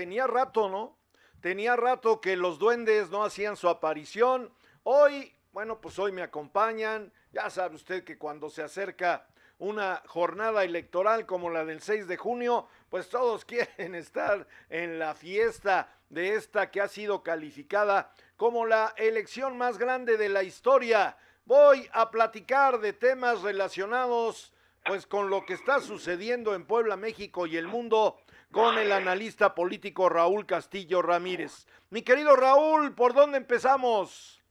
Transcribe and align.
tenía 0.00 0.26
rato, 0.26 0.70
¿no? 0.70 0.96
Tenía 1.42 1.76
rato 1.76 2.22
que 2.22 2.34
los 2.34 2.58
duendes 2.58 3.10
no 3.10 3.22
hacían 3.22 3.58
su 3.58 3.68
aparición. 3.68 4.50
Hoy, 4.82 5.36
bueno, 5.52 5.78
pues 5.78 5.98
hoy 5.98 6.10
me 6.10 6.22
acompañan. 6.22 7.12
Ya 7.32 7.50
sabe 7.50 7.76
usted 7.76 8.02
que 8.02 8.16
cuando 8.16 8.48
se 8.48 8.62
acerca 8.62 9.26
una 9.58 10.02
jornada 10.06 10.64
electoral 10.64 11.26
como 11.26 11.50
la 11.50 11.66
del 11.66 11.82
6 11.82 12.08
de 12.08 12.16
junio, 12.16 12.66
pues 12.88 13.10
todos 13.10 13.44
quieren 13.50 13.94
estar 13.94 14.48
en 14.70 14.98
la 14.98 15.14
fiesta 15.14 15.94
de 16.08 16.34
esta 16.34 16.70
que 16.70 16.80
ha 16.80 16.88
sido 16.88 17.22
calificada 17.22 18.10
como 18.38 18.64
la 18.64 18.94
elección 18.96 19.58
más 19.58 19.76
grande 19.76 20.16
de 20.16 20.30
la 20.30 20.44
historia. 20.44 21.18
Voy 21.44 21.86
a 21.92 22.10
platicar 22.10 22.80
de 22.80 22.94
temas 22.94 23.42
relacionados 23.42 24.54
pues 24.86 25.06
con 25.06 25.28
lo 25.28 25.44
que 25.44 25.52
está 25.52 25.78
sucediendo 25.80 26.54
en 26.54 26.64
Puebla, 26.64 26.96
México 26.96 27.46
y 27.46 27.58
el 27.58 27.66
mundo 27.66 28.18
con 28.50 28.78
el 28.78 28.92
analista 28.92 29.54
político 29.54 30.08
Raúl 30.08 30.46
Castillo 30.46 31.02
Ramírez. 31.02 31.66
Mi 31.90 32.02
querido 32.02 32.36
Raúl, 32.36 32.94
¿por 32.94 33.14
dónde 33.14 33.38
empezamos? 33.38 34.42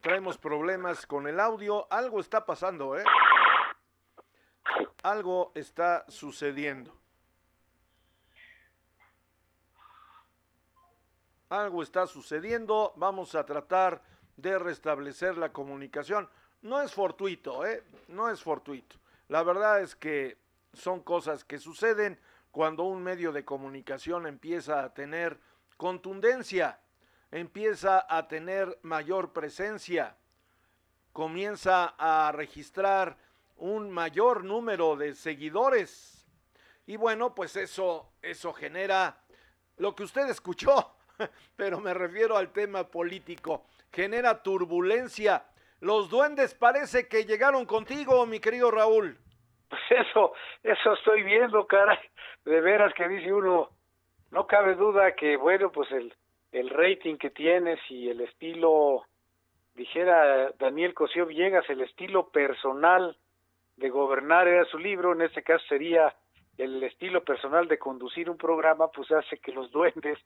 Traemos 0.00 0.38
problemas 0.38 1.06
con 1.06 1.26
el 1.26 1.38
audio, 1.38 1.86
algo 1.92 2.20
está 2.20 2.46
pasando, 2.46 2.98
¿eh? 2.98 3.04
Algo 5.02 5.52
está 5.54 6.06
sucediendo. 6.08 6.98
Algo 11.50 11.82
está 11.82 12.06
sucediendo, 12.06 12.92
vamos 12.96 13.34
a 13.34 13.44
tratar 13.44 14.02
de 14.36 14.58
restablecer 14.58 15.36
la 15.36 15.52
comunicación. 15.52 16.28
No 16.62 16.80
es 16.80 16.92
fortuito, 16.92 17.66
¿eh? 17.66 17.82
No 18.08 18.28
es 18.28 18.42
fortuito. 18.42 18.96
La 19.28 19.42
verdad 19.42 19.80
es 19.80 19.94
que 19.94 20.38
son 20.72 21.00
cosas 21.00 21.44
que 21.44 21.58
suceden 21.58 22.18
cuando 22.50 22.84
un 22.84 23.02
medio 23.02 23.32
de 23.32 23.44
comunicación 23.44 24.26
empieza 24.26 24.82
a 24.82 24.94
tener 24.94 25.38
contundencia, 25.76 26.80
empieza 27.30 28.06
a 28.08 28.26
tener 28.26 28.78
mayor 28.82 29.32
presencia, 29.32 30.16
comienza 31.12 31.94
a 31.98 32.32
registrar 32.32 33.16
un 33.56 33.90
mayor 33.90 34.44
número 34.44 34.96
de 34.96 35.14
seguidores. 35.14 36.26
Y 36.86 36.96
bueno, 36.96 37.34
pues 37.34 37.56
eso, 37.56 38.12
eso 38.22 38.52
genera 38.52 39.20
lo 39.76 39.94
que 39.94 40.04
usted 40.04 40.28
escuchó, 40.28 40.97
pero 41.56 41.80
me 41.80 41.94
refiero 41.94 42.36
al 42.36 42.52
tema 42.52 42.84
político. 42.84 43.64
Genera 43.92 44.42
turbulencia. 44.42 45.44
Los 45.80 46.10
duendes 46.10 46.54
parece 46.54 47.08
que 47.08 47.24
llegaron 47.24 47.64
contigo, 47.64 48.26
mi 48.26 48.40
querido 48.40 48.70
Raúl. 48.70 49.16
Pues 49.68 49.82
eso, 49.90 50.32
eso 50.62 50.92
estoy 50.94 51.22
viendo, 51.22 51.66
cara. 51.66 51.98
De 52.44 52.60
veras 52.60 52.92
que 52.94 53.08
dice 53.08 53.32
uno, 53.32 53.70
no 54.30 54.46
cabe 54.46 54.74
duda 54.74 55.14
que, 55.14 55.36
bueno, 55.36 55.70
pues 55.70 55.90
el, 55.92 56.14
el 56.52 56.70
rating 56.70 57.16
que 57.16 57.30
tienes 57.30 57.78
y 57.90 58.08
el 58.08 58.20
estilo, 58.22 59.04
dijera 59.74 60.50
Daniel 60.58 60.94
Cosío 60.94 61.26
Villegas, 61.26 61.68
el 61.68 61.82
estilo 61.82 62.30
personal 62.30 63.16
de 63.76 63.90
gobernar 63.90 64.48
era 64.48 64.64
su 64.64 64.78
libro, 64.78 65.12
en 65.12 65.22
este 65.22 65.42
caso 65.42 65.64
sería 65.68 66.14
el 66.58 66.82
estilo 66.82 67.24
personal 67.24 67.68
de 67.68 67.78
conducir 67.78 68.28
un 68.28 68.36
programa, 68.36 68.88
pues 68.90 69.10
hace 69.12 69.38
que 69.38 69.52
los 69.52 69.70
duendes 69.70 70.18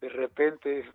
de 0.00 0.08
repente 0.08 0.90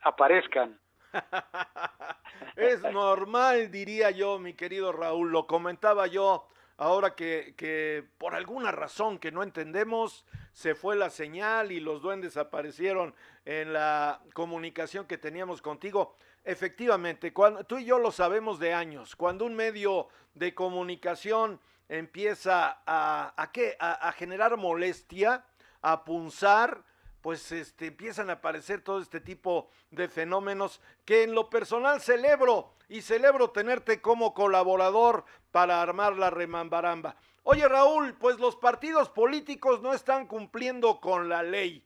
aparezcan. 0.00 0.80
es 2.56 2.82
normal, 2.82 3.70
diría 3.70 4.10
yo, 4.10 4.38
mi 4.38 4.54
querido 4.54 4.90
Raúl, 4.90 5.30
lo 5.30 5.46
comentaba 5.46 6.06
yo 6.06 6.48
ahora 6.78 7.14
que, 7.14 7.54
que, 7.58 8.04
por 8.16 8.34
alguna 8.34 8.72
razón 8.72 9.18
que 9.18 9.30
no 9.30 9.42
entendemos, 9.42 10.24
se 10.52 10.74
fue 10.74 10.96
la 10.96 11.10
señal 11.10 11.72
y 11.72 11.80
los 11.80 12.00
duendes 12.00 12.38
aparecieron 12.38 13.14
en 13.44 13.74
la 13.74 14.22
comunicación 14.32 15.06
que 15.06 15.18
teníamos 15.18 15.60
contigo. 15.60 16.16
Efectivamente, 16.42 17.34
cuando, 17.34 17.64
tú 17.64 17.78
y 17.78 17.84
yo 17.84 17.98
lo 17.98 18.10
sabemos 18.10 18.58
de 18.58 18.72
años, 18.72 19.14
cuando 19.14 19.44
un 19.44 19.54
medio 19.54 20.08
de 20.32 20.54
comunicación 20.54 21.60
empieza 21.90 22.80
a, 22.86 23.50
¿qué? 23.52 23.76
a 23.78 24.12
generar 24.12 24.56
molestia, 24.56 25.44
a 25.82 26.04
punzar, 26.04 26.84
pues 27.20 27.52
este, 27.52 27.88
empiezan 27.88 28.30
a 28.30 28.34
aparecer 28.34 28.80
todo 28.80 29.00
este 29.00 29.20
tipo 29.20 29.68
de 29.90 30.08
fenómenos 30.08 30.80
que 31.04 31.22
en 31.22 31.34
lo 31.34 31.50
personal 31.50 32.00
celebro 32.00 32.74
y 32.88 33.02
celebro 33.02 33.50
tenerte 33.50 34.00
como 34.00 34.34
colaborador 34.34 35.24
para 35.50 35.82
armar 35.82 36.16
la 36.16 36.30
remambaramba. 36.30 37.16
Oye 37.42 37.68
Raúl, 37.68 38.14
pues 38.14 38.38
los 38.38 38.56
partidos 38.56 39.08
políticos 39.08 39.82
no 39.82 39.92
están 39.92 40.26
cumpliendo 40.26 41.00
con 41.00 41.28
la 41.28 41.42
ley. 41.42 41.84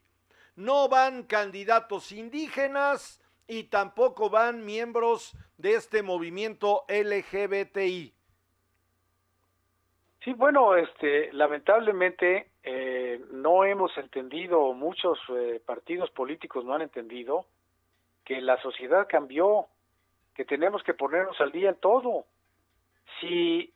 No 0.56 0.88
van 0.88 1.24
candidatos 1.24 2.12
indígenas 2.12 3.20
y 3.48 3.64
tampoco 3.64 4.30
van 4.30 4.64
miembros 4.64 5.36
de 5.56 5.74
este 5.74 6.02
movimiento 6.02 6.84
LGBTI. 6.88 8.13
Sí, 10.24 10.32
bueno, 10.32 10.74
este, 10.74 11.30
lamentablemente 11.34 12.48
eh, 12.62 13.22
no 13.30 13.64
hemos 13.64 13.96
entendido, 13.98 14.72
muchos 14.72 15.18
eh, 15.28 15.60
partidos 15.64 16.10
políticos 16.12 16.64
no 16.64 16.74
han 16.74 16.80
entendido 16.80 17.44
que 18.24 18.40
la 18.40 18.56
sociedad 18.62 19.06
cambió, 19.06 19.66
que 20.34 20.46
tenemos 20.46 20.82
que 20.82 20.94
ponernos 20.94 21.38
al 21.42 21.52
día 21.52 21.68
en 21.68 21.76
todo. 21.76 22.24
Si 23.20 23.70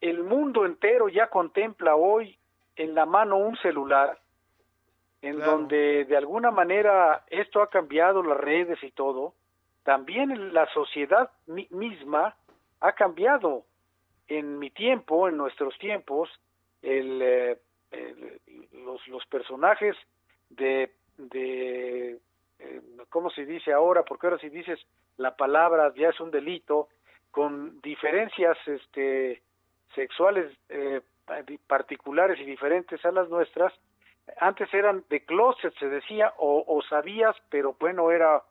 el 0.00 0.22
mundo 0.22 0.64
entero 0.64 1.10
ya 1.10 1.26
contempla 1.28 1.94
hoy 1.96 2.38
en 2.76 2.94
la 2.94 3.04
mano 3.04 3.36
un 3.36 3.58
celular, 3.58 4.18
en 5.20 5.38
donde 5.38 6.06
de 6.06 6.16
alguna 6.16 6.50
manera 6.50 7.26
esto 7.28 7.60
ha 7.60 7.68
cambiado 7.68 8.22
las 8.22 8.38
redes 8.38 8.82
y 8.82 8.90
todo, 8.90 9.34
también 9.82 10.54
la 10.54 10.66
sociedad 10.72 11.30
misma 11.46 12.34
ha 12.80 12.92
cambiado. 12.92 13.64
En 14.30 14.58
mi 14.60 14.70
tiempo, 14.70 15.28
en 15.28 15.36
nuestros 15.36 15.76
tiempos, 15.78 16.30
el, 16.82 17.20
eh, 17.20 17.58
los, 18.72 19.06
los 19.08 19.26
personajes 19.26 19.96
de, 20.48 20.92
de 21.18 22.18
eh, 22.60 22.80
¿cómo 23.08 23.30
se 23.30 23.44
dice 23.44 23.72
ahora? 23.72 24.04
Porque 24.04 24.28
ahora 24.28 24.38
si 24.38 24.48
dices 24.48 24.78
la 25.16 25.34
palabra 25.34 25.92
ya 25.96 26.10
es 26.10 26.20
un 26.20 26.30
delito, 26.30 26.88
con 27.32 27.80
diferencias 27.80 28.56
este, 28.66 29.42
sexuales 29.96 30.56
eh, 30.68 31.00
particulares 31.66 32.38
y 32.38 32.44
diferentes 32.44 33.04
a 33.04 33.10
las 33.10 33.28
nuestras, 33.28 33.72
antes 34.38 34.72
eran 34.72 35.04
de 35.10 35.24
closet, 35.24 35.74
se 35.78 35.88
decía, 35.88 36.34
o, 36.38 36.64
o 36.66 36.82
sabías, 36.82 37.36
pero 37.48 37.76
bueno, 37.80 38.12
era 38.12 38.42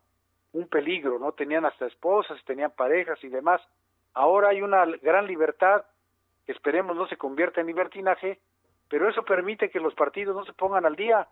un 0.51 0.67
peligro, 0.67 1.19
¿no? 1.19 1.31
Tenían 1.31 1.65
hasta 1.65 1.85
esposas, 1.87 2.43
tenían 2.43 2.71
parejas 2.71 3.23
y 3.23 3.29
demás. 3.29 3.61
Ahora 4.13 4.50
hay 4.50 4.61
una 4.61 4.85
gran 4.85 5.27
libertad, 5.27 5.85
que 6.45 6.51
esperemos 6.51 6.95
no 6.95 7.07
se 7.07 7.17
convierta 7.17 7.61
en 7.61 7.67
libertinaje, 7.67 8.39
pero 8.89 9.09
eso 9.09 9.23
permite 9.23 9.69
que 9.69 9.79
los 9.79 9.94
partidos 9.94 10.35
no 10.35 10.45
se 10.45 10.53
pongan 10.53 10.85
al 10.85 10.95
día. 10.95 11.27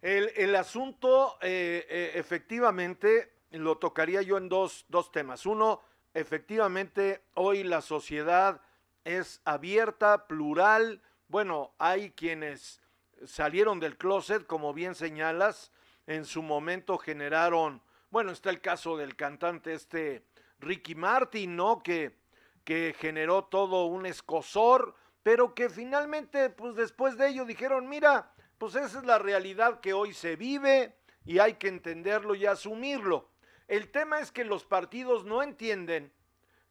El, 0.00 0.32
el 0.36 0.54
asunto, 0.56 1.36
eh, 1.42 1.86
eh, 1.88 2.12
efectivamente, 2.14 3.32
lo 3.50 3.78
tocaría 3.78 4.22
yo 4.22 4.38
en 4.38 4.48
dos, 4.48 4.86
dos 4.88 5.10
temas. 5.10 5.44
Uno, 5.44 5.82
efectivamente, 6.14 7.22
hoy 7.34 7.64
la 7.64 7.80
sociedad 7.82 8.62
es 9.04 9.42
abierta, 9.44 10.26
plural. 10.26 11.02
Bueno, 11.28 11.72
hay 11.78 12.10
quienes 12.12 12.80
salieron 13.24 13.80
del 13.80 13.96
closet, 13.96 14.46
como 14.46 14.72
bien 14.72 14.94
señalas, 14.94 15.72
en 16.06 16.24
su 16.24 16.42
momento 16.42 16.96
generaron, 16.96 17.82
bueno, 18.10 18.32
está 18.32 18.50
el 18.50 18.60
caso 18.60 18.96
del 18.96 19.16
cantante 19.16 19.74
este 19.74 20.22
Ricky 20.60 20.94
Martin, 20.94 21.56
¿no? 21.56 21.82
Que, 21.82 22.16
que 22.64 22.94
generó 22.98 23.44
todo 23.44 23.86
un 23.86 24.06
escosor, 24.06 24.94
pero 25.22 25.54
que 25.54 25.68
finalmente, 25.68 26.50
pues 26.50 26.74
después 26.76 27.16
de 27.16 27.28
ello 27.28 27.44
dijeron, 27.44 27.88
mira, 27.88 28.32
pues 28.58 28.74
esa 28.74 28.98
es 28.98 29.04
la 29.04 29.18
realidad 29.18 29.80
que 29.80 29.92
hoy 29.92 30.12
se 30.12 30.36
vive 30.36 30.96
y 31.24 31.38
hay 31.38 31.54
que 31.54 31.68
entenderlo 31.68 32.34
y 32.34 32.46
asumirlo. 32.46 33.30
El 33.68 33.90
tema 33.90 34.20
es 34.20 34.32
que 34.32 34.44
los 34.44 34.64
partidos 34.64 35.24
no 35.24 35.42
entienden 35.42 36.12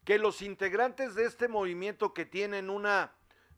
que 0.04 0.18
los 0.18 0.42
integrantes 0.42 1.16
de 1.16 1.26
este 1.26 1.48
movimiento 1.48 2.14
que 2.14 2.26
tienen 2.26 2.70
una, 2.70 3.14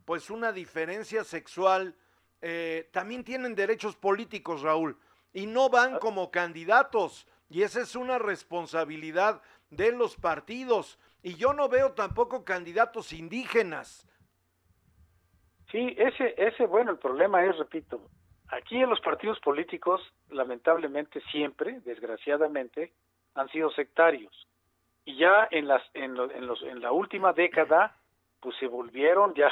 pues 0.06 0.30
una 0.30 0.52
diferencia 0.52 1.24
sexual, 1.24 1.96
eh, 2.42 2.90
también 2.92 3.24
tienen 3.24 3.56
derechos 3.56 3.96
políticos, 3.96 4.62
Raúl 4.62 4.98
y 5.34 5.46
no 5.46 5.70
van 5.70 6.00
como 6.00 6.32
candidatos. 6.32 7.28
Y 7.50 7.64
esa 7.64 7.82
es 7.82 7.96
una 7.96 8.18
responsabilidad 8.18 9.42
de 9.72 9.92
los 9.92 10.16
partidos. 10.16 11.00
Y 11.24 11.36
yo 11.36 11.54
no 11.54 11.68
veo 11.68 11.94
tampoco 11.94 12.46
candidatos 12.46 13.12
indígenas. 13.14 14.08
Sí, 15.72 15.96
ese, 15.98 16.36
ese, 16.38 16.66
bueno, 16.68 16.92
el 16.92 16.98
problema 16.98 17.44
es, 17.46 17.58
repito, 17.58 18.02
aquí 18.50 18.78
en 18.78 18.90
los 18.90 19.00
partidos 19.00 19.40
políticos, 19.40 20.02
lamentablemente 20.30 21.22
siempre, 21.32 21.80
desgraciadamente, 21.86 22.92
han 23.36 23.48
sido 23.50 23.72
sectarios. 23.72 24.48
Y 25.06 25.18
ya 25.18 25.48
en, 25.50 25.68
las, 25.68 25.82
en, 25.94 26.18
en, 26.18 26.46
los, 26.46 26.62
en 26.64 26.82
la 26.82 26.92
última 26.92 27.34
década, 27.34 27.96
pues 28.42 28.56
se 28.58 28.68
volvieron 28.68 29.34
ya, 29.34 29.50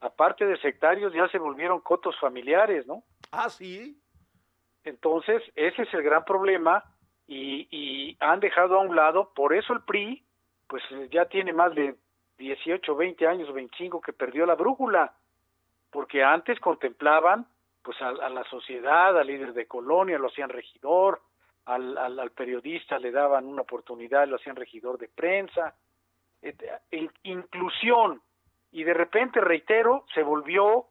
aparte 0.00 0.44
de 0.44 0.58
sectarios, 0.58 1.14
ya 1.14 1.28
se 1.28 1.38
volvieron 1.38 1.80
cotos 1.80 2.18
familiares, 2.20 2.86
¿no? 2.86 3.02
Ah, 3.32 3.48
sí. 3.48 3.98
Entonces, 4.84 5.42
ese 5.54 5.82
es 5.82 5.94
el 5.94 6.02
gran 6.02 6.24
problema 6.24 6.84
y, 7.26 7.68
y 7.70 8.16
han 8.20 8.40
dejado 8.40 8.76
a 8.76 8.82
un 8.82 8.94
lado, 8.94 9.32
por 9.34 9.54
eso 9.54 9.72
el 9.72 9.82
PRI, 9.82 10.24
pues 10.68 10.82
ya 11.10 11.26
tiene 11.26 11.52
más 11.52 11.74
de 11.74 11.96
18, 12.38 12.94
20 12.94 13.26
años, 13.26 13.52
25 13.52 14.00
que 14.00 14.12
perdió 14.12 14.46
la 14.46 14.54
brújula, 14.54 15.14
porque 15.90 16.22
antes 16.22 16.60
contemplaban 16.60 17.46
pues 17.82 18.00
a, 18.02 18.10
la 18.10 18.42
sociedad, 18.44 19.16
al 19.16 19.28
líder 19.28 19.52
de 19.52 19.66
colonia, 19.66 20.18
lo 20.18 20.26
hacían 20.26 20.48
regidor, 20.48 21.20
al, 21.66 21.96
al, 21.96 22.30
periodista 22.32 22.98
le 22.98 23.12
daban 23.12 23.46
una 23.46 23.62
oportunidad, 23.62 24.26
lo 24.26 24.36
hacían 24.36 24.56
regidor 24.56 24.98
de 24.98 25.08
prensa, 25.08 25.74
inclusión, 27.22 28.20
y 28.72 28.82
de 28.82 28.92
repente, 28.92 29.40
reitero, 29.40 30.04
se 30.14 30.22
volvió 30.22 30.86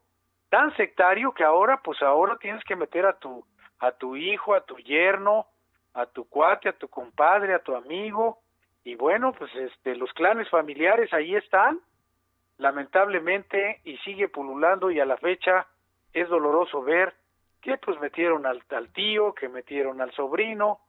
tan 0.48 0.74
sectario 0.76 1.32
que 1.32 1.44
ahora, 1.44 1.82
pues 1.82 2.00
ahora 2.02 2.36
tienes 2.38 2.64
que 2.64 2.76
meter 2.76 3.06
a 3.06 3.18
tu 3.18 3.44
a 3.78 3.92
tu 3.92 4.16
hijo, 4.16 4.54
a 4.54 4.62
tu 4.62 4.76
yerno, 4.78 5.46
a 5.96 6.06
tu 6.06 6.28
cuate, 6.28 6.68
a 6.68 6.72
tu 6.74 6.88
compadre, 6.88 7.54
a 7.54 7.60
tu 7.60 7.74
amigo, 7.74 8.38
y 8.84 8.94
bueno, 8.94 9.32
pues 9.32 9.50
este, 9.56 9.96
los 9.96 10.12
clanes 10.12 10.48
familiares 10.50 11.12
ahí 11.12 11.34
están, 11.34 11.80
lamentablemente, 12.58 13.80
y 13.84 13.96
sigue 13.98 14.28
pululando, 14.28 14.90
y 14.90 15.00
a 15.00 15.06
la 15.06 15.16
fecha 15.16 15.66
es 16.12 16.28
doloroso 16.28 16.82
ver 16.82 17.14
que 17.62 17.78
pues 17.78 17.98
metieron 17.98 18.46
al, 18.46 18.62
tío, 18.92 19.32
que 19.32 19.48
metieron 19.48 20.00
al 20.02 20.12
sobrino, 20.12 20.80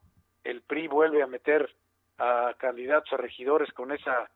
el 0.44 0.62
PRI 0.62 0.88
vuelve 0.88 1.24
a 1.24 1.28
meter 1.28 1.74
a 2.18 2.54
candidatos 2.58 3.12
a 3.14 3.18
regidores 3.18 3.72
con 3.74 3.92
esa 3.92 4.30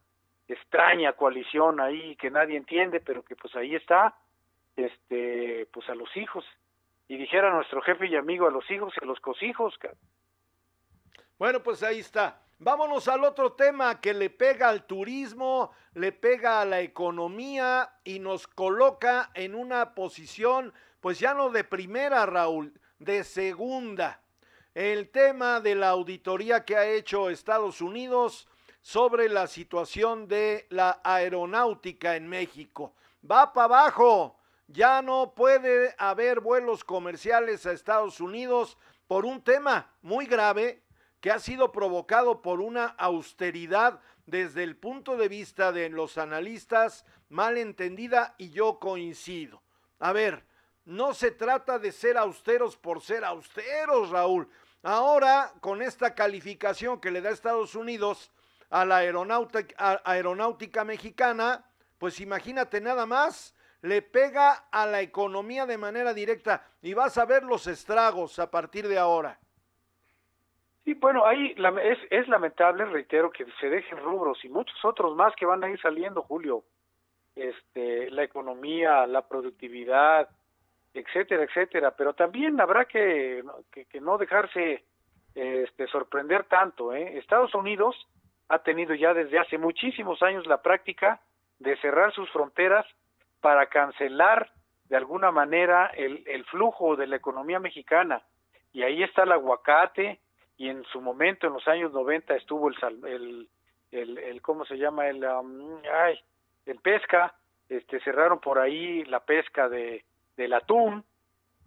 extraña 0.47 1.13
coalición 1.13 1.79
ahí 1.81 2.15
que 2.15 2.31
nadie 2.31 2.57
entiende, 2.57 2.99
pero 3.01 3.23
que 3.23 3.35
pues 3.35 3.55
ahí 3.55 3.75
está, 3.75 4.15
este, 4.75 5.67
pues 5.73 5.87
a 5.89 5.95
los 5.95 6.15
hijos. 6.15 6.45
Y 7.09 7.17
dijera 7.17 7.51
nuestro 7.51 7.81
jefe 7.81 8.07
y 8.07 8.15
amigo 8.15 8.47
a 8.47 8.51
los 8.51 8.69
hijos 8.71 8.93
y 8.95 9.03
a 9.03 9.07
los 9.07 9.19
cosijos. 9.19 9.77
Bueno, 11.41 11.63
pues 11.63 11.81
ahí 11.81 12.01
está. 12.01 12.39
Vámonos 12.59 13.07
al 13.07 13.23
otro 13.23 13.53
tema 13.53 13.99
que 13.99 14.13
le 14.13 14.29
pega 14.29 14.69
al 14.69 14.85
turismo, 14.85 15.71
le 15.95 16.11
pega 16.11 16.61
a 16.61 16.65
la 16.65 16.81
economía 16.81 17.95
y 18.03 18.19
nos 18.19 18.45
coloca 18.45 19.31
en 19.33 19.55
una 19.55 19.95
posición, 19.95 20.71
pues 20.99 21.17
ya 21.17 21.33
no 21.33 21.49
de 21.49 21.63
primera, 21.63 22.27
Raúl, 22.27 22.79
de 22.99 23.23
segunda. 23.23 24.21
El 24.75 25.09
tema 25.09 25.59
de 25.61 25.73
la 25.73 25.89
auditoría 25.89 26.63
que 26.63 26.77
ha 26.77 26.85
hecho 26.85 27.31
Estados 27.31 27.81
Unidos 27.81 28.47
sobre 28.83 29.27
la 29.27 29.47
situación 29.47 30.27
de 30.27 30.67
la 30.69 31.01
aeronáutica 31.03 32.15
en 32.15 32.27
México. 32.27 32.93
Va 33.25 33.51
para 33.51 33.65
abajo 33.65 34.37
ya 34.67 35.01
no 35.01 35.33
puede 35.33 35.95
haber 35.97 36.39
vuelos 36.39 36.83
comerciales 36.83 37.65
a 37.65 37.71
Estados 37.71 38.21
Unidos 38.21 38.77
por 39.07 39.25
un 39.25 39.43
tema 39.43 39.91
muy 40.03 40.27
grave 40.27 40.83
que 41.21 41.31
ha 41.31 41.39
sido 41.39 41.71
provocado 41.71 42.41
por 42.41 42.59
una 42.59 42.85
austeridad 42.85 44.01
desde 44.25 44.63
el 44.63 44.75
punto 44.75 45.15
de 45.17 45.29
vista 45.29 45.71
de 45.71 45.89
los 45.89 46.17
analistas 46.17 47.05
mal 47.29 47.57
entendida 47.57 48.33
y 48.37 48.49
yo 48.49 48.79
coincido. 48.79 49.61
A 49.99 50.11
ver, 50.13 50.43
no 50.83 51.13
se 51.13 51.29
trata 51.31 51.77
de 51.77 51.91
ser 51.91 52.17
austeros 52.17 52.75
por 52.75 53.01
ser 53.01 53.23
austeros, 53.23 54.09
Raúl. 54.09 54.49
Ahora, 54.81 55.53
con 55.61 55.83
esta 55.83 56.15
calificación 56.15 56.99
que 56.99 57.11
le 57.11 57.21
da 57.21 57.29
Estados 57.29 57.75
Unidos 57.75 58.31
a 58.71 58.83
la 58.83 58.97
aeronáutica, 58.97 60.01
aeronáutica 60.03 60.83
mexicana, 60.83 61.63
pues 61.99 62.19
imagínate 62.19 62.81
nada 62.81 63.05
más, 63.05 63.53
le 63.83 64.01
pega 64.01 64.65
a 64.71 64.87
la 64.87 65.01
economía 65.01 65.67
de 65.67 65.77
manera 65.77 66.15
directa 66.15 66.65
y 66.81 66.95
vas 66.95 67.17
a 67.19 67.25
ver 67.25 67.43
los 67.43 67.67
estragos 67.67 68.39
a 68.39 68.49
partir 68.49 68.87
de 68.87 68.97
ahora. 68.97 69.39
Sí, 70.83 70.95
bueno, 70.95 71.25
ahí 71.25 71.55
es, 71.83 71.99
es 72.09 72.27
lamentable, 72.27 72.85
reitero, 72.85 73.31
que 73.31 73.45
se 73.59 73.69
dejen 73.69 73.99
rubros 73.99 74.43
y 74.43 74.49
muchos 74.49 74.83
otros 74.83 75.15
más 75.15 75.35
que 75.35 75.45
van 75.45 75.63
a 75.63 75.69
ir 75.69 75.79
saliendo, 75.79 76.23
Julio. 76.23 76.63
Este, 77.35 78.09
la 78.09 78.23
economía, 78.23 79.05
la 79.05 79.27
productividad, 79.27 80.27
etcétera, 80.93 81.43
etcétera. 81.43 81.91
Pero 81.95 82.13
también 82.13 82.59
habrá 82.59 82.85
que, 82.85 83.43
que, 83.71 84.01
no 84.01 84.17
dejarse 84.17 84.83
este, 85.35 85.87
sorprender 85.87 86.45
tanto. 86.45 86.93
¿eh? 86.93 87.17
Estados 87.19 87.53
Unidos 87.53 87.95
ha 88.49 88.59
tenido 88.59 88.95
ya 88.95 89.13
desde 89.13 89.39
hace 89.39 89.57
muchísimos 89.57 90.21
años 90.23 90.45
la 90.47 90.61
práctica 90.61 91.21
de 91.59 91.77
cerrar 91.77 92.11
sus 92.11 92.29
fronteras 92.31 92.85
para 93.39 93.67
cancelar 93.67 94.51
de 94.85 94.97
alguna 94.97 95.31
manera 95.31 95.87
el, 95.95 96.23
el 96.27 96.43
flujo 96.45 96.95
de 96.95 97.07
la 97.07 97.15
economía 97.15 97.59
mexicana. 97.59 98.23
Y 98.73 98.83
ahí 98.83 99.03
está 99.03 99.23
el 99.23 99.31
aguacate, 99.31 100.19
y 100.61 100.69
en 100.69 100.83
su 100.83 101.01
momento, 101.01 101.47
en 101.47 101.53
los 101.53 101.67
años 101.67 101.91
90, 101.91 102.35
estuvo 102.35 102.69
el, 102.69 103.47
el, 103.91 104.17
el, 104.19 104.41
¿cómo 104.43 104.63
se 104.63 104.77
llama? 104.77 105.07
El, 105.07 105.25
um, 105.25 105.79
ay, 105.91 106.19
el 106.67 106.77
pesca, 106.77 107.33
este, 107.67 107.99
cerraron 108.01 108.39
por 108.39 108.59
ahí 108.59 109.03
la 109.05 109.21
pesca 109.21 109.67
de, 109.67 110.05
del 110.37 110.53
atún. 110.53 111.03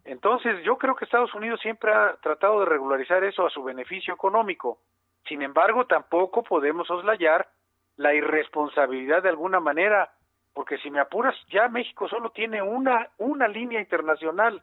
Entonces, 0.05 0.63
yo 0.63 0.79
creo 0.79 0.95
que 0.95 1.07
Estados 1.07 1.35
Unidos 1.35 1.59
siempre 1.61 1.93
ha 1.93 2.15
tratado 2.23 2.61
de 2.61 2.67
regularizar 2.67 3.25
eso 3.25 3.45
a 3.45 3.51
su 3.51 3.65
beneficio 3.65 4.15
económico. 4.15 4.79
Sin 5.27 5.43
embargo, 5.43 5.87
tampoco 5.87 6.45
podemos 6.45 6.89
oslayar 6.89 7.49
la 7.97 8.15
irresponsabilidad 8.15 9.25
de 9.25 9.31
alguna 9.31 9.59
manera 9.59 10.13
porque 10.53 10.79
si 10.79 10.89
me 10.93 11.01
apuras, 11.01 11.35
ya 11.49 11.67
México 11.67 12.07
solo 12.07 12.31
tiene 12.31 12.63
una, 12.63 13.09
una 13.19 13.49
línea 13.49 13.81
internacional 13.81 14.63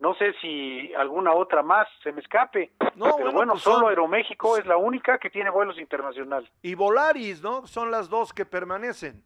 no 0.00 0.14
sé 0.14 0.34
si 0.40 0.92
alguna 0.94 1.32
otra 1.32 1.62
más 1.62 1.88
se 2.02 2.12
me 2.12 2.20
escape. 2.20 2.72
No, 2.96 3.16
pero 3.16 3.32
bueno, 3.32 3.54
pues 3.54 3.62
solo 3.62 3.88
Aeroméxico 3.88 4.56
es 4.56 4.66
la 4.66 4.76
única 4.76 5.18
que 5.18 5.30
tiene 5.30 5.50
vuelos 5.50 5.78
internacionales. 5.78 6.50
Y 6.62 6.74
Volaris, 6.74 7.42
¿no? 7.42 7.66
Son 7.66 7.90
las 7.90 8.08
dos 8.08 8.32
que 8.32 8.44
permanecen. 8.44 9.22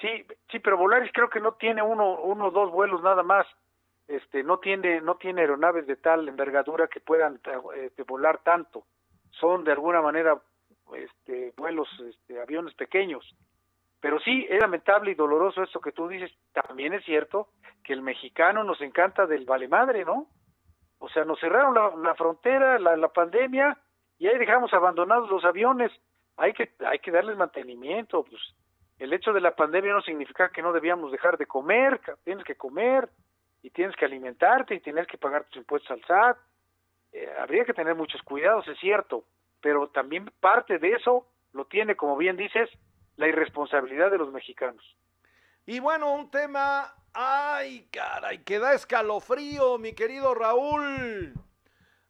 Sí, 0.00 0.24
sí, 0.50 0.58
pero 0.58 0.78
Volaris 0.78 1.10
creo 1.12 1.28
que 1.28 1.40
no 1.40 1.52
tiene 1.52 1.82
uno, 1.82 2.20
uno 2.20 2.46
o 2.46 2.50
dos 2.50 2.70
vuelos 2.70 3.02
nada 3.02 3.22
más. 3.22 3.46
Este, 4.08 4.42
no 4.42 4.58
tiene, 4.58 5.00
no 5.00 5.16
tiene 5.16 5.42
aeronaves 5.42 5.86
de 5.86 5.96
tal 5.96 6.26
envergadura 6.28 6.88
que 6.88 7.00
puedan 7.00 7.40
este, 7.76 8.02
volar 8.02 8.38
tanto. 8.42 8.84
Son 9.30 9.62
de 9.62 9.72
alguna 9.72 10.02
manera, 10.02 10.40
este, 10.94 11.52
vuelos, 11.56 11.88
este, 12.08 12.40
aviones 12.40 12.74
pequeños. 12.74 13.36
Pero 14.00 14.18
sí, 14.20 14.46
es 14.48 14.58
lamentable 14.60 15.10
y 15.10 15.14
doloroso 15.14 15.62
esto 15.62 15.80
que 15.80 15.92
tú 15.92 16.08
dices. 16.08 16.30
También 16.52 16.94
es 16.94 17.04
cierto 17.04 17.48
que 17.84 17.92
el 17.92 18.02
mexicano 18.02 18.64
nos 18.64 18.80
encanta 18.80 19.26
del 19.26 19.44
vale 19.44 19.68
madre, 19.68 20.04
¿no? 20.04 20.26
O 20.98 21.08
sea, 21.08 21.24
nos 21.24 21.40
cerraron 21.40 21.74
la, 22.02 22.14
frontera, 22.14 22.78
la, 22.78 22.96
la, 22.96 23.08
pandemia, 23.08 23.78
y 24.18 24.26
ahí 24.26 24.38
dejamos 24.38 24.72
abandonados 24.74 25.30
los 25.30 25.44
aviones. 25.44 25.90
Hay 26.36 26.52
que, 26.52 26.72
hay 26.86 26.98
que 26.98 27.10
darles 27.10 27.36
mantenimiento. 27.36 28.22
Pues 28.24 28.40
el 28.98 29.12
hecho 29.12 29.32
de 29.32 29.40
la 29.40 29.54
pandemia 29.54 29.92
no 29.92 30.02
significa 30.02 30.50
que 30.50 30.62
no 30.62 30.72
debíamos 30.72 31.10
dejar 31.12 31.38
de 31.38 31.46
comer. 31.46 32.00
Tienes 32.24 32.44
que 32.44 32.54
comer 32.54 33.08
y 33.62 33.70
tienes 33.70 33.96
que 33.96 34.04
alimentarte 34.04 34.74
y 34.74 34.80
tienes 34.80 35.06
que 35.06 35.18
pagar 35.18 35.44
tus 35.44 35.56
impuestos 35.56 35.90
al 35.90 36.04
SAT. 36.04 36.36
Eh, 37.12 37.28
habría 37.38 37.64
que 37.64 37.74
tener 37.74 37.94
muchos 37.94 38.22
cuidados, 38.22 38.66
es 38.68 38.78
cierto, 38.78 39.24
pero 39.60 39.88
también 39.88 40.30
parte 40.40 40.78
de 40.78 40.92
eso 40.92 41.26
lo 41.52 41.64
tiene, 41.64 41.96
como 41.96 42.16
bien 42.16 42.36
dices, 42.36 42.70
la 43.20 43.28
irresponsabilidad 43.28 44.10
de 44.10 44.16
los 44.16 44.32
mexicanos. 44.32 44.82
Y 45.66 45.78
bueno, 45.78 46.14
un 46.14 46.30
tema, 46.30 46.94
ay 47.12 47.86
caray, 47.92 48.42
que 48.42 48.58
da 48.58 48.72
escalofrío, 48.72 49.76
mi 49.76 49.92
querido 49.92 50.34
Raúl. 50.34 51.34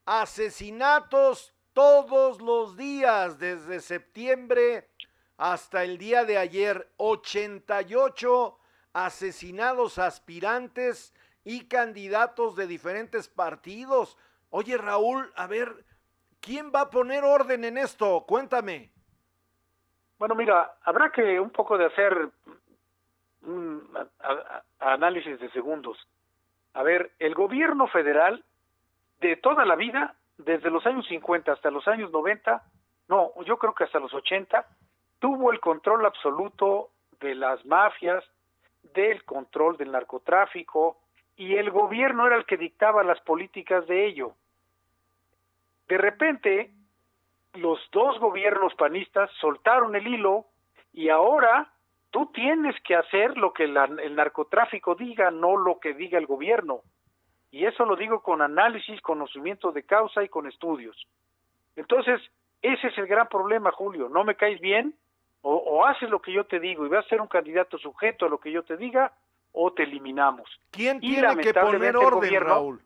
Asesinatos 0.07 1.53
todos 1.73 2.41
los 2.41 2.77
días, 2.77 3.41
desde 3.41 3.81
septiembre 3.81 4.89
hasta 5.37 5.83
el 5.83 5.99
día 5.99 6.25
de 6.25 6.39
ayer. 6.39 6.89
88 6.99 8.59
asesinados 8.93 9.99
aspirantes 9.99 11.13
y 11.43 11.67
candidatos 11.67 12.55
de 12.55 12.69
diferentes 12.69 13.27
partidos. 13.27 14.17
Oye, 14.51 14.77
Raúl, 14.77 15.33
a 15.35 15.49
ver, 15.49 15.85
¿quién 16.41 16.71
va 16.73 16.83
a 16.83 16.91
poner 16.91 17.25
orden 17.25 17.65
en 17.65 17.79
esto? 17.79 18.25
Cuéntame. 18.29 18.93
Bueno, 20.21 20.35
mira, 20.35 20.75
habrá 20.85 21.11
que 21.11 21.41
un 21.41 21.49
poco 21.49 21.79
de 21.79 21.87
hacer 21.87 22.29
un 23.41 23.83
análisis 24.79 25.41
de 25.41 25.51
segundos. 25.51 25.97
A 26.75 26.83
ver, 26.83 27.13
el 27.19 27.35
gobierno 27.35 27.87
federal 27.87 28.45
de 29.21 29.37
toda 29.37 29.65
la 29.65 29.77
vida, 29.77 30.15
desde 30.37 30.69
los 30.69 30.85
años 30.85 31.07
50 31.07 31.51
hasta 31.51 31.71
los 31.71 31.89
años 31.89 32.11
90, 32.11 32.63
no, 33.09 33.33
yo 33.47 33.57
creo 33.57 33.75
que 33.75 33.85
hasta 33.85 33.99
los 33.99 34.13
80, 34.13 34.67
tuvo 35.21 35.53
el 35.53 35.59
control 35.59 36.05
absoluto 36.05 36.91
de 37.19 37.35
las 37.35 37.65
mafias, 37.65 38.23
del 38.93 39.25
control 39.25 39.79
del 39.79 39.91
narcotráfico, 39.91 40.99
y 41.37 41.57
el 41.57 41.71
gobierno 41.71 42.27
era 42.27 42.37
el 42.37 42.45
que 42.45 42.59
dictaba 42.59 43.03
las 43.05 43.23
políticas 43.23 43.87
de 43.87 44.05
ello. 44.05 44.35
De 45.89 45.97
repente, 45.97 46.75
los 47.55 47.79
dos 47.93 48.19
gobiernos 48.19 48.75
panistas 48.75 49.31
soltaron 49.41 49.97
el 49.97 50.07
hilo 50.07 50.47
y 50.93 51.09
ahora 51.09 51.73
tú 52.11 52.27
tienes 52.33 52.75
que 52.83 52.95
hacer 52.95 53.37
lo 53.37 53.53
que 53.53 53.65
el 53.65 54.15
narcotráfico 54.17 54.95
diga, 54.95 55.31
no 55.31 55.57
lo 55.57 55.79
que 55.79 55.95
diga 55.95 56.19
el 56.19 56.27
gobierno. 56.27 56.83
Y 57.51 57.67
eso 57.67 57.85
lo 57.85 57.97
digo 57.97 58.23
con 58.23 58.43
análisis, 58.43 59.01
conocimiento 59.01 59.73
de 59.73 59.83
causa 59.85 60.23
y 60.23 60.29
con 60.29 60.47
estudios. 60.47 60.97
Entonces, 61.77 62.21
ese 62.63 62.89
es 62.89 62.99
el 62.99 63.07
gran 63.07 63.29
problema, 63.29 63.73
Julio. 63.73 64.09
No 64.09 64.25
me 64.25 64.37
caes 64.37 64.61
bien, 64.61 64.95
o, 65.43 65.85
haces 65.87 66.11
lo 66.11 66.21
que 66.21 66.33
yo 66.33 66.45
te 66.45 66.61
digo 66.61 66.85
y 66.85 66.89
vas 66.89 67.07
a 67.07 67.09
ser 67.09 67.21
un 67.21 67.27
candidato 67.27 67.79
sujeto 67.79 68.27
a 68.27 68.29
lo 68.29 68.39
que 68.39 68.53
yo 68.53 68.63
te 68.63 68.77
diga, 68.77 69.13
o 69.53 69.73
te 69.73 69.85
eliminamos. 69.85 70.49
¿Quién 70.71 71.01
tiene 71.01 71.37
que 71.39 71.55
poner 71.55 71.97
orden, 71.97 72.41
Raúl? 72.41 72.81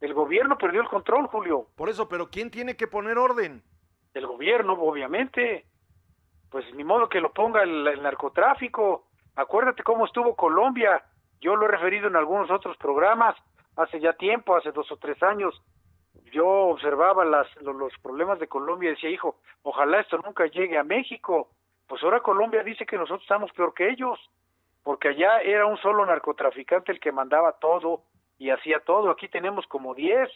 El 0.00 0.14
gobierno 0.14 0.56
perdió 0.56 0.80
el 0.80 0.88
control, 0.88 1.26
Julio. 1.26 1.66
Por 1.76 1.90
eso, 1.90 2.08
pero 2.08 2.30
¿quién 2.30 2.50
tiene 2.50 2.76
que 2.76 2.86
poner 2.86 3.18
orden? 3.18 3.62
Del 4.14 4.26
gobierno, 4.26 4.74
obviamente. 4.74 5.64
Pues 6.50 6.64
ni 6.74 6.84
modo 6.84 7.08
que 7.08 7.20
lo 7.20 7.32
ponga 7.32 7.62
el, 7.62 8.02
narcotráfico. 8.02 9.06
Acuérdate 9.36 9.82
cómo 9.82 10.04
estuvo 10.04 10.34
Colombia. 10.34 11.02
Yo 11.40 11.56
lo 11.56 11.66
he 11.66 11.68
referido 11.68 12.08
en 12.08 12.16
algunos 12.16 12.50
otros 12.50 12.76
programas 12.76 13.36
hace 13.76 14.00
ya 14.00 14.12
tiempo, 14.14 14.56
hace 14.56 14.72
dos 14.72 14.90
o 14.90 14.96
tres 14.96 15.22
años. 15.22 15.62
Yo 16.32 16.46
observaba 16.46 17.24
las, 17.24 17.46
los, 17.62 17.92
problemas 18.02 18.38
de 18.38 18.48
Colombia 18.48 18.90
y 18.90 18.94
decía, 18.94 19.10
hijo, 19.10 19.36
ojalá 19.62 20.00
esto 20.00 20.18
nunca 20.18 20.46
llegue 20.46 20.76
a 20.76 20.84
México. 20.84 21.48
Pues 21.86 22.02
ahora 22.02 22.20
Colombia 22.20 22.62
dice 22.62 22.84
que 22.84 22.96
nosotros 22.96 23.22
estamos 23.22 23.52
peor 23.52 23.74
que 23.74 23.88
ellos, 23.88 24.18
porque 24.82 25.08
allá 25.08 25.40
era 25.40 25.66
un 25.66 25.76
solo 25.78 26.04
narcotraficante 26.04 26.92
el 26.92 27.00
que 27.00 27.12
mandaba 27.12 27.52
todo 27.52 28.02
y 28.38 28.50
hacía 28.50 28.80
todo. 28.80 29.10
Aquí 29.10 29.28
tenemos 29.28 29.66
como 29.66 29.94
diez, 29.94 30.30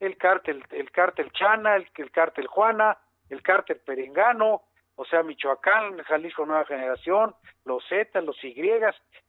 el 0.00 0.16
cártel, 0.16 0.64
el 0.70 0.90
cártel 0.90 1.30
Chana, 1.32 1.76
el, 1.76 1.88
el 1.96 2.10
cártel 2.10 2.46
Juana, 2.46 2.98
el 3.30 3.42
cártel 3.42 3.78
perengano, 3.78 4.62
o 4.96 5.04
sea, 5.04 5.22
Michoacán, 5.22 5.98
Jalisco 6.04 6.46
Nueva 6.46 6.64
Generación, 6.66 7.34
los 7.64 7.82
Z, 7.88 8.20
los 8.20 8.42
Y, 8.44 8.54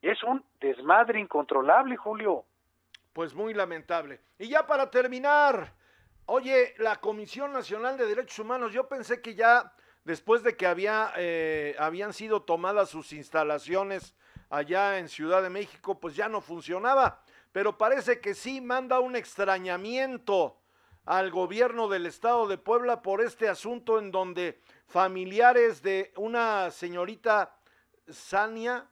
es 0.02 0.24
un 0.24 0.44
desmadre 0.60 1.20
incontrolable, 1.20 1.98
Julio. 1.98 2.46
Pues 3.14 3.34
muy 3.34 3.54
lamentable. 3.54 4.20
Y 4.38 4.50
ya 4.50 4.68
para 4.68 4.92
terminar, 4.92 5.74
oye, 6.26 6.76
la 6.78 6.98
Comisión 6.98 7.54
Nacional 7.54 7.98
de 7.98 8.06
Derechos 8.06 8.40
Humanos, 8.40 8.74
yo 8.74 8.88
pensé 8.88 9.22
que 9.22 9.34
ya 9.34 9.74
después 10.04 10.44
de 10.44 10.56
que 10.56 10.68
había, 10.68 11.12
eh, 11.18 11.76
habían 11.80 12.14
sido 12.14 12.44
tomadas 12.44 12.90
sus 12.90 13.12
instalaciones 13.14 14.16
allá 14.50 15.00
en 15.00 15.10
Ciudad 15.10 15.42
de 15.42 15.50
México, 15.50 16.00
pues 16.00 16.16
ya 16.16 16.30
no 16.30 16.42
funcionaba, 16.42 17.24
pero 17.52 17.78
parece 17.78 18.20
que 18.20 18.34
sí 18.34 18.62
manda 18.62 19.00
un 19.00 19.16
extrañamiento 19.16 20.58
al 21.06 21.30
gobierno 21.30 21.88
del 21.88 22.08
estado 22.08 22.48
de 22.48 22.58
Puebla 22.58 23.02
por 23.02 23.22
este 23.22 23.48
asunto 23.48 24.00
en 24.00 24.12
donde 24.12 24.60
familiares 24.88 25.82
de 25.82 26.12
una 26.18 26.72
señorita 26.72 27.56
Sania, 28.10 28.90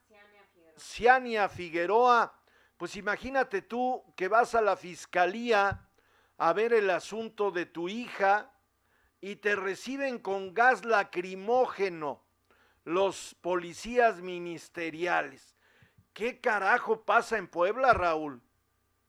Figueroa, 1.50 2.40
pues 2.78 2.96
imagínate 2.96 3.64
tú 3.64 4.04
que 4.16 4.28
vas 4.28 4.54
a 4.56 4.62
la 4.62 4.76
fiscalía 4.76 5.88
a 6.38 6.54
ver 6.54 6.74
el 6.74 6.90
asunto 6.90 7.52
de 7.52 7.66
tu 7.66 7.90
hija 7.90 8.52
y 9.20 9.38
te 9.38 9.56
reciben 9.56 10.20
con 10.20 10.54
gas 10.54 10.86
lacrimógeno 10.86 12.24
los 12.84 13.36
policías 13.42 14.22
ministeriales. 14.22 15.56
¿Qué 16.14 16.42
carajo 16.42 17.06
pasa 17.06 17.38
en 17.38 17.48
Puebla, 17.48 17.94
Raúl? 17.94 18.42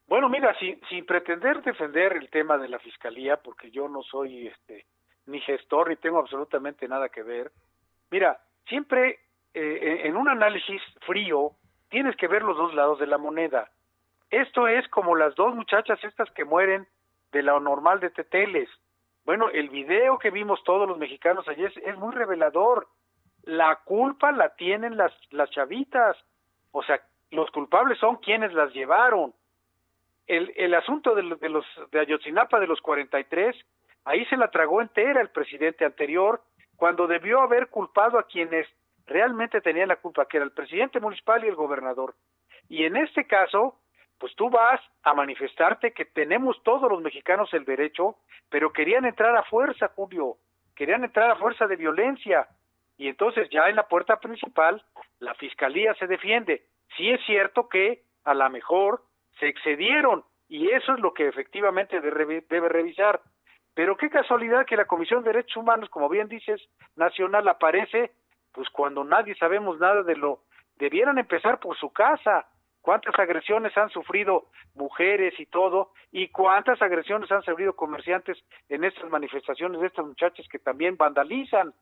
Bueno, 0.06 0.28
mira, 0.28 0.56
sin, 0.58 0.80
sin 0.88 1.06
pretender 1.06 1.62
defender 1.62 2.16
el 2.16 2.28
tema 2.30 2.58
de 2.58 2.68
la 2.68 2.78
fiscalía, 2.78 3.36
porque 3.38 3.70
yo 3.70 3.88
no 3.88 4.02
soy 4.02 4.48
este 4.48 4.86
ni 5.26 5.40
gestor 5.40 5.88
ni 5.88 5.96
tengo 5.96 6.18
absolutamente 6.18 6.86
nada 6.88 7.08
que 7.08 7.22
ver. 7.22 7.50
Mira, 8.10 8.38
siempre 8.68 9.20
eh, 9.54 10.02
en 10.04 10.16
un 10.16 10.28
análisis 10.28 10.82
frío 11.06 11.52
tienes 11.88 12.16
que 12.16 12.28
ver 12.28 12.42
los 12.42 12.56
dos 12.56 12.74
lados 12.74 12.98
de 12.98 13.06
la 13.06 13.18
moneda. 13.18 13.70
Esto 14.30 14.66
es 14.66 14.86
como 14.88 15.14
las 15.14 15.34
dos 15.34 15.54
muchachas 15.54 16.02
estas 16.02 16.30
que 16.32 16.44
mueren 16.44 16.86
de 17.32 17.42
la 17.42 17.58
normal 17.58 18.00
de 18.00 18.10
Teteles. 18.10 18.68
Bueno, 19.24 19.48
el 19.48 19.70
video 19.70 20.18
que 20.18 20.30
vimos 20.30 20.62
todos 20.64 20.88
los 20.88 20.98
mexicanos 20.98 21.48
ayer 21.48 21.72
es, 21.84 21.96
muy 21.96 22.12
revelador. 22.12 22.88
La 23.44 23.76
culpa 23.84 24.32
la 24.32 24.54
tienen 24.56 24.96
las, 24.96 25.12
las 25.30 25.50
chavitas. 25.50 26.16
O 26.72 26.82
sea, 26.82 27.00
los 27.30 27.50
culpables 27.50 27.98
son 27.98 28.16
quienes 28.16 28.52
las 28.52 28.72
llevaron 28.74 29.32
el, 30.26 30.52
el 30.56 30.74
asunto 30.74 31.14
de, 31.14 31.36
de 31.36 31.48
los 31.48 31.64
de 31.90 32.00
Ayotzinapa 32.00 32.60
de 32.60 32.66
los 32.66 32.80
43, 32.80 33.56
ahí 34.04 34.24
se 34.26 34.36
la 34.36 34.50
tragó 34.50 34.80
entera 34.80 35.20
el 35.20 35.30
presidente 35.30 35.84
anterior, 35.84 36.42
cuando 36.76 37.06
debió 37.06 37.40
haber 37.40 37.68
culpado 37.68 38.18
a 38.18 38.26
quienes 38.26 38.66
realmente 39.06 39.60
tenían 39.60 39.88
la 39.88 39.96
culpa, 39.96 40.26
que 40.26 40.38
era 40.38 40.44
el 40.44 40.52
presidente 40.52 41.00
municipal 41.00 41.44
y 41.44 41.48
el 41.48 41.54
gobernador. 41.54 42.14
Y 42.68 42.84
en 42.84 42.96
este 42.96 43.26
caso, 43.26 43.78
pues 44.18 44.34
tú 44.36 44.48
vas 44.50 44.80
a 45.02 45.14
manifestarte 45.14 45.92
que 45.92 46.04
tenemos 46.04 46.62
todos 46.62 46.90
los 46.90 47.02
mexicanos 47.02 47.52
el 47.52 47.64
derecho, 47.64 48.16
pero 48.48 48.72
querían 48.72 49.04
entrar 49.04 49.36
a 49.36 49.42
fuerza, 49.44 49.88
Julio, 49.94 50.36
querían 50.74 51.04
entrar 51.04 51.30
a 51.30 51.36
fuerza 51.36 51.66
de 51.66 51.76
violencia. 51.76 52.48
Y 52.96 53.08
entonces 53.08 53.48
ya 53.50 53.68
en 53.68 53.76
la 53.76 53.88
puerta 53.88 54.18
principal, 54.18 54.82
la 55.18 55.34
fiscalía 55.34 55.94
se 55.94 56.06
defiende. 56.06 56.62
Sí 56.96 57.10
es 57.10 57.20
cierto 57.26 57.68
que 57.68 58.02
a 58.24 58.34
lo 58.34 58.48
mejor 58.50 59.02
se 59.38 59.48
excedieron 59.48 60.24
y 60.48 60.70
eso 60.70 60.94
es 60.94 61.00
lo 61.00 61.14
que 61.14 61.28
efectivamente 61.28 62.00
debe 62.00 62.68
revisar. 62.68 63.20
Pero 63.74 63.96
qué 63.96 64.08
casualidad 64.08 64.66
que 64.66 64.76
la 64.76 64.84
Comisión 64.86 65.22
de 65.22 65.32
Derechos 65.32 65.56
Humanos, 65.56 65.88
como 65.90 66.08
bien 66.08 66.28
dices, 66.28 66.60
nacional 66.96 67.48
aparece, 67.48 68.12
pues 68.52 68.68
cuando 68.70 69.02
nadie 69.02 69.34
sabemos 69.34 69.80
nada 69.80 70.02
de 70.02 70.16
lo, 70.16 70.42
debieran 70.76 71.18
empezar 71.18 71.58
por 71.58 71.76
su 71.76 71.92
casa. 71.92 72.46
cuántas 72.80 73.18
agresiones 73.18 73.74
han 73.78 73.88
sufrido 73.88 74.48
mujeres 74.74 75.32
y 75.40 75.46
todo, 75.46 75.92
y 76.12 76.28
cuántas 76.28 76.82
agresiones 76.82 77.32
han 77.32 77.42
sufrido 77.42 77.74
comerciantes 77.74 78.36
en 78.68 78.84
estas 78.84 79.08
manifestaciones 79.08 79.80
de 79.80 79.86
estas 79.86 80.04
muchachas 80.04 80.46
que 80.48 80.58
también 80.58 80.98
vandalizan. 80.98 81.72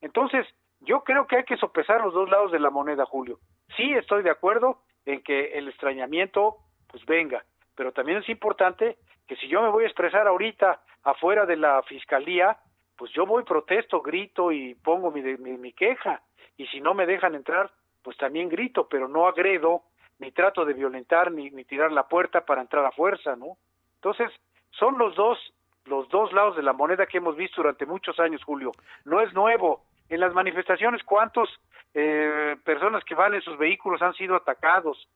Entonces, 0.00 0.44
yo 0.80 1.04
creo 1.04 1.28
que 1.28 1.36
hay 1.36 1.44
que 1.44 1.56
sopesar 1.58 2.00
los 2.00 2.12
dos 2.12 2.28
lados 2.28 2.50
de 2.50 2.58
la 2.58 2.70
moneda, 2.70 3.06
Julio. 3.06 3.38
Sí 3.76 3.92
estoy 3.92 4.24
de 4.24 4.30
acuerdo 4.30 4.82
en 5.06 5.22
que 5.22 5.56
el 5.58 5.68
extrañamiento 5.68 6.56
pues 6.98 7.06
venga, 7.06 7.44
pero 7.76 7.92
también 7.92 8.18
es 8.18 8.28
importante 8.28 8.96
que 9.28 9.36
si 9.36 9.46
yo 9.46 9.62
me 9.62 9.68
voy 9.68 9.84
a 9.84 9.86
expresar 9.86 10.26
ahorita 10.26 10.80
afuera 11.04 11.46
de 11.46 11.56
la 11.56 11.80
fiscalía, 11.84 12.56
pues 12.96 13.12
yo 13.12 13.24
voy, 13.24 13.44
protesto, 13.44 14.00
grito 14.00 14.50
y 14.50 14.74
pongo 14.74 15.12
mi, 15.12 15.22
mi, 15.22 15.72
queja. 15.72 16.22
Y 16.56 16.66
si 16.66 16.80
no 16.80 16.94
me 16.94 17.06
dejan 17.06 17.36
entrar, 17.36 17.70
pues 18.02 18.16
también 18.16 18.48
grito, 18.48 18.88
pero 18.88 19.06
no 19.06 19.28
agredo, 19.28 19.82
ni 20.18 20.32
trato 20.32 20.64
de 20.64 20.72
violentar, 20.72 21.30
ni, 21.30 21.50
ni 21.50 21.64
tirar 21.64 21.92
la 21.92 22.08
puerta 22.08 22.44
para 22.44 22.62
entrar 22.62 22.84
a 22.84 22.90
fuerza, 22.90 23.36
¿no? 23.36 23.56
Entonces, 23.96 24.32
son 24.70 24.98
los 24.98 25.14
dos, 25.14 25.38
los 25.84 26.08
dos 26.08 26.32
lados 26.32 26.56
de 26.56 26.62
la 26.62 26.72
moneda 26.72 27.06
que 27.06 27.18
hemos 27.18 27.36
visto 27.36 27.62
durante 27.62 27.86
muchos 27.86 28.18
años, 28.18 28.42
Julio. 28.42 28.72
No 29.04 29.20
es 29.20 29.32
nuevo. 29.34 29.84
En 30.08 30.18
las 30.18 30.34
manifestaciones, 30.34 31.04
¿cuántos 31.04 31.48
eh, 31.94 32.56
personas 32.64 33.04
que 33.04 33.14
van 33.14 33.34
en 33.34 33.42
sus 33.42 33.56
vehículos 33.56 34.02
han 34.02 34.14
sido 34.14 34.34
atacados? 34.34 35.08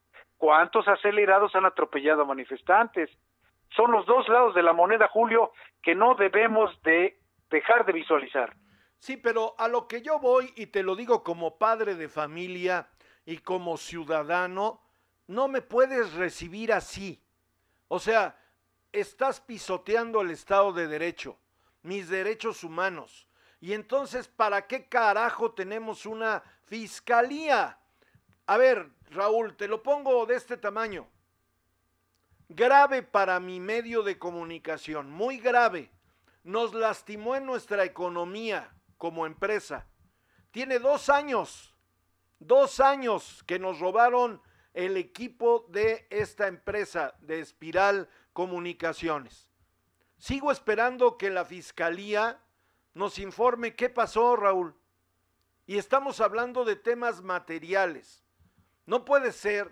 ¿Cuántos 0.42 0.88
acelerados 0.88 1.54
han 1.54 1.66
atropellado 1.66 2.22
a 2.22 2.24
manifestantes? 2.24 3.08
Son 3.76 3.92
los 3.92 4.04
dos 4.06 4.28
lados 4.28 4.56
de 4.56 4.64
la 4.64 4.72
moneda, 4.72 5.06
Julio, 5.06 5.52
que 5.80 5.94
no 5.94 6.16
debemos 6.16 6.82
de 6.82 7.20
dejar 7.48 7.86
de 7.86 7.92
visualizar. 7.92 8.56
Sí, 8.98 9.16
pero 9.16 9.54
a 9.56 9.68
lo 9.68 9.86
que 9.86 10.02
yo 10.02 10.18
voy, 10.18 10.52
y 10.56 10.66
te 10.66 10.82
lo 10.82 10.96
digo 10.96 11.22
como 11.22 11.58
padre 11.58 11.94
de 11.94 12.08
familia 12.08 12.88
y 13.24 13.38
como 13.38 13.76
ciudadano, 13.76 14.80
no 15.28 15.46
me 15.46 15.62
puedes 15.62 16.12
recibir 16.14 16.72
así. 16.72 17.22
O 17.86 18.00
sea, 18.00 18.36
estás 18.90 19.40
pisoteando 19.40 20.22
el 20.22 20.32
Estado 20.32 20.72
de 20.72 20.88
Derecho, 20.88 21.38
mis 21.82 22.08
derechos 22.08 22.64
humanos. 22.64 23.28
Y 23.60 23.74
entonces, 23.74 24.26
¿para 24.26 24.66
qué 24.66 24.88
carajo 24.88 25.52
tenemos 25.52 26.04
una 26.04 26.42
fiscalía? 26.64 27.78
A 28.52 28.58
ver, 28.58 28.90
Raúl, 29.08 29.56
te 29.56 29.66
lo 29.66 29.82
pongo 29.82 30.26
de 30.26 30.34
este 30.34 30.58
tamaño. 30.58 31.08
Grave 32.50 33.02
para 33.02 33.40
mi 33.40 33.60
medio 33.60 34.02
de 34.02 34.18
comunicación, 34.18 35.10
muy 35.10 35.38
grave 35.38 35.90
nos 36.44 36.74
lastimó 36.74 37.34
en 37.34 37.46
nuestra 37.46 37.84
economía 37.84 38.70
como 38.98 39.24
empresa. 39.24 39.86
Tiene 40.50 40.80
dos 40.80 41.08
años, 41.08 41.74
dos 42.40 42.78
años 42.80 43.42
que 43.46 43.58
nos 43.58 43.80
robaron 43.80 44.42
el 44.74 44.98
equipo 44.98 45.64
de 45.70 46.06
esta 46.10 46.46
empresa 46.46 47.14
de 47.20 47.40
Espiral 47.40 48.10
Comunicaciones. 48.34 49.48
Sigo 50.18 50.52
esperando 50.52 51.16
que 51.16 51.30
la 51.30 51.46
fiscalía 51.46 52.38
nos 52.92 53.18
informe 53.18 53.76
qué 53.76 53.88
pasó, 53.88 54.36
Raúl. 54.36 54.74
Y 55.64 55.78
estamos 55.78 56.20
hablando 56.20 56.66
de 56.66 56.76
temas 56.76 57.22
materiales. 57.22 58.21
No 58.86 59.04
puede 59.04 59.32
ser 59.32 59.68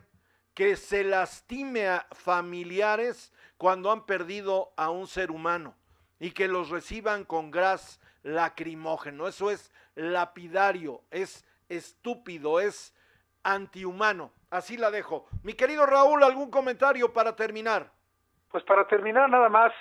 que 0.55 0.77
se 0.77 1.05
lastime 1.05 1.89
a 1.89 2.07
familiares 2.13 3.33
cuando 3.57 3.91
han 3.91 4.07
perdido 4.07 4.73
a 4.77 4.91
un 4.91 5.07
ser 5.07 5.31
humano 5.31 5.75
y 6.19 6.33
que 6.33 6.49
los 6.49 6.71
reciban 6.71 7.25
con 7.25 7.51
gas 7.51 8.01
lacrimógeno. 8.23 9.27
Eso 9.27 9.51
es 9.51 9.73
lapidario, 9.95 11.03
es 11.11 11.47
estúpido, 11.69 12.61
es 12.61 12.95
antihumano. 13.43 14.33
Así 14.51 14.77
la 14.77 14.91
dejo. 14.91 15.27
Mi 15.43 15.55
querido 15.55 15.87
Raúl, 15.87 16.23
¿algún 16.23 16.51
comentario 16.51 17.13
para 17.13 17.37
terminar? 17.37 17.91
Pues 18.51 18.65
para 18.65 18.87
terminar 18.87 19.31
nada 19.31 19.49
más, 19.49 19.73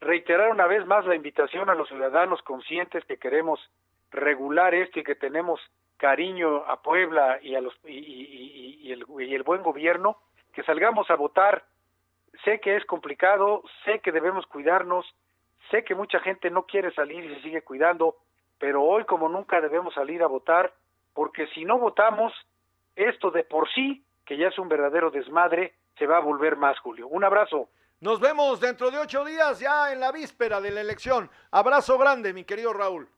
reiterar 0.00 0.50
una 0.50 0.66
vez 0.66 0.86
más 0.86 1.04
la 1.06 1.16
invitación 1.16 1.68
a 1.68 1.74
los 1.74 1.88
ciudadanos 1.88 2.40
conscientes 2.42 3.04
que 3.04 3.18
queremos 3.18 3.60
regular 4.10 4.74
esto 4.74 5.00
y 5.00 5.04
que 5.04 5.14
tenemos 5.14 5.60
cariño 6.02 6.64
a 6.66 6.82
Puebla 6.82 7.38
y 7.40 7.54
a 7.54 7.60
los 7.60 7.72
y, 7.86 8.90
el, 8.90 9.06
y 9.20 9.34
el 9.34 9.42
buen 9.44 9.62
gobierno, 9.62 10.18
que 10.52 10.64
salgamos 10.64 11.08
a 11.10 11.14
votar. 11.14 11.64
Sé 12.44 12.58
que 12.58 12.76
es 12.76 12.84
complicado, 12.86 13.62
sé 13.84 14.00
que 14.00 14.10
debemos 14.10 14.44
cuidarnos, 14.46 15.06
Sé 15.70 15.84
que 15.84 15.94
mucha 15.94 16.18
gente 16.20 16.50
no 16.50 16.64
quiere 16.64 16.92
salir 16.92 17.24
y 17.24 17.34
se 17.34 17.42
sigue 17.42 17.62
cuidando, 17.62 18.16
pero 18.58 18.82
hoy 18.82 19.04
como 19.04 19.28
nunca 19.28 19.60
debemos 19.60 19.94
salir 19.94 20.22
a 20.22 20.26
votar, 20.26 20.72
porque 21.14 21.46
si 21.48 21.64
no 21.64 21.78
votamos, 21.78 22.32
esto 22.96 23.30
de 23.30 23.44
por 23.44 23.68
sí, 23.72 24.04
que 24.26 24.36
ya 24.36 24.48
es 24.48 24.58
un 24.58 24.68
verdadero 24.68 25.10
desmadre, 25.10 25.74
se 25.98 26.06
va 26.06 26.18
a 26.18 26.20
volver 26.20 26.56
más, 26.56 26.78
Julio. 26.80 27.08
Un 27.08 27.24
abrazo. 27.24 27.68
Nos 28.00 28.18
vemos 28.20 28.60
dentro 28.60 28.90
de 28.90 28.98
ocho 28.98 29.24
días, 29.24 29.60
ya 29.60 29.92
en 29.92 30.00
la 30.00 30.10
víspera 30.10 30.60
de 30.60 30.72
la 30.72 30.80
elección. 30.80 31.30
Abrazo 31.50 31.96
grande, 31.96 32.32
mi 32.32 32.44
querido 32.44 32.72
Raúl. 32.72 33.08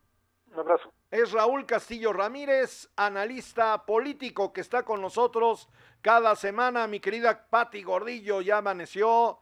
Un 0.55 0.61
abrazo. 0.61 0.93
Es 1.11 1.33
Raúl 1.33 1.67
Castillo 1.67 2.13
Ramírez, 2.13 2.89
analista 2.97 3.85
político 3.85 4.53
que 4.53 4.61
está 4.61 4.85
con 4.85 5.01
nosotros 5.01 5.69
cada 6.01 6.37
semana. 6.37 6.87
Mi 6.87 7.01
querida 7.01 7.47
Patti 7.51 7.83
Gordillo 7.83 8.41
ya 8.41 8.59
amaneció. 8.59 9.41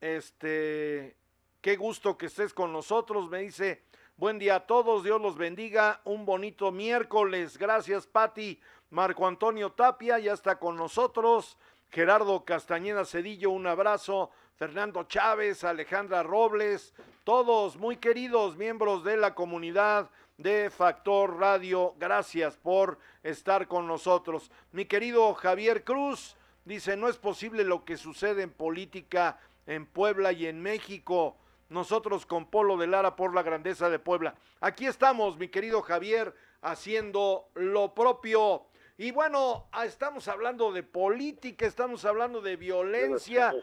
Este, 0.00 1.16
Qué 1.64 1.76
gusto 1.76 2.18
que 2.18 2.26
estés 2.26 2.52
con 2.52 2.74
nosotros. 2.74 3.30
Me 3.30 3.38
dice, 3.38 3.84
buen 4.18 4.38
día 4.38 4.56
a 4.56 4.66
todos, 4.66 5.02
Dios 5.02 5.18
los 5.18 5.38
bendiga. 5.38 6.02
Un 6.04 6.26
bonito 6.26 6.70
miércoles. 6.70 7.56
Gracias, 7.56 8.06
Pati. 8.06 8.60
Marco 8.90 9.26
Antonio 9.26 9.72
Tapia 9.72 10.18
ya 10.18 10.34
está 10.34 10.58
con 10.58 10.76
nosotros. 10.76 11.56
Gerardo 11.90 12.44
Castañeda 12.44 13.06
Cedillo, 13.06 13.48
un 13.50 13.66
abrazo. 13.66 14.30
Fernando 14.56 15.04
Chávez, 15.04 15.64
Alejandra 15.64 16.22
Robles, 16.22 16.94
todos 17.24 17.76
muy 17.78 17.96
queridos 17.96 18.56
miembros 18.56 19.02
de 19.02 19.16
la 19.16 19.34
comunidad 19.34 20.10
de 20.36 20.68
Factor 20.68 21.38
Radio, 21.38 21.94
gracias 21.96 22.56
por 22.56 22.98
estar 23.22 23.68
con 23.68 23.86
nosotros. 23.86 24.50
Mi 24.72 24.84
querido 24.84 25.32
Javier 25.34 25.84
Cruz 25.84 26.36
dice, 26.64 26.96
no 26.96 27.08
es 27.08 27.16
posible 27.16 27.62
lo 27.62 27.84
que 27.84 27.96
sucede 27.96 28.42
en 28.42 28.50
política 28.50 29.38
en 29.66 29.86
Puebla 29.86 30.32
y 30.32 30.46
en 30.46 30.60
México 30.60 31.36
nosotros 31.68 32.26
con 32.26 32.46
Polo 32.46 32.76
de 32.76 32.86
Lara 32.86 33.16
por 33.16 33.34
la 33.34 33.42
grandeza 33.42 33.88
de 33.88 33.98
Puebla. 33.98 34.34
Aquí 34.60 34.86
estamos, 34.86 35.38
mi 35.38 35.48
querido 35.48 35.82
Javier, 35.82 36.34
haciendo 36.62 37.48
lo 37.54 37.94
propio. 37.94 38.66
Y 38.98 39.12
bueno, 39.12 39.68
ah, 39.72 39.86
estamos 39.86 40.28
hablando 40.28 40.72
de 40.72 40.82
política, 40.82 41.66
estamos 41.66 42.04
hablando 42.04 42.40
de 42.40 42.56
violencia, 42.56 43.54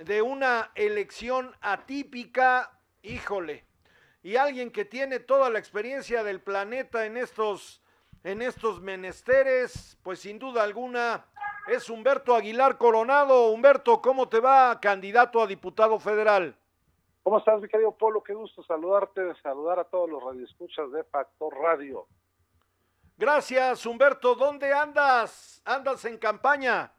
de 0.00 0.22
una 0.22 0.70
elección 0.74 1.54
atípica, 1.60 2.78
híjole. 3.02 3.65
Y 4.26 4.34
alguien 4.34 4.72
que 4.72 4.84
tiene 4.84 5.20
toda 5.20 5.48
la 5.50 5.60
experiencia 5.60 6.24
del 6.24 6.40
planeta 6.40 7.06
en 7.06 7.16
estos, 7.16 7.80
en 8.24 8.42
estos 8.42 8.80
menesteres, 8.80 9.96
pues 10.02 10.18
sin 10.18 10.40
duda 10.40 10.64
alguna 10.64 11.26
es 11.68 11.88
Humberto 11.88 12.34
Aguilar 12.34 12.76
Coronado. 12.76 13.52
Humberto, 13.52 14.02
¿cómo 14.02 14.28
te 14.28 14.40
va, 14.40 14.80
candidato 14.80 15.40
a 15.40 15.46
diputado 15.46 16.00
federal? 16.00 16.56
¿Cómo 17.22 17.38
estás, 17.38 17.60
mi 17.60 17.68
querido 17.68 17.92
Polo? 17.92 18.20
Qué 18.20 18.34
gusto 18.34 18.64
saludarte, 18.64 19.32
saludar 19.44 19.78
a 19.78 19.84
todos 19.84 20.10
los 20.10 20.20
radioescuchas 20.20 20.90
de 20.90 21.04
Factor 21.04 21.56
Radio. 21.56 22.08
Gracias, 23.16 23.86
Humberto. 23.86 24.34
¿Dónde 24.34 24.72
andas? 24.72 25.62
¿Andas 25.64 26.04
en 26.04 26.18
campaña? 26.18 26.92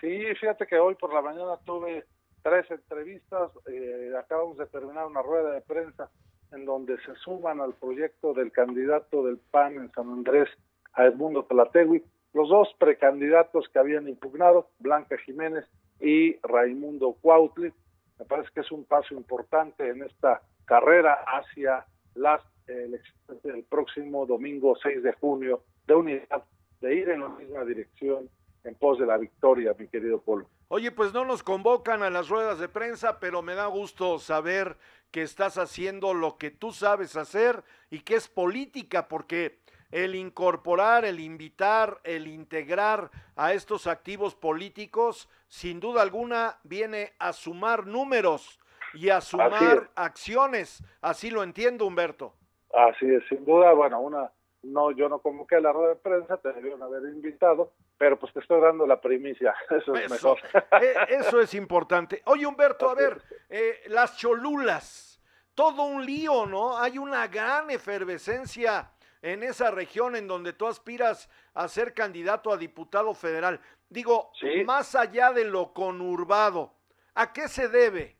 Sí, 0.00 0.24
fíjate 0.40 0.66
que 0.66 0.80
hoy 0.80 0.96
por 0.96 1.14
la 1.14 1.22
mañana 1.22 1.56
tuve 1.64 2.04
tres 2.42 2.68
entrevistas. 2.68 3.52
Eh, 3.66 4.12
acabamos 4.18 4.58
de 4.58 4.66
terminar 4.66 5.06
una 5.06 5.22
rueda 5.22 5.52
de 5.52 5.60
prensa 5.60 6.10
en 6.52 6.64
donde 6.64 6.96
se 7.04 7.14
suman 7.16 7.60
al 7.60 7.74
proyecto 7.74 8.34
del 8.34 8.52
candidato 8.52 9.24
del 9.24 9.38
PAN 9.38 9.76
en 9.76 9.92
San 9.92 10.10
Andrés, 10.10 10.48
a 10.92 11.06
Edmundo 11.06 11.44
Tlategui, 11.44 12.02
los 12.32 12.48
dos 12.48 12.68
precandidatos 12.78 13.68
que 13.72 13.78
habían 13.78 14.08
impugnado, 14.08 14.68
Blanca 14.78 15.16
Jiménez 15.18 15.64
y 16.00 16.36
Raimundo 16.42 17.16
Cuautli 17.20 17.72
me 18.18 18.24
parece 18.24 18.50
que 18.54 18.60
es 18.60 18.70
un 18.70 18.84
paso 18.84 19.14
importante 19.14 19.88
en 19.88 20.02
esta 20.02 20.42
carrera 20.64 21.18
hacia 21.26 21.84
las 22.14 22.40
elecciones 22.66 23.42
del 23.42 23.64
próximo 23.64 24.24
domingo 24.26 24.76
6 24.82 25.02
de 25.02 25.12
junio 25.14 25.62
de 25.86 25.94
unidad, 25.94 26.44
de 26.80 26.94
ir 26.94 27.08
en 27.10 27.20
la 27.20 27.28
misma 27.28 27.64
dirección 27.64 28.28
en 28.62 28.74
pos 28.76 28.98
de 28.98 29.06
la 29.06 29.18
victoria, 29.18 29.74
mi 29.78 29.88
querido 29.88 30.20
Polo. 30.20 30.48
Oye, 30.68 30.90
pues 30.90 31.12
no 31.12 31.24
nos 31.24 31.42
convocan 31.42 32.02
a 32.02 32.10
las 32.10 32.28
ruedas 32.28 32.58
de 32.58 32.68
prensa, 32.68 33.20
pero 33.20 33.42
me 33.42 33.54
da 33.54 33.66
gusto 33.66 34.18
saber 34.18 34.76
que 35.14 35.22
estás 35.22 35.58
haciendo 35.58 36.12
lo 36.12 36.38
que 36.38 36.50
tú 36.50 36.72
sabes 36.72 37.14
hacer 37.14 37.62
y 37.88 38.00
que 38.00 38.16
es 38.16 38.26
política, 38.26 39.06
porque 39.06 39.60
el 39.92 40.16
incorporar, 40.16 41.04
el 41.04 41.20
invitar, 41.20 42.00
el 42.02 42.26
integrar 42.26 43.12
a 43.36 43.52
estos 43.52 43.86
activos 43.86 44.34
políticos, 44.34 45.28
sin 45.46 45.78
duda 45.78 46.02
alguna, 46.02 46.58
viene 46.64 47.12
a 47.20 47.32
sumar 47.32 47.86
números 47.86 48.58
y 48.92 49.10
a 49.10 49.20
sumar 49.20 49.88
acciones. 49.94 50.82
Así 51.00 51.30
lo 51.30 51.44
entiendo, 51.44 51.86
Humberto. 51.86 52.34
Así 52.72 53.06
es, 53.06 53.22
sin 53.28 53.44
duda, 53.44 53.72
bueno, 53.72 54.00
una, 54.00 54.32
no, 54.64 54.90
yo 54.90 55.08
no 55.08 55.20
convoqué 55.20 55.60
la 55.60 55.70
rueda 55.70 55.90
de 55.90 56.00
prensa, 56.00 56.38
te 56.38 56.52
debieron 56.52 56.82
haber 56.82 57.04
invitado, 57.04 57.70
pero 57.96 58.18
pues 58.18 58.32
te 58.32 58.40
estoy 58.40 58.60
dando 58.60 58.86
la 58.86 59.00
primicia, 59.00 59.54
eso 59.70 59.94
es 59.94 60.10
mejor. 60.10 60.38
Eh, 60.80 60.94
eso 61.08 61.40
es 61.40 61.54
importante. 61.54 62.22
Oye, 62.26 62.46
Humberto, 62.46 62.88
a 62.88 62.94
ver, 62.94 63.22
eh, 63.48 63.82
las 63.86 64.16
cholulas, 64.16 65.20
todo 65.54 65.84
un 65.84 66.04
lío, 66.04 66.46
¿no? 66.46 66.78
Hay 66.78 66.98
una 66.98 67.26
gran 67.28 67.70
efervescencia 67.70 68.90
en 69.22 69.42
esa 69.42 69.70
región 69.70 70.16
en 70.16 70.28
donde 70.28 70.52
tú 70.52 70.66
aspiras 70.66 71.30
a 71.54 71.66
ser 71.68 71.94
candidato 71.94 72.52
a 72.52 72.56
diputado 72.56 73.14
federal. 73.14 73.58
Digo, 73.88 74.30
más 74.66 74.94
allá 74.94 75.32
de 75.32 75.44
lo 75.44 75.72
conurbado, 75.72 76.74
¿a 77.14 77.32
qué 77.32 77.48
se 77.48 77.68
debe? 77.68 78.16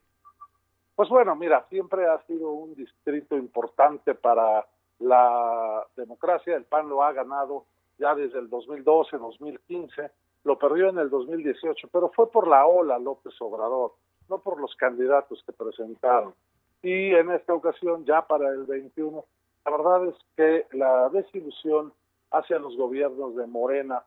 Pues 0.95 1.09
bueno, 1.09 1.35
mira, 1.35 1.65
siempre 1.69 2.07
ha 2.07 2.19
sido 2.25 2.49
un 2.49 2.73
distrito 2.73 3.35
importante 3.35 4.15
para 4.15 4.65
la 4.99 5.85
democracia, 5.95 6.55
el 6.55 6.63
PAN 6.63 6.87
lo 6.87 7.03
ha 7.03 7.11
ganado 7.11 7.65
ya 7.97 8.15
desde 8.15 8.39
el 8.39 8.49
2012, 8.49 9.17
2015, 9.17 10.11
lo 10.43 10.57
perdió 10.57 10.89
en 10.89 10.99
el 10.99 11.09
2018, 11.09 11.89
pero 11.91 12.09
fue 12.09 12.29
por 12.29 12.47
la 12.47 12.65
ola 12.65 12.99
López 12.99 13.33
Obrador, 13.39 13.93
no 14.29 14.39
por 14.39 14.59
los 14.59 14.75
candidatos 14.75 15.43
que 15.45 15.53
presentaron. 15.53 16.33
Y 16.81 17.13
en 17.15 17.31
esta 17.31 17.53
ocasión, 17.53 18.05
ya 18.05 18.21
para 18.27 18.49
el 18.49 18.65
21, 18.65 19.25
la 19.65 19.71
verdad 19.71 20.05
es 20.07 20.15
que 20.35 20.67
la 20.77 21.09
desilusión 21.09 21.93
hacia 22.31 22.59
los 22.59 22.77
gobiernos 22.77 23.35
de 23.35 23.47
Morena, 23.47 24.03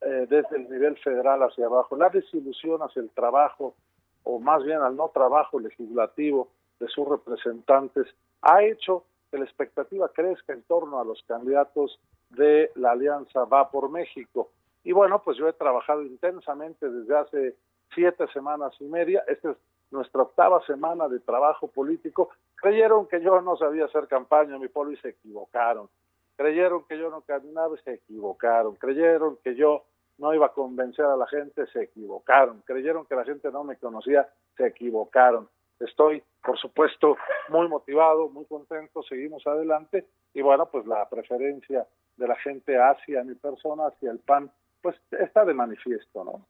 eh, 0.00 0.26
desde 0.28 0.56
el 0.56 0.70
nivel 0.70 0.96
federal 0.98 1.42
hacia 1.42 1.66
abajo, 1.66 1.96
la 1.96 2.08
desilusión 2.08 2.80
hacia 2.82 3.02
el 3.02 3.10
trabajo, 3.10 3.74
o 4.22 4.38
más 4.38 4.62
bien 4.62 4.78
al 4.78 4.96
no 4.96 5.08
trabajo 5.08 5.58
legislativo 5.58 6.48
de 6.78 6.88
sus 6.88 7.08
representantes, 7.08 8.06
ha 8.42 8.62
hecho 8.62 9.04
que 9.30 9.38
la 9.38 9.44
expectativa 9.44 10.08
crezca 10.08 10.52
en 10.52 10.62
torno 10.62 11.00
a 11.00 11.04
los 11.04 11.22
candidatos 11.26 11.98
de 12.30 12.70
la 12.76 12.92
Alianza 12.92 13.44
Va 13.44 13.70
por 13.70 13.90
México. 13.90 14.50
Y 14.84 14.92
bueno, 14.92 15.22
pues 15.22 15.36
yo 15.36 15.48
he 15.48 15.52
trabajado 15.52 16.02
intensamente 16.02 16.88
desde 16.88 17.16
hace 17.16 17.56
siete 17.94 18.26
semanas 18.32 18.72
y 18.80 18.84
media. 18.84 19.22
Esta 19.28 19.50
es 19.50 19.56
nuestra 19.90 20.22
octava 20.22 20.64
semana 20.66 21.08
de 21.08 21.20
trabajo 21.20 21.68
político. 21.68 22.30
Creyeron 22.56 23.06
que 23.06 23.20
yo 23.20 23.40
no 23.40 23.56
sabía 23.56 23.86
hacer 23.86 24.06
campaña, 24.08 24.58
mi 24.58 24.68
pueblo, 24.68 24.92
y 24.92 24.96
se 24.98 25.10
equivocaron. 25.10 25.88
Creyeron 26.36 26.84
que 26.84 26.98
yo 26.98 27.10
no 27.10 27.20
caminaba 27.22 27.74
y 27.74 27.82
se 27.82 27.94
equivocaron. 27.94 28.76
Creyeron 28.76 29.36
que 29.44 29.54
yo 29.54 29.84
no 30.18 30.34
iba 30.34 30.46
a 30.46 30.52
convencer 30.52 31.04
a 31.04 31.16
la 31.16 31.26
gente, 31.26 31.66
se 31.66 31.82
equivocaron. 31.82 32.62
Creyeron 32.64 33.04
que 33.06 33.16
la 33.16 33.24
gente 33.24 33.50
no 33.50 33.64
me 33.64 33.76
conocía, 33.76 34.28
se 34.56 34.66
equivocaron. 34.66 35.48
Estoy, 35.80 36.22
por 36.44 36.58
supuesto, 36.58 37.16
muy 37.48 37.66
motivado, 37.66 38.28
muy 38.28 38.44
contento, 38.44 39.02
seguimos 39.02 39.46
adelante 39.46 40.06
y 40.34 40.42
bueno, 40.42 40.66
pues 40.66 40.86
la 40.86 41.08
preferencia 41.08 41.86
de 42.20 42.28
la 42.28 42.36
gente 42.36 42.76
hacia 42.78 43.24
mi 43.24 43.34
persona, 43.34 43.86
hacia 43.86 44.10
el 44.10 44.18
PAN, 44.18 44.52
pues 44.82 44.94
está 45.10 45.44
de 45.44 45.54
manifiesto, 45.54 46.22
¿no? 46.22 46.46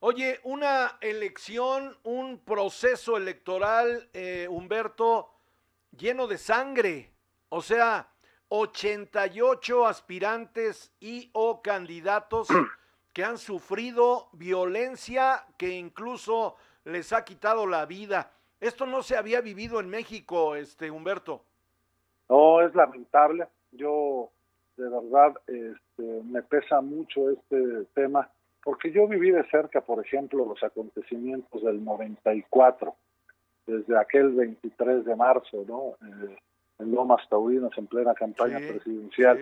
Oye, 0.00 0.38
una 0.44 0.96
elección, 1.00 1.96
un 2.04 2.38
proceso 2.38 3.16
electoral, 3.16 4.08
eh, 4.12 4.46
Humberto, 4.48 5.28
lleno 5.90 6.28
de 6.28 6.38
sangre, 6.38 7.10
o 7.48 7.60
sea, 7.60 8.08
88 8.48 9.86
aspirantes 9.86 10.92
y 11.00 11.30
o 11.32 11.62
candidatos 11.62 12.46
que 13.12 13.24
han 13.24 13.38
sufrido 13.38 14.28
violencia 14.32 15.44
que 15.56 15.70
incluso 15.70 16.54
les 16.84 17.12
ha 17.12 17.24
quitado 17.24 17.66
la 17.66 17.86
vida. 17.86 18.30
Esto 18.60 18.86
no 18.86 19.02
se 19.02 19.16
había 19.16 19.40
vivido 19.40 19.80
en 19.80 19.88
México, 19.88 20.54
este 20.54 20.92
Humberto. 20.92 21.44
No, 22.28 22.60
es 22.60 22.72
lamentable. 22.76 23.48
Yo 23.72 24.30
de 24.78 24.88
verdad 24.88 25.34
este, 25.46 26.22
me 26.24 26.42
pesa 26.42 26.80
mucho 26.80 27.30
este 27.30 27.84
tema 27.94 28.30
porque 28.62 28.90
yo 28.92 29.06
viví 29.06 29.30
de 29.30 29.44
cerca, 29.50 29.80
por 29.80 30.04
ejemplo, 30.04 30.44
los 30.44 30.62
acontecimientos 30.62 31.62
del 31.62 31.82
94, 31.82 32.94
desde 33.66 33.98
aquel 33.98 34.32
23 34.32 35.04
de 35.04 35.16
marzo, 35.16 35.64
¿no? 35.66 35.96
Eh, 36.06 36.36
en 36.80 36.92
Lomas 36.92 37.26
Taurinas, 37.28 37.70
en 37.76 37.86
plena 37.86 38.14
campaña 38.14 38.58
presidencial. 38.58 39.38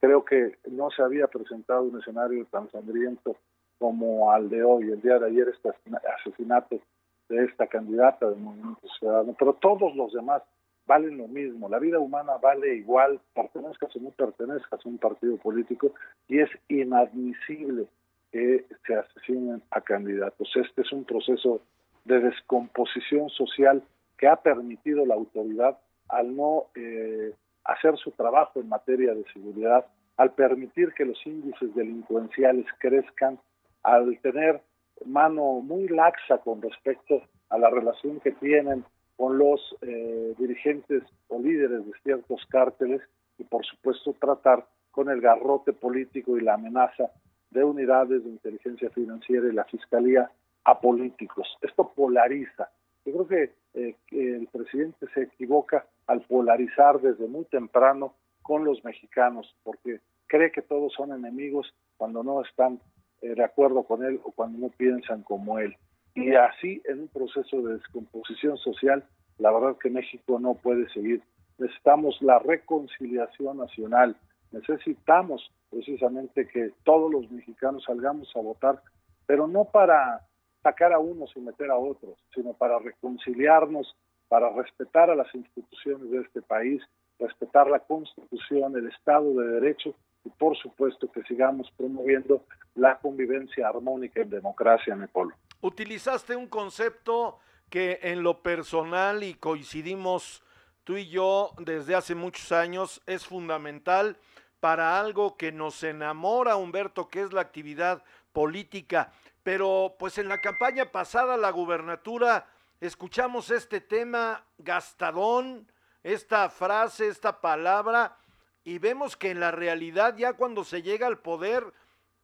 Creo 0.00 0.24
que 0.24 0.58
no 0.70 0.90
se 0.90 1.02
había 1.02 1.26
presentado 1.26 1.84
un 1.84 2.00
escenario 2.00 2.44
tan 2.46 2.70
sangriento 2.70 3.36
como 3.78 4.30
al 4.32 4.48
de 4.48 4.62
hoy. 4.62 4.90
El 4.90 5.00
día 5.00 5.18
de 5.18 5.26
ayer, 5.26 5.48
este 5.48 5.70
asesinato 6.18 6.80
de 7.28 7.44
esta 7.44 7.66
candidata 7.66 8.28
del 8.28 8.40
Movimiento 8.40 8.86
Ciudadano, 8.98 9.34
pero 9.38 9.54
todos 9.54 9.94
los 9.96 10.12
demás 10.12 10.42
valen 10.86 11.18
lo 11.18 11.28
mismo, 11.28 11.68
la 11.68 11.78
vida 11.78 11.98
humana 11.98 12.36
vale 12.40 12.76
igual, 12.76 13.20
pertenezcas 13.34 13.94
o 13.96 14.00
no 14.00 14.10
pertenezcas 14.10 14.84
a 14.84 14.88
un 14.88 14.98
partido 14.98 15.36
político, 15.36 15.92
y 16.28 16.40
es 16.40 16.50
inadmisible 16.68 17.86
que 18.32 18.66
se 18.86 18.94
asesinen 18.94 19.62
a 19.70 19.80
candidatos. 19.80 20.50
Este 20.54 20.82
es 20.82 20.92
un 20.92 21.04
proceso 21.04 21.60
de 22.04 22.20
descomposición 22.20 23.28
social 23.30 23.82
que 24.16 24.28
ha 24.28 24.36
permitido 24.36 25.04
la 25.04 25.14
autoridad 25.14 25.78
al 26.08 26.36
no 26.36 26.66
eh, 26.74 27.34
hacer 27.64 27.96
su 27.96 28.12
trabajo 28.12 28.60
en 28.60 28.68
materia 28.68 29.12
de 29.14 29.24
seguridad, 29.32 29.86
al 30.16 30.32
permitir 30.32 30.92
que 30.94 31.04
los 31.04 31.18
índices 31.26 31.74
delincuenciales 31.74 32.66
crezcan, 32.78 33.38
al 33.82 34.18
tener 34.20 34.60
mano 35.04 35.60
muy 35.60 35.88
laxa 35.88 36.38
con 36.38 36.62
respecto 36.62 37.22
a 37.50 37.58
la 37.58 37.70
relación 37.70 38.20
que 38.20 38.32
tienen 38.32 38.84
con 39.16 39.38
los 39.38 39.60
eh, 39.82 40.34
dirigentes 40.38 41.02
o 41.28 41.40
líderes 41.40 41.86
de 41.86 41.92
ciertos 42.02 42.44
cárteles 42.48 43.00
y 43.38 43.44
por 43.44 43.64
supuesto 43.64 44.14
tratar 44.20 44.66
con 44.90 45.10
el 45.10 45.20
garrote 45.20 45.72
político 45.72 46.36
y 46.36 46.42
la 46.42 46.54
amenaza 46.54 47.10
de 47.50 47.64
unidades 47.64 48.24
de 48.24 48.30
inteligencia 48.30 48.90
financiera 48.90 49.48
y 49.48 49.52
la 49.52 49.64
fiscalía 49.64 50.30
a 50.64 50.80
políticos. 50.80 51.46
Esto 51.62 51.92
polariza. 51.94 52.68
Yo 53.04 53.12
creo 53.12 53.28
que, 53.28 53.52
eh, 53.74 53.94
el 54.10 54.48
presidente 54.48 55.06
se 55.14 55.22
equivoca 55.22 55.86
al 56.06 56.22
polarizar 56.22 57.00
desde 57.00 57.28
muy 57.28 57.44
temprano 57.44 58.14
con 58.42 58.64
los 58.64 58.84
mexicanos, 58.84 59.54
porque 59.62 60.00
cree 60.26 60.50
que 60.50 60.62
todos 60.62 60.92
son 60.92 61.12
enemigos 61.12 61.72
cuando 61.96 62.22
no 62.22 62.42
están 62.42 62.80
eh, 63.22 63.34
de 63.34 63.44
acuerdo 63.44 63.84
con 63.84 64.04
él 64.04 64.20
o 64.24 64.32
cuando 64.32 64.58
no 64.58 64.68
piensan 64.70 65.22
como 65.22 65.58
él. 65.58 65.76
Y 66.16 66.34
así, 66.34 66.80
en 66.86 67.02
un 67.02 67.08
proceso 67.08 67.60
de 67.60 67.74
descomposición 67.74 68.56
social, 68.56 69.04
la 69.36 69.52
verdad 69.52 69.76
que 69.78 69.90
México 69.90 70.38
no 70.40 70.54
puede 70.54 70.88
seguir. 70.88 71.22
Necesitamos 71.58 72.16
la 72.22 72.38
reconciliación 72.38 73.58
nacional, 73.58 74.16
necesitamos 74.50 75.52
precisamente 75.70 76.48
que 76.48 76.72
todos 76.84 77.12
los 77.12 77.30
mexicanos 77.30 77.84
salgamos 77.84 78.34
a 78.34 78.40
votar, 78.40 78.82
pero 79.26 79.46
no 79.46 79.66
para 79.66 80.22
sacar 80.62 80.94
a 80.94 80.98
unos 80.98 81.36
y 81.36 81.40
meter 81.40 81.70
a 81.70 81.76
otros, 81.76 82.18
sino 82.34 82.54
para 82.54 82.78
reconciliarnos, 82.78 83.94
para 84.28 84.48
respetar 84.48 85.10
a 85.10 85.14
las 85.14 85.32
instituciones 85.34 86.10
de 86.10 86.20
este 86.20 86.40
país, 86.40 86.82
respetar 87.18 87.68
la 87.68 87.80
Constitución, 87.80 88.74
el 88.74 88.88
Estado 88.88 89.34
de 89.34 89.60
Derecho 89.60 89.94
y 90.24 90.30
por 90.30 90.56
supuesto 90.56 91.12
que 91.12 91.22
sigamos 91.24 91.70
promoviendo 91.76 92.42
la 92.74 92.98
convivencia 92.98 93.68
armónica 93.68 94.22
en 94.22 94.30
democracia 94.30 94.94
en 94.94 95.02
el 95.02 95.08
pueblo. 95.08 95.34
Utilizaste 95.60 96.36
un 96.36 96.48
concepto 96.48 97.38
que 97.70 97.98
en 98.02 98.22
lo 98.22 98.42
personal 98.42 99.22
y 99.22 99.34
coincidimos 99.34 100.42
tú 100.84 100.96
y 100.96 101.08
yo 101.08 101.52
desde 101.58 101.94
hace 101.94 102.14
muchos 102.14 102.52
años 102.52 103.02
es 103.06 103.26
fundamental 103.26 104.18
para 104.60 104.98
algo 104.98 105.36
que 105.36 105.52
nos 105.52 105.82
enamora, 105.82 106.56
Humberto, 106.56 107.08
que 107.08 107.22
es 107.22 107.32
la 107.32 107.40
actividad 107.40 108.04
política. 108.32 109.12
Pero 109.42 109.96
pues 109.98 110.18
en 110.18 110.28
la 110.28 110.40
campaña 110.40 110.92
pasada, 110.92 111.36
la 111.36 111.50
gubernatura, 111.50 112.48
escuchamos 112.80 113.50
este 113.50 113.80
tema 113.80 114.44
gastadón, 114.58 115.70
esta 116.02 116.48
frase, 116.50 117.08
esta 117.08 117.40
palabra, 117.40 118.18
y 118.64 118.78
vemos 118.78 119.16
que 119.16 119.30
en 119.30 119.40
la 119.40 119.52
realidad 119.52 120.16
ya 120.16 120.32
cuando 120.32 120.64
se 120.64 120.82
llega 120.82 121.06
al 121.06 121.18
poder, 121.18 121.72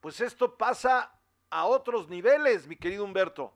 pues 0.01 0.21
esto 0.21 0.57
pasa 0.57 1.12
a 1.52 1.66
otros 1.66 2.08
niveles, 2.08 2.66
mi 2.66 2.76
querido 2.76 3.04
Humberto. 3.04 3.52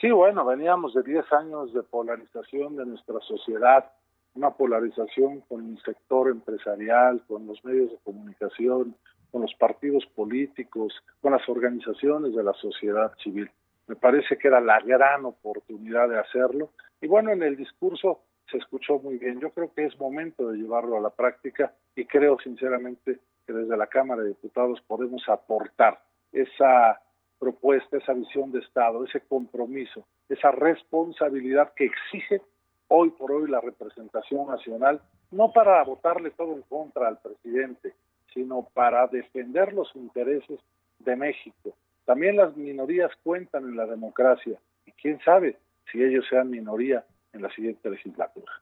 Sí, 0.00 0.10
bueno, 0.10 0.44
veníamos 0.44 0.94
de 0.94 1.02
10 1.02 1.32
años 1.32 1.72
de 1.72 1.82
polarización 1.84 2.76
de 2.76 2.86
nuestra 2.86 3.20
sociedad, 3.20 3.92
una 4.34 4.50
polarización 4.50 5.40
con 5.42 5.68
el 5.68 5.82
sector 5.82 6.28
empresarial, 6.28 7.22
con 7.28 7.46
los 7.46 7.64
medios 7.64 7.92
de 7.92 7.98
comunicación, 8.02 8.96
con 9.30 9.42
los 9.42 9.54
partidos 9.54 10.04
políticos, 10.16 10.92
con 11.20 11.32
las 11.32 11.48
organizaciones 11.48 12.34
de 12.34 12.42
la 12.42 12.52
sociedad 12.54 13.12
civil. 13.22 13.48
Me 13.86 13.94
parece 13.94 14.36
que 14.36 14.48
era 14.48 14.60
la 14.60 14.80
gran 14.80 15.24
oportunidad 15.24 16.08
de 16.08 16.18
hacerlo. 16.18 16.70
Y 17.00 17.06
bueno, 17.06 17.30
en 17.30 17.44
el 17.44 17.56
discurso 17.56 18.22
se 18.50 18.58
escuchó 18.58 18.98
muy 18.98 19.18
bien. 19.18 19.38
Yo 19.38 19.50
creo 19.50 19.72
que 19.72 19.84
es 19.84 19.98
momento 20.00 20.48
de 20.48 20.58
llevarlo 20.58 20.96
a 20.96 21.00
la 21.00 21.10
práctica 21.10 21.72
y 21.94 22.06
creo 22.06 22.38
sinceramente 22.42 23.20
que 23.46 23.52
desde 23.52 23.76
la 23.76 23.86
Cámara 23.86 24.22
de 24.22 24.30
Diputados 24.30 24.80
podemos 24.88 25.28
aportar 25.28 26.00
esa 26.32 27.00
propuesta, 27.40 27.96
esa 27.96 28.12
visión 28.12 28.52
de 28.52 28.60
Estado, 28.60 29.02
ese 29.04 29.20
compromiso, 29.22 30.06
esa 30.28 30.52
responsabilidad 30.52 31.72
que 31.74 31.86
exige 31.86 32.42
hoy 32.88 33.10
por 33.10 33.32
hoy 33.32 33.50
la 33.50 33.60
representación 33.60 34.46
nacional, 34.46 35.00
no 35.30 35.52
para 35.52 35.82
votarle 35.82 36.30
todo 36.30 36.52
en 36.52 36.62
contra 36.62 37.08
al 37.08 37.18
presidente, 37.18 37.94
sino 38.34 38.68
para 38.74 39.06
defender 39.06 39.72
los 39.72 39.90
intereses 39.96 40.60
de 40.98 41.16
México. 41.16 41.74
También 42.04 42.36
las 42.36 42.56
minorías 42.56 43.10
cuentan 43.22 43.64
en 43.64 43.76
la 43.76 43.86
democracia 43.86 44.58
y 44.84 44.92
quién 44.92 45.18
sabe 45.24 45.56
si 45.90 46.02
ellos 46.02 46.26
sean 46.28 46.50
minoría 46.50 47.04
en 47.32 47.42
la 47.42 47.50
siguiente 47.54 47.88
legislatura. 47.88 48.52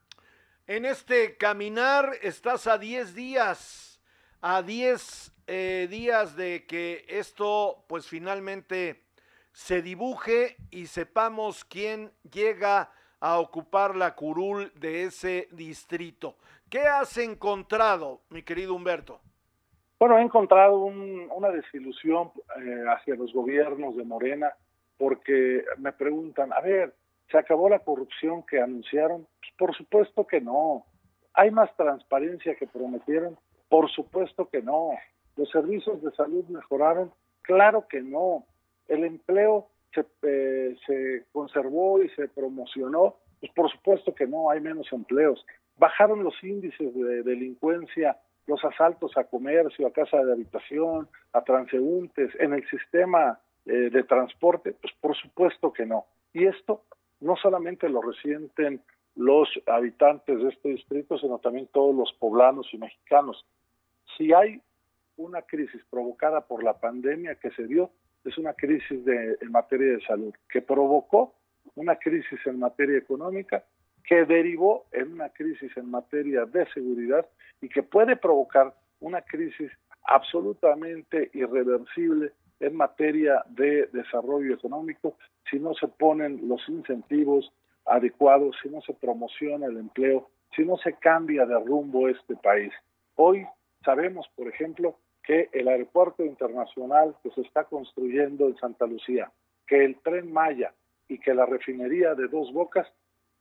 En 0.67 0.85
este 0.85 1.37
caminar 1.37 2.13
estás 2.23 2.67
a 2.67 2.79
10 2.79 3.15
días, 3.15 4.01
a 4.41 4.63
10 4.63 5.35
eh, 5.49 5.89
días 5.91 6.37
de 6.37 6.67
que 6.67 7.07
esto 7.09 7.85
pues 7.89 8.07
finalmente 8.07 9.03
se 9.53 9.81
dibuje 9.81 10.57
y 10.71 10.87
sepamos 10.87 11.65
quién 11.65 12.13
llega 12.31 12.93
a 13.19 13.41
ocupar 13.41 13.97
la 13.97 14.15
curul 14.15 14.71
de 14.75 15.05
ese 15.05 15.49
distrito. 15.53 16.37
¿Qué 16.69 16.81
has 16.81 17.17
encontrado, 17.17 18.21
mi 18.29 18.43
querido 18.43 18.75
Humberto? 18.75 19.21
Bueno, 19.99 20.19
he 20.19 20.23
encontrado 20.23 20.81
una 20.81 21.49
desilusión 21.49 22.31
eh, 22.61 22.85
hacia 22.87 23.17
los 23.17 23.33
gobiernos 23.33 23.97
de 23.97 24.05
Morena 24.05 24.53
porque 24.99 25.65
me 25.79 25.93
preguntan, 25.93 26.53
a 26.53 26.61
ver, 26.61 26.95
¿se 27.31 27.39
acabó 27.39 27.71
la 27.71 27.79
corrupción 27.79 28.45
que 28.45 28.61
anunciaron? 28.61 29.27
Pues 29.41 29.53
por 29.57 29.75
supuesto 29.75 30.27
que 30.27 30.43
no. 30.43 30.85
¿Hay 31.33 31.51
más 31.51 31.75
transparencia 31.75 32.55
que 32.55 32.67
prometieron? 32.67 33.39
Por 33.69 33.91
supuesto 33.91 34.49
que 34.49 34.61
no. 34.61 34.91
¿Los 35.39 35.51
servicios 35.51 36.03
de 36.03 36.11
salud 36.13 36.45
mejoraron? 36.49 37.11
Claro 37.41 37.87
que 37.89 38.03
no. 38.03 38.45
¿El 38.89 39.05
empleo 39.05 39.69
se, 39.95 40.05
eh, 40.23 40.77
se 40.87 41.25
conservó 41.33 42.03
y 42.03 42.11
se 42.11 42.29
promocionó? 42.29 43.17
Pues 43.41 43.53
por 43.53 43.71
supuesto 43.71 44.15
que 44.15 44.27
no, 44.27 44.51
hay 44.51 44.61
menos 44.61 44.93
empleos. 44.93 45.47
Bajaron 45.79 46.23
los 46.23 46.35
índices 46.45 46.95
de 46.95 47.23
delincuencia 47.23 48.19
los 48.49 48.65
asaltos 48.65 49.17
a 49.17 49.25
comercio, 49.25 49.87
a 49.87 49.93
casa 49.93 50.25
de 50.25 50.33
habitación, 50.33 51.09
a 51.33 51.43
transeúntes, 51.43 52.35
en 52.41 52.55
el 52.55 52.69
sistema 52.69 53.39
eh, 53.67 53.91
de 53.91 54.03
transporte? 54.03 54.73
Pues 54.73 54.93
por 55.01 55.15
supuesto 55.15 55.73
que 55.73 55.85
no. 55.85 56.07
Y 56.33 56.47
esto 56.47 56.83
no 57.21 57.37
solamente 57.37 57.89
lo 57.89 58.01
resienten 58.01 58.81
los 59.15 59.49
habitantes 59.67 60.39
de 60.39 60.49
este 60.49 60.71
distrito, 60.71 61.19
sino 61.19 61.39
también 61.39 61.69
todos 61.73 61.95
los 61.95 62.13
poblanos 62.15 62.67
y 62.73 62.79
mexicanos. 62.79 63.45
Si 64.17 64.33
hay 64.33 64.63
una 65.19 65.43
crisis 65.43 65.83
provocada 65.91 66.41
por 66.47 66.65
la 66.65 66.81
pandemia 66.81 67.35
que 67.35 67.51
se 67.51 67.67
dio, 67.67 67.91
es 68.25 68.39
una 68.39 68.55
crisis 68.55 69.05
de, 69.05 69.37
en 69.41 69.53
materia 69.53 69.93
de 69.93 70.01
salud, 70.07 70.35
que 70.49 70.63
provocó 70.63 71.35
una 71.75 71.97
crisis 71.97 72.39
en 72.47 72.59
materia 72.59 72.99
económica 72.99 73.65
que 74.05 74.25
derivó 74.25 74.87
en 74.93 75.13
una 75.13 75.29
crisis 75.29 75.77
en 75.77 75.91
materia 75.91 76.47
de 76.47 76.67
seguridad 76.73 77.27
y 77.61 77.69
que 77.69 77.83
puede 77.83 78.17
provocar 78.17 78.75
una 79.01 79.21
crisis 79.21 79.71
absolutamente 80.05 81.31
irreversible 81.35 82.33
en 82.61 82.75
materia 82.75 83.45
de 83.51 83.87
desarrollo 83.93 84.55
económico 84.55 85.17
si 85.51 85.61
no 85.61 85.75
se 85.75 85.89
ponen 85.89 86.49
los 86.49 86.67
incentivos 86.69 87.53
adecuados, 87.85 88.57
si 88.63 88.71
no 88.71 88.81
se 88.81 88.95
promociona 88.95 89.67
el 89.67 89.77
empleo, 89.77 90.31
si 90.57 90.65
no 90.65 90.79
se 90.79 90.95
cambia 90.95 91.45
de 91.45 91.59
rumbo 91.59 92.09
este 92.09 92.35
país. 92.37 92.73
Hoy 93.17 93.47
sabemos, 93.85 94.27
por 94.35 94.49
ejemplo, 94.49 94.97
que 95.29 95.51
el 95.53 95.69
aeropuerto 95.69 96.25
internacional 96.25 97.15
que 97.23 97.31
se 97.33 97.43
está 97.43 97.65
construyendo 97.65 98.47
en 98.47 98.57
Santa 98.57 98.87
Lucía, 98.87 99.31
que 99.67 99.85
el 99.85 100.01
tren 100.01 100.33
Maya 100.33 100.73
y 101.07 101.19
que 101.19 101.35
la 101.35 101.45
refinería 101.45 102.15
de 102.15 102.29
Dos 102.29 102.51
Bocas 102.51 102.91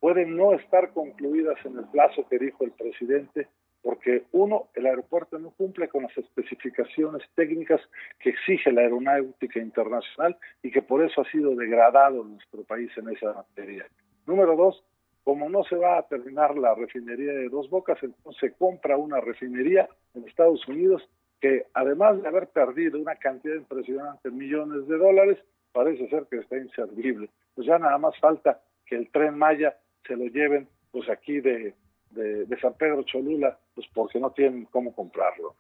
pueden 0.02 0.36
no 0.36 0.52
estar 0.52 0.92
concluidas 0.92 1.58
en 1.66 1.78
el 1.78 1.86
plazo 1.86 2.28
que 2.28 2.40
dijo 2.40 2.66
el 2.66 2.72
presidente, 2.72 3.48
porque 3.82 4.24
uno, 4.34 4.68
el 4.74 4.86
aeropuerto 4.86 5.40
no 5.40 5.52
cumple 5.52 5.88
con 5.88 6.04
las 6.04 6.18
especificaciones 6.18 7.24
técnicas 7.36 7.80
que 8.20 8.32
exige 8.32 8.74
la 8.74 8.82
aeronáutica 8.82 9.62
internacional 9.62 10.36
y 10.62 10.72
que 10.72 10.82
por 10.82 11.02
eso 11.02 11.22
ha 11.22 11.32
sido 11.32 11.56
degradado 11.56 12.22
nuestro 12.22 12.66
país 12.66 12.92
en 12.98 13.16
esa 13.16 13.32
materia. 13.32 13.88
Número 14.26 14.58
dos, 14.58 14.84
como 15.24 15.50
no 15.50 15.64
se 15.64 15.78
va 15.78 16.00
a 16.00 16.08
terminar 16.08 16.58
la 16.58 16.76
refinería 16.76 17.32
de 17.32 17.48
Dos 17.48 17.70
Bocas, 17.70 17.98
entonces 18.04 18.42
se 18.42 18.58
compra 18.58 18.98
una 18.98 19.22
refinería 19.22 19.88
en 20.14 20.28
Estados 20.28 20.68
Unidos 20.68 21.08
que 21.40 21.68
además 21.74 22.22
de 22.22 22.28
haber 22.28 22.48
perdido 22.50 23.00
una 23.00 23.16
cantidad 23.16 23.56
impresionante 23.56 24.30
de 24.30 24.36
millones 24.36 24.88
de 24.88 24.98
dólares, 24.98 25.38
parece 25.72 26.10
ser 26.10 26.26
que 26.30 26.38
está 26.38 26.58
inservible. 26.58 27.30
Pues 27.56 27.68
ya 27.68 27.78
nada 27.78 27.98
más 27.98 28.18
falta 28.20 28.62
que 28.86 28.96
el 28.96 29.10
tren 29.12 29.38
Maya 29.38 29.78
se 30.06 30.16
lo 30.16 30.26
lleven 30.26 30.68
pues 30.92 31.10
aquí 31.10 31.40
de, 31.42 31.76
de, 32.12 32.60
San 32.60 32.74
Pedro 32.74 33.04
Cholula, 33.04 33.58
pues 33.76 33.88
porque 33.94 34.20
no 34.20 34.32
tienen 34.32 34.66
cómo 34.66 34.94
comprarlo. 34.96 35.56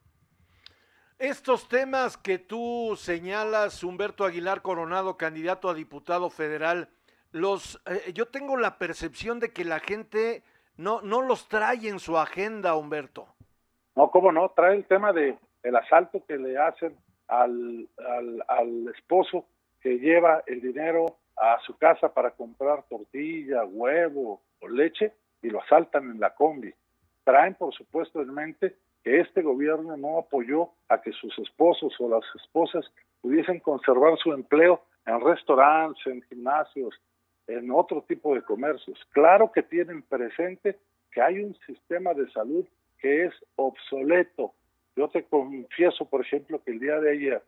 Estos 1.19 1.67
temas 1.67 2.17
que 2.17 2.37
tú 2.37 2.95
señalas, 2.95 3.83
Humberto 3.83 4.23
Aguilar 4.23 4.61
Coronado, 4.61 5.17
candidato 5.17 5.69
a 5.69 5.73
diputado 5.73 6.29
federal, 6.29 6.89
los, 7.31 7.81
eh, 7.85 8.13
yo 8.13 8.27
tengo 8.27 8.55
la 8.57 8.77
percepción 8.77 9.39
de 9.39 9.51
que 9.51 9.65
la 9.65 9.79
gente 9.79 10.43
no, 10.77 11.01
no 11.01 11.21
los 11.21 11.47
trae 11.47 11.87
en 11.87 11.99
su 11.99 12.17
agenda, 12.17 12.75
Humberto. 12.75 13.27
No, 13.95 14.11
cómo 14.11 14.31
no, 14.31 14.49
trae 14.55 14.75
el 14.75 14.85
tema 14.85 15.11
de 15.11 15.37
el 15.63 15.75
asalto 15.75 16.23
que 16.25 16.37
le 16.37 16.57
hacen 16.57 16.95
al, 17.27 17.87
al, 18.47 18.87
esposo 18.95 19.45
que 19.81 19.99
lleva 19.99 20.43
el 20.47 20.61
dinero 20.61 21.17
a 21.35 21.59
su 21.65 21.77
casa 21.77 22.13
para 22.13 22.31
comprar 22.31 22.83
tortilla, 22.89 23.65
huevo 23.65 24.41
o 24.61 24.67
leche 24.67 25.13
y 25.41 25.49
lo 25.49 25.61
asaltan 25.61 26.09
en 26.11 26.19
la 26.19 26.33
combi. 26.33 26.73
Traen, 27.23 27.55
por 27.55 27.73
supuesto, 27.73 28.21
en 28.21 28.33
mente 28.33 28.75
que 29.03 29.19
este 29.19 29.41
gobierno 29.41 29.95
no 29.97 30.19
apoyó 30.19 30.69
a 30.89 31.01
que 31.01 31.11
sus 31.11 31.37
esposos 31.39 31.93
o 31.99 32.09
las 32.09 32.23
esposas 32.35 32.85
pudiesen 33.21 33.59
conservar 33.59 34.17
su 34.17 34.33
empleo 34.33 34.81
en 35.05 35.21
restaurantes, 35.21 36.05
en 36.07 36.21
gimnasios, 36.23 36.95
en 37.47 37.71
otro 37.71 38.01
tipo 38.03 38.35
de 38.35 38.41
comercios. 38.41 38.99
Claro 39.11 39.51
que 39.51 39.63
tienen 39.63 40.01
presente 40.03 40.77
que 41.11 41.21
hay 41.21 41.39
un 41.39 41.55
sistema 41.65 42.13
de 42.13 42.29
salud 42.31 42.65
que 42.99 43.25
es 43.25 43.33
obsoleto. 43.55 44.53
Yo 44.97 45.07
te 45.09 45.23
confieso, 45.23 46.05
por 46.05 46.21
ejemplo, 46.21 46.59
que 46.63 46.71
el 46.71 46.79
día 46.79 46.99
de 46.99 47.11
ayer, 47.11 47.43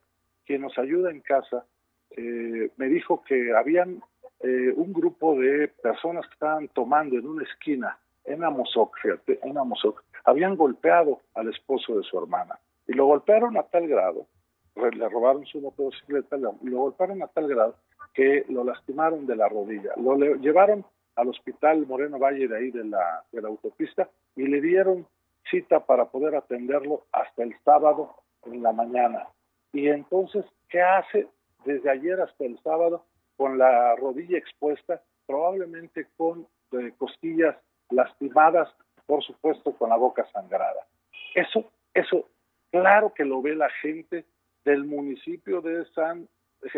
quien 0.45 0.61
nos 0.61 0.77
ayuda 0.77 1.09
en 1.09 1.19
casa 1.21 1.65
eh, 2.11 2.69
me 2.77 2.87
dijo 2.87 3.23
que 3.23 3.51
habían 3.55 4.03
eh, 4.41 4.71
un 4.75 4.93
grupo 4.93 5.35
de 5.35 5.67
personas 5.67 6.27
que 6.27 6.33
estaban 6.33 6.67
tomando 6.69 7.17
en 7.17 7.27
una 7.27 7.43
esquina 7.43 7.97
en 8.25 8.43
Amozoc, 8.43 8.95
fíjate, 9.01 9.39
en 9.41 9.57
Amozoc, 9.57 10.03
habían 10.25 10.55
golpeado 10.55 11.21
al 11.33 11.49
esposo 11.49 11.97
de 11.97 12.03
su 12.03 12.19
hermana 12.19 12.59
y 12.87 12.93
lo 12.93 13.07
golpearon 13.07 13.57
a 13.57 13.63
tal 13.63 13.87
grado, 13.87 14.27
le 14.75 15.09
robaron 15.09 15.43
su 15.47 15.59
motocicleta, 15.59 16.37
lo 16.37 16.53
golpearon 16.61 17.23
a 17.23 17.27
tal 17.27 17.47
grado 17.47 17.75
que 18.13 18.45
lo 18.49 18.63
lastimaron 18.63 19.25
de 19.25 19.35
la 19.35 19.49
rodilla, 19.49 19.93
lo 19.97 20.15
llevaron 20.35 20.85
al 21.15 21.29
hospital 21.29 21.87
Moreno 21.87 22.19
Valle 22.19 22.47
de 22.47 22.57
ahí 22.57 22.69
de 22.69 22.83
la, 22.83 23.23
de 23.31 23.41
la 23.41 23.47
autopista 23.47 24.07
y 24.35 24.43
le 24.43 24.61
dieron 24.61 25.07
cita 25.49 25.85
para 25.85 26.05
poder 26.05 26.35
atenderlo 26.35 27.05
hasta 27.11 27.43
el 27.43 27.55
sábado 27.63 28.15
en 28.45 28.63
la 28.63 28.71
mañana. 28.71 29.27
Y 29.73 29.87
entonces, 29.87 30.45
¿qué 30.69 30.81
hace 30.81 31.27
desde 31.65 31.89
ayer 31.89 32.19
hasta 32.21 32.45
el 32.45 32.59
sábado? 32.63 33.05
con 33.39 33.57
la 33.57 33.95
rodilla 33.95 34.37
expuesta, 34.37 35.01
probablemente 35.25 36.07
con 36.17 36.45
eh, 36.73 36.91
costillas 36.97 37.55
lastimadas, 37.89 38.67
por 39.05 39.23
supuesto 39.23 39.71
con 39.77 39.91
la 39.91 39.95
boca 39.95 40.27
sangrada. 40.33 40.85
Eso, 41.33 41.71
eso, 41.93 42.27
claro 42.69 43.13
que 43.13 43.23
lo 43.23 43.41
ve 43.41 43.55
la 43.55 43.69
gente 43.81 44.25
del 44.65 44.83
municipio 44.83 45.61
de 45.61 45.85
San 45.95 46.27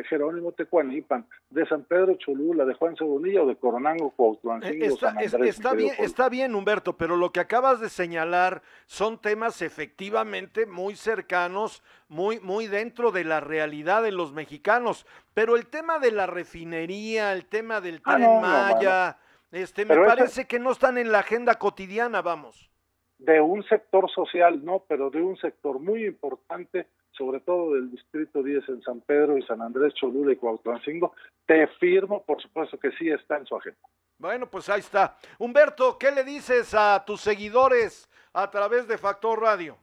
Jerónimo 0.08 0.52
Tecuanipan, 0.52 1.26
de 1.50 1.66
San 1.66 1.84
Pedro 1.84 2.16
Cholula, 2.16 2.66
de 2.66 2.74
Juan 2.76 2.96
Cebonilla 2.96 3.44
o 3.44 3.48
de 3.48 3.56
Coronango, 3.56 4.12
Cuautlancingo, 4.12 4.86
está, 4.86 5.16
está 5.20 5.74
bien, 5.74 5.96
está 5.98 6.30
bien, 6.30 6.56
Humberto, 6.56 6.98
pero 6.98 7.16
lo 7.16 7.32
que 7.32 7.40
acabas 7.40 7.80
de 7.80 7.90
señalar 7.90 8.62
son 8.86 9.20
temas 9.20 9.62
efectivamente 9.62 10.66
muy 10.66 10.96
cercanos, 10.96 11.84
muy, 12.08 12.40
muy 12.40 12.68
dentro 12.68 13.12
de 13.12 13.24
la 13.24 13.40
realidad 13.40 14.04
de 14.04 14.12
los 14.12 14.34
mexicanos. 14.34 15.08
Pero 15.34 15.56
el 15.56 15.68
tema 15.68 16.00
de 16.00 16.12
la 16.12 16.28
refinería, 16.28 17.34
el 17.34 17.46
tema 17.46 17.82
del 17.82 18.02
ah, 18.06 18.16
tren 18.16 18.42
Maya, 18.42 19.18
este, 19.52 19.86
me 19.86 19.96
parece 19.98 20.46
que 20.46 20.60
no 20.60 20.72
están 20.72 20.98
en 20.98 21.12
la 21.12 21.20
agenda 21.20 21.56
cotidiana, 21.56 22.22
vamos. 22.22 22.70
De 23.18 23.40
un 23.42 23.64
sector 23.64 24.10
social, 24.10 24.64
no, 24.64 24.84
pero 24.88 25.10
de 25.10 25.22
un 25.22 25.38
sector 25.38 25.80
muy 25.80 26.06
importante 26.06 26.88
sobre 27.22 27.40
todo 27.42 27.76
del 27.76 27.92
Distrito 27.92 28.42
10 28.42 28.68
en 28.70 28.82
San 28.82 29.00
Pedro 29.02 29.38
y 29.38 29.44
San 29.44 29.62
Andrés 29.62 29.94
Cholula 29.94 30.34
y 30.34 30.38
Cuautlancingo, 30.38 31.14
te 31.46 31.68
firmo, 31.68 32.24
por 32.24 32.42
supuesto 32.42 32.80
que 32.80 32.90
sí 32.94 33.12
está 33.12 33.38
en 33.38 33.46
su 33.46 33.56
agenda. 33.56 33.80
Bueno, 34.18 34.50
pues 34.50 34.68
ahí 34.70 34.80
está. 34.80 35.16
Humberto, 35.38 36.00
¿qué 36.00 36.12
le 36.12 36.24
dices 36.24 36.74
a 36.74 37.04
tus 37.06 37.22
seguidores 37.22 38.10
a 38.34 38.50
través 38.50 38.88
de 38.88 38.98
Factor 38.98 39.40
Radio? 39.40 39.78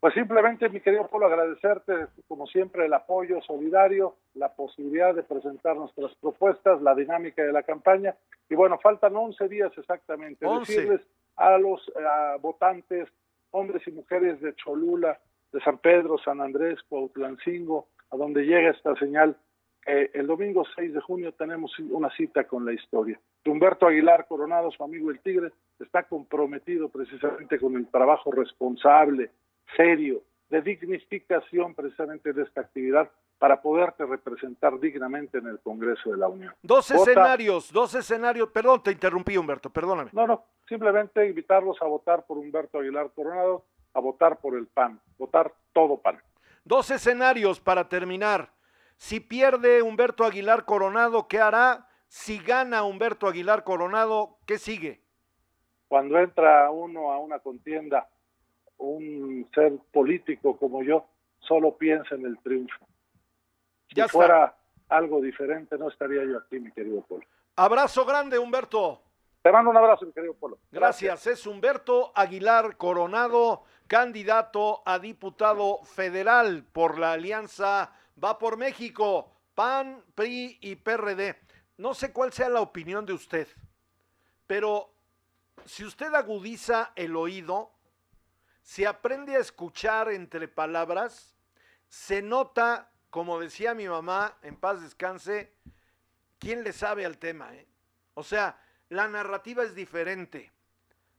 Pues 0.00 0.12
simplemente, 0.14 0.68
mi 0.70 0.80
querido 0.80 1.06
Polo, 1.06 1.26
agradecerte, 1.26 2.08
como 2.26 2.48
siempre, 2.48 2.86
el 2.86 2.94
apoyo 2.94 3.40
solidario, 3.42 4.16
la 4.34 4.52
posibilidad 4.52 5.14
de 5.14 5.22
presentar 5.22 5.76
nuestras 5.76 6.12
propuestas, 6.16 6.82
la 6.82 6.96
dinámica 6.96 7.44
de 7.44 7.52
la 7.52 7.62
campaña. 7.62 8.16
Y 8.50 8.56
bueno, 8.56 8.76
faltan 8.82 9.14
11 9.14 9.46
días 9.46 9.70
exactamente. 9.78 10.44
Decirles 10.44 11.00
a 11.36 11.56
los 11.58 11.80
votantes, 12.40 13.08
hombres 13.52 13.86
y 13.86 13.92
mujeres 13.92 14.40
de 14.40 14.52
Cholula, 14.56 15.20
de 15.52 15.60
San 15.60 15.78
Pedro, 15.78 16.18
San 16.18 16.40
Andrés, 16.40 16.78
Cuautlancingo, 16.88 17.88
a 18.10 18.16
donde 18.16 18.44
llega 18.44 18.70
esta 18.70 18.94
señal. 18.96 19.36
Eh, 19.84 20.10
el 20.14 20.26
domingo 20.26 20.64
6 20.76 20.94
de 20.94 21.00
junio 21.00 21.32
tenemos 21.32 21.76
una 21.78 22.10
cita 22.10 22.44
con 22.44 22.64
la 22.64 22.72
historia. 22.72 23.18
Humberto 23.44 23.86
Aguilar 23.86 24.26
Coronado, 24.28 24.70
su 24.70 24.82
amigo 24.84 25.10
el 25.10 25.20
Tigre, 25.20 25.50
está 25.80 26.04
comprometido 26.04 26.88
precisamente 26.88 27.58
con 27.58 27.76
el 27.76 27.88
trabajo 27.88 28.30
responsable, 28.30 29.30
serio, 29.76 30.22
de 30.48 30.60
dignificación 30.60 31.74
precisamente 31.74 32.32
de 32.32 32.42
esta 32.42 32.60
actividad 32.60 33.10
para 33.38 33.60
poderte 33.60 34.06
representar 34.06 34.78
dignamente 34.78 35.38
en 35.38 35.48
el 35.48 35.58
Congreso 35.58 36.10
de 36.10 36.16
la 36.16 36.28
Unión. 36.28 36.54
Dos 36.62 36.90
escenarios, 36.92 37.72
dos 37.72 37.92
escenarios, 37.94 38.50
perdón, 38.50 38.82
te 38.84 38.92
interrumpí 38.92 39.36
Humberto, 39.36 39.70
perdóname. 39.70 40.10
No, 40.12 40.28
no, 40.28 40.44
simplemente 40.68 41.26
invitarlos 41.26 41.80
a 41.82 41.86
votar 41.86 42.24
por 42.24 42.38
Humberto 42.38 42.78
Aguilar 42.78 43.10
Coronado, 43.12 43.64
a 43.94 44.00
votar 44.00 44.40
por 44.40 44.56
el 44.56 44.66
PAN, 44.66 45.00
votar 45.18 45.52
todo 45.72 45.98
PAN. 45.98 46.20
Dos 46.64 46.90
escenarios 46.90 47.60
para 47.60 47.88
terminar. 47.88 48.52
Si 48.96 49.20
pierde 49.20 49.82
Humberto 49.82 50.24
Aguilar 50.24 50.64
Coronado, 50.64 51.26
¿qué 51.26 51.40
hará? 51.40 51.88
Si 52.08 52.38
gana 52.38 52.84
Humberto 52.84 53.26
Aguilar 53.26 53.64
Coronado, 53.64 54.38
¿qué 54.46 54.58
sigue? 54.58 55.02
Cuando 55.88 56.18
entra 56.18 56.70
uno 56.70 57.10
a 57.12 57.18
una 57.18 57.38
contienda, 57.40 58.08
un 58.78 59.48
ser 59.54 59.72
político 59.92 60.56
como 60.56 60.82
yo, 60.82 61.06
solo 61.40 61.76
piensa 61.76 62.14
en 62.14 62.26
el 62.26 62.38
triunfo. 62.38 62.86
Si 63.88 64.00
fuera 64.02 64.56
algo 64.88 65.20
diferente, 65.20 65.76
no 65.76 65.88
estaría 65.88 66.24
yo 66.24 66.38
aquí, 66.38 66.60
mi 66.60 66.70
querido 66.72 67.02
Polo. 67.02 67.24
Abrazo 67.56 68.04
grande, 68.04 68.38
Humberto. 68.38 69.02
Te 69.42 69.50
mando 69.50 69.70
un 69.70 69.76
abrazo, 69.76 70.06
mi 70.06 70.12
querido 70.12 70.34
Polo. 70.34 70.58
Gracias. 70.70 71.26
Es 71.26 71.46
Humberto 71.46 72.12
Aguilar 72.14 72.76
Coronado, 72.76 73.64
candidato 73.92 74.82
a 74.86 74.98
diputado 74.98 75.84
federal 75.84 76.64
por 76.64 76.98
la 76.98 77.12
alianza 77.12 77.92
Va 78.24 78.38
por 78.38 78.56
México, 78.56 79.30
PAN, 79.54 80.02
PRI 80.14 80.56
y 80.62 80.76
PRD. 80.76 81.38
No 81.76 81.92
sé 81.92 82.10
cuál 82.10 82.32
sea 82.32 82.48
la 82.48 82.62
opinión 82.62 83.04
de 83.04 83.12
usted, 83.12 83.46
pero 84.46 84.94
si 85.66 85.84
usted 85.84 86.14
agudiza 86.14 86.92
el 86.96 87.14
oído, 87.16 87.70
si 88.62 88.86
aprende 88.86 89.36
a 89.36 89.40
escuchar 89.40 90.10
entre 90.10 90.48
palabras, 90.48 91.34
se 91.90 92.22
nota, 92.22 92.90
como 93.10 93.38
decía 93.38 93.74
mi 93.74 93.88
mamá, 93.88 94.38
en 94.40 94.56
paz 94.56 94.80
descanse, 94.80 95.52
quién 96.38 96.64
le 96.64 96.72
sabe 96.72 97.04
al 97.04 97.18
tema. 97.18 97.54
Eh? 97.54 97.66
O 98.14 98.22
sea, 98.22 98.58
la 98.88 99.06
narrativa 99.06 99.64
es 99.64 99.74
diferente. 99.74 100.50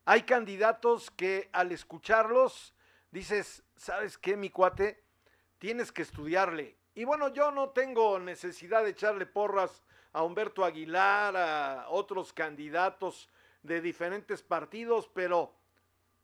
Hay 0.05 0.23
candidatos 0.23 1.09
que 1.11 1.49
al 1.53 1.71
escucharlos 1.71 2.73
dices, 3.11 3.63
¿sabes 3.77 4.17
qué, 4.17 4.35
mi 4.35 4.49
cuate? 4.49 5.01
Tienes 5.59 5.91
que 5.91 6.01
estudiarle. 6.01 6.75
Y 6.93 7.05
bueno, 7.05 7.29
yo 7.29 7.51
no 7.51 7.69
tengo 7.69 8.19
necesidad 8.19 8.83
de 8.83 8.89
echarle 8.89 9.25
porras 9.25 9.83
a 10.11 10.23
Humberto 10.23 10.65
Aguilar, 10.65 11.37
a 11.37 11.85
otros 11.89 12.33
candidatos 12.33 13.29
de 13.61 13.79
diferentes 13.79 14.43
partidos, 14.43 15.09
pero 15.13 15.55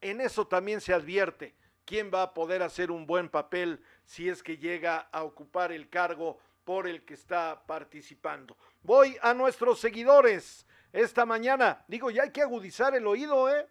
en 0.02 0.20
eso 0.20 0.46
también 0.46 0.82
se 0.82 0.94
advierte 0.94 1.56
quién 1.86 2.12
va 2.14 2.22
a 2.22 2.34
poder 2.34 2.62
hacer 2.62 2.92
un 2.92 3.08
buen 3.08 3.30
papel 3.30 3.82
si 4.04 4.30
es 4.30 4.44
que 4.44 4.58
llega 4.58 5.10
a 5.12 5.24
ocupar 5.24 5.72
el 5.72 5.90
cargo 5.90 6.38
por 6.66 6.86
el 6.86 7.04
que 7.04 7.14
está 7.14 7.64
participando. 7.66 8.56
Voy 8.84 9.18
a 9.22 9.34
nuestros 9.34 9.80
seguidores 9.80 10.68
esta 10.94 11.26
mañana. 11.26 11.84
Digo, 11.88 12.10
ya 12.10 12.24
hay 12.24 12.32
que 12.32 12.42
agudizar 12.42 12.96
el 12.96 13.08
oído, 13.08 13.50
¿eh? 13.50 13.68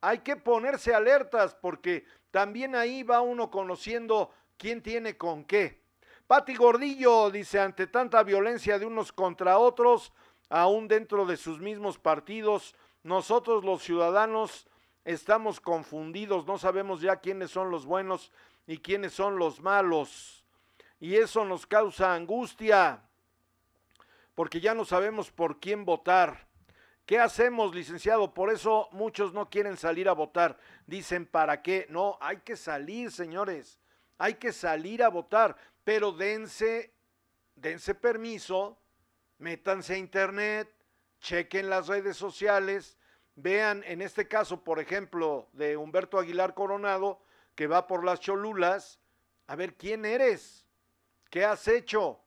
Hay 0.00 0.18
que 0.18 0.36
ponerse 0.36 0.94
alertas 0.94 1.54
porque 1.54 2.04
también 2.30 2.74
ahí 2.74 3.02
va 3.02 3.20
uno 3.20 3.50
conociendo 3.50 4.30
quién 4.56 4.82
tiene 4.82 5.16
con 5.16 5.44
qué. 5.44 5.82
Pati 6.26 6.54
Gordillo 6.54 7.30
dice, 7.30 7.60
ante 7.60 7.86
tanta 7.86 8.22
violencia 8.22 8.78
de 8.78 8.86
unos 8.86 9.12
contra 9.12 9.58
otros, 9.58 10.12
aún 10.48 10.88
dentro 10.88 11.24
de 11.24 11.36
sus 11.36 11.60
mismos 11.60 11.98
partidos, 11.98 12.74
nosotros 13.02 13.64
los 13.64 13.82
ciudadanos 13.82 14.66
estamos 15.04 15.60
confundidos, 15.60 16.46
no 16.46 16.58
sabemos 16.58 17.00
ya 17.00 17.16
quiénes 17.16 17.50
son 17.50 17.70
los 17.70 17.86
buenos 17.86 18.32
y 18.66 18.78
quiénes 18.78 19.12
son 19.12 19.38
los 19.38 19.60
malos. 19.60 20.44
Y 20.98 21.16
eso 21.16 21.44
nos 21.44 21.66
causa 21.66 22.14
angustia 22.14 23.02
porque 24.36 24.60
ya 24.60 24.74
no 24.74 24.84
sabemos 24.84 25.32
por 25.32 25.58
quién 25.58 25.84
votar. 25.84 26.46
¿Qué 27.06 27.18
hacemos, 27.18 27.74
licenciado? 27.74 28.34
Por 28.34 28.50
eso 28.50 28.88
muchos 28.92 29.32
no 29.32 29.48
quieren 29.48 29.78
salir 29.78 30.10
a 30.10 30.12
votar. 30.12 30.58
Dicen, 30.86 31.24
¿para 31.24 31.62
qué? 31.62 31.86
No, 31.88 32.18
hay 32.20 32.36
que 32.38 32.54
salir, 32.54 33.10
señores. 33.10 33.80
Hay 34.18 34.34
que 34.34 34.52
salir 34.52 35.02
a 35.02 35.08
votar, 35.08 35.56
pero 35.84 36.12
dense, 36.12 36.92
dense 37.54 37.94
permiso, 37.94 38.78
métanse 39.38 39.94
a 39.94 39.98
internet, 39.98 40.70
chequen 41.20 41.70
las 41.70 41.86
redes 41.86 42.18
sociales, 42.18 42.98
vean 43.36 43.84
en 43.86 44.02
este 44.02 44.28
caso, 44.28 44.62
por 44.62 44.80
ejemplo, 44.80 45.48
de 45.52 45.78
Humberto 45.78 46.18
Aguilar 46.18 46.52
Coronado, 46.52 47.22
que 47.54 47.66
va 47.66 47.86
por 47.86 48.04
las 48.04 48.20
Cholulas, 48.20 49.00
a 49.46 49.56
ver 49.56 49.76
quién 49.76 50.04
eres, 50.04 50.66
qué 51.30 51.44
has 51.44 51.68
hecho, 51.68 52.20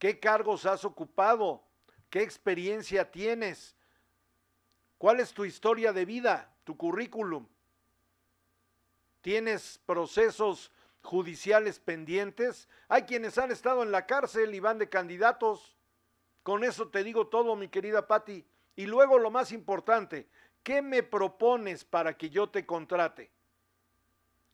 ¿Qué 0.00 0.18
cargos 0.18 0.64
has 0.64 0.86
ocupado? 0.86 1.62
¿Qué 2.08 2.22
experiencia 2.22 3.10
tienes? 3.10 3.76
¿Cuál 4.96 5.20
es 5.20 5.34
tu 5.34 5.44
historia 5.44 5.92
de 5.92 6.06
vida, 6.06 6.50
tu 6.64 6.74
currículum? 6.74 7.46
¿Tienes 9.20 9.78
procesos 9.84 10.72
judiciales 11.02 11.78
pendientes? 11.78 12.66
Hay 12.88 13.02
quienes 13.02 13.36
han 13.36 13.50
estado 13.50 13.82
en 13.82 13.92
la 13.92 14.06
cárcel 14.06 14.54
y 14.54 14.60
van 14.60 14.78
de 14.78 14.88
candidatos. 14.88 15.76
Con 16.42 16.64
eso 16.64 16.88
te 16.88 17.04
digo 17.04 17.26
todo, 17.26 17.54
mi 17.54 17.68
querida 17.68 18.06
Patti. 18.06 18.46
Y 18.76 18.86
luego 18.86 19.18
lo 19.18 19.30
más 19.30 19.52
importante, 19.52 20.26
¿qué 20.62 20.80
me 20.80 21.02
propones 21.02 21.84
para 21.84 22.16
que 22.16 22.30
yo 22.30 22.48
te 22.48 22.64
contrate? 22.64 23.30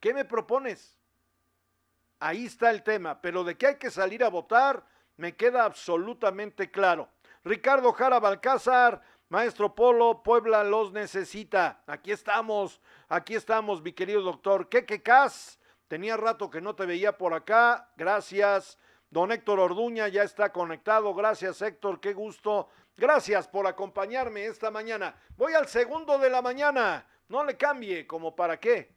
¿Qué 0.01 0.13
me 0.13 0.25
propones? 0.25 0.99
Ahí 2.19 2.47
está 2.47 2.73
el 2.73 2.83
tema, 2.83 3.21
pero 3.21 3.45
de 3.45 3.57
que 3.57 3.69
hay 3.69 3.77
que 3.77 3.93
salir 3.93 4.25
a 4.25 4.29
votar, 4.29 4.85
me 5.17 5.35
queda 5.35 5.65
absolutamente 5.65 6.71
claro. 6.71 7.09
Ricardo 7.45 7.93
Jara 7.93 8.21
Balcázar, 8.21 9.03
Maestro 9.29 9.75
Polo, 9.75 10.23
Puebla 10.23 10.63
los 10.65 10.93
necesita. 10.93 11.83
Aquí 11.87 12.13
estamos, 12.13 12.81
aquí 13.09 13.35
estamos, 13.35 13.83
mi 13.83 13.93
querido 13.93 14.23
doctor. 14.23 14.69
¿Qué 14.69 14.85
que 14.85 15.03
cas? 15.03 15.59
Tenía 15.89 16.17
rato 16.17 16.51
que 16.51 16.61
no 16.61 16.75
te 16.75 16.87
veía 16.87 17.17
por 17.17 17.35
acá. 17.35 17.91
Gracias. 17.97 18.79
Don 19.11 19.31
Héctor 19.31 19.61
Orduña 19.61 20.09
ya 20.09 20.23
está 20.23 20.53
conectado. 20.53 21.15
Gracias, 21.15 21.63
Héctor. 21.63 22.01
Qué 22.01 22.13
gusto. 22.13 22.69
Gracias 22.97 23.47
por 23.47 23.67
acompañarme 23.67 24.47
esta 24.47 24.71
mañana. 24.71 25.15
Voy 25.37 25.55
al 25.55 25.69
segundo 25.69 26.19
de 26.19 26.31
la 26.31 26.43
mañana. 26.43 27.07
No 27.29 27.45
le 27.45 27.57
cambie, 27.57 28.07
como 28.07 28.35
para 28.35 28.59
qué. 28.59 28.97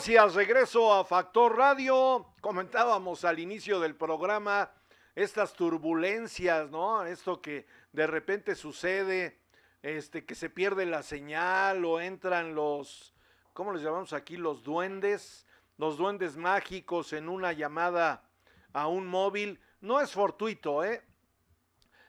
Gracias, 0.00 0.34
regreso 0.34 0.94
a 0.94 1.04
Factor 1.04 1.58
Radio. 1.58 2.32
Comentábamos 2.40 3.22
al 3.26 3.38
inicio 3.38 3.78
del 3.80 3.94
programa 3.94 4.72
estas 5.14 5.52
turbulencias, 5.52 6.70
¿no? 6.70 7.04
Esto 7.04 7.42
que 7.42 7.66
de 7.92 8.06
repente 8.06 8.54
sucede, 8.54 9.42
este, 9.82 10.24
que 10.24 10.34
se 10.34 10.48
pierde 10.48 10.86
la 10.86 11.02
señal 11.02 11.84
o 11.84 12.00
entran 12.00 12.54
los, 12.54 13.12
¿cómo 13.52 13.74
les 13.74 13.82
llamamos 13.82 14.14
aquí? 14.14 14.38
Los 14.38 14.62
duendes, 14.62 15.46
los 15.76 15.98
duendes 15.98 16.34
mágicos 16.34 17.12
en 17.12 17.28
una 17.28 17.52
llamada 17.52 18.24
a 18.72 18.86
un 18.86 19.06
móvil. 19.06 19.60
No 19.82 20.00
es 20.00 20.12
fortuito, 20.12 20.82
¿eh? 20.82 21.04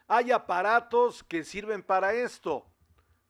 Hay 0.07 0.31
aparatos 0.31 1.25
que 1.25 1.43
sirven 1.43 1.83
para 1.83 2.13
esto, 2.13 2.65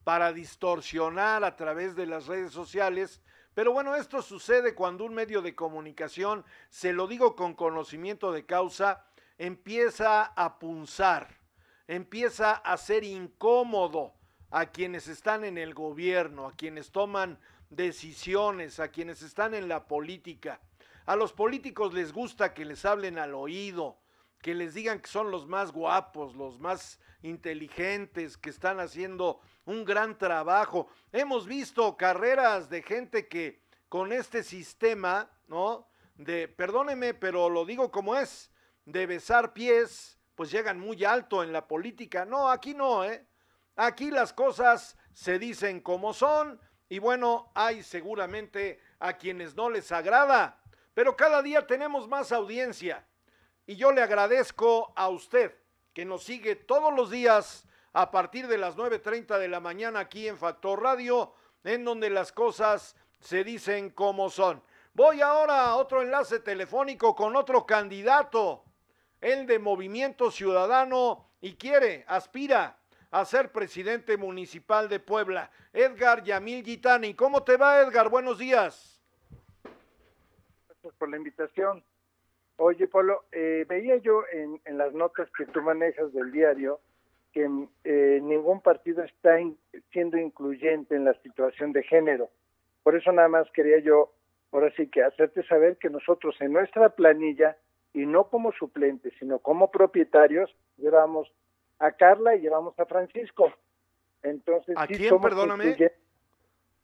para 0.03 0.31
distorsionar 0.31 1.43
a 1.43 1.55
través 1.55 1.95
de 1.95 2.05
las 2.05 2.27
redes 2.27 2.51
sociales. 2.51 3.23
Pero 3.53 3.73
bueno, 3.73 3.95
esto 3.95 4.21
sucede 4.21 4.75
cuando 4.75 5.03
un 5.03 5.13
medio 5.13 5.41
de 5.41 5.55
comunicación, 5.55 6.45
se 6.69 6.93
lo 6.93 7.07
digo 7.07 7.35
con 7.35 7.53
conocimiento 7.53 8.31
de 8.31 8.45
causa, 8.45 9.05
empieza 9.37 10.23
a 10.23 10.57
punzar, 10.57 11.37
empieza 11.87 12.53
a 12.53 12.77
ser 12.77 13.03
incómodo 13.03 14.13
a 14.51 14.67
quienes 14.67 15.07
están 15.07 15.43
en 15.43 15.57
el 15.57 15.73
gobierno, 15.73 16.47
a 16.47 16.53
quienes 16.53 16.91
toman 16.91 17.39
decisiones, 17.69 18.79
a 18.79 18.89
quienes 18.89 19.21
están 19.21 19.53
en 19.53 19.67
la 19.67 19.87
política. 19.87 20.61
A 21.05 21.15
los 21.15 21.33
políticos 21.33 21.93
les 21.93 22.13
gusta 22.13 22.53
que 22.53 22.63
les 22.63 22.85
hablen 22.85 23.17
al 23.17 23.33
oído, 23.33 24.00
que 24.41 24.55
les 24.55 24.73
digan 24.73 24.99
que 24.99 25.07
son 25.07 25.29
los 25.31 25.47
más 25.47 25.71
guapos, 25.71 26.35
los 26.35 26.59
más 26.59 26.99
inteligentes, 27.21 28.37
que 28.37 28.49
están 28.49 28.79
haciendo 28.79 29.39
un 29.65 29.85
gran 29.85 30.17
trabajo. 30.17 30.87
Hemos 31.11 31.45
visto 31.45 31.95
carreras 31.95 32.69
de 32.69 32.81
gente 32.81 33.27
que 33.27 33.61
con 33.87 34.11
este 34.11 34.43
sistema, 34.43 35.29
¿no? 35.47 35.87
De, 36.15 36.47
perdóneme, 36.47 37.13
pero 37.13 37.49
lo 37.49 37.65
digo 37.65 37.91
como 37.91 38.15
es, 38.15 38.51
de 38.85 39.05
besar 39.05 39.53
pies, 39.53 40.17
pues 40.35 40.49
llegan 40.49 40.79
muy 40.79 41.03
alto 41.03 41.43
en 41.43 41.53
la 41.53 41.67
política. 41.67 42.25
No, 42.25 42.49
aquí 42.49 42.73
no, 42.73 43.05
¿eh? 43.05 43.27
Aquí 43.75 44.09
las 44.09 44.33
cosas 44.33 44.97
se 45.13 45.37
dicen 45.37 45.81
como 45.81 46.13
son 46.13 46.59
y 46.89 46.99
bueno, 46.99 47.51
hay 47.53 47.83
seguramente 47.83 48.79
a 48.99 49.13
quienes 49.13 49.55
no 49.55 49.69
les 49.69 49.91
agrada, 49.91 50.61
pero 50.93 51.15
cada 51.15 51.41
día 51.41 51.65
tenemos 51.65 52.07
más 52.07 52.31
audiencia 52.31 53.05
y 53.65 53.75
yo 53.75 53.91
le 53.91 54.01
agradezco 54.01 54.93
a 54.95 55.09
usted 55.09 55.55
que 55.93 56.05
nos 56.05 56.23
sigue 56.23 56.55
todos 56.55 56.93
los 56.93 57.11
días 57.11 57.65
a 57.93 58.11
partir 58.11 58.47
de 58.47 58.57
las 58.57 58.77
9.30 58.77 59.37
de 59.37 59.47
la 59.47 59.59
mañana 59.59 59.99
aquí 59.99 60.27
en 60.27 60.37
Factor 60.37 60.81
Radio, 60.81 61.33
en 61.63 61.83
donde 61.83 62.09
las 62.09 62.31
cosas 62.31 62.95
se 63.19 63.43
dicen 63.43 63.89
como 63.89 64.29
son. 64.29 64.63
Voy 64.93 65.21
ahora 65.21 65.67
a 65.67 65.75
otro 65.75 66.01
enlace 66.01 66.39
telefónico 66.39 67.15
con 67.15 67.35
otro 67.35 67.65
candidato, 67.65 68.63
el 69.19 69.45
de 69.45 69.59
Movimiento 69.59 70.31
Ciudadano, 70.31 71.29
y 71.41 71.55
quiere, 71.55 72.05
aspira 72.07 72.77
a 73.09 73.25
ser 73.25 73.51
presidente 73.51 74.15
municipal 74.15 74.87
de 74.87 74.99
Puebla, 74.99 75.51
Edgar 75.73 76.23
Yamil 76.23 76.63
Gitani. 76.63 77.13
¿Cómo 77.13 77.43
te 77.43 77.57
va, 77.57 77.81
Edgar? 77.81 78.09
Buenos 78.09 78.37
días. 78.37 79.01
Gracias 80.67 80.93
por 80.97 81.09
la 81.09 81.17
invitación. 81.17 81.83
Oye, 82.63 82.87
Polo, 82.87 83.23
eh, 83.31 83.65
veía 83.67 83.97
yo 83.97 84.21
en, 84.31 84.61
en, 84.65 84.77
las 84.77 84.93
notas 84.93 85.27
que 85.35 85.47
tú 85.47 85.63
manejas 85.63 86.13
del 86.13 86.31
diario 86.31 86.79
que 87.33 87.49
eh, 87.83 88.19
ningún 88.21 88.61
partido 88.61 89.03
está 89.03 89.41
in, 89.41 89.57
siendo 89.91 90.19
incluyente 90.19 90.95
en 90.95 91.05
la 91.05 91.15
situación 91.23 91.71
de 91.71 91.81
género. 91.81 92.29
Por 92.83 92.95
eso 92.95 93.11
nada 93.11 93.29
más 93.29 93.49
quería 93.51 93.79
yo, 93.79 94.13
ahora 94.51 94.71
sí 94.77 94.87
que 94.89 95.01
hacerte 95.01 95.41
saber 95.47 95.77
que 95.77 95.89
nosotros 95.89 96.35
en 96.39 96.53
nuestra 96.53 96.89
planilla, 96.89 97.57
y 97.93 98.05
no 98.05 98.29
como 98.29 98.51
suplentes, 98.51 99.11
sino 99.17 99.39
como 99.39 99.71
propietarios, 99.71 100.55
llevamos 100.77 101.33
a 101.79 101.93
Carla 101.93 102.35
y 102.35 102.41
llevamos 102.41 102.77
a 102.77 102.85
Francisco. 102.85 103.51
Entonces, 104.21 104.75
¿A 104.77 104.85
sí 104.85 104.97
quién, 104.97 105.19
perdóname? 105.19 105.75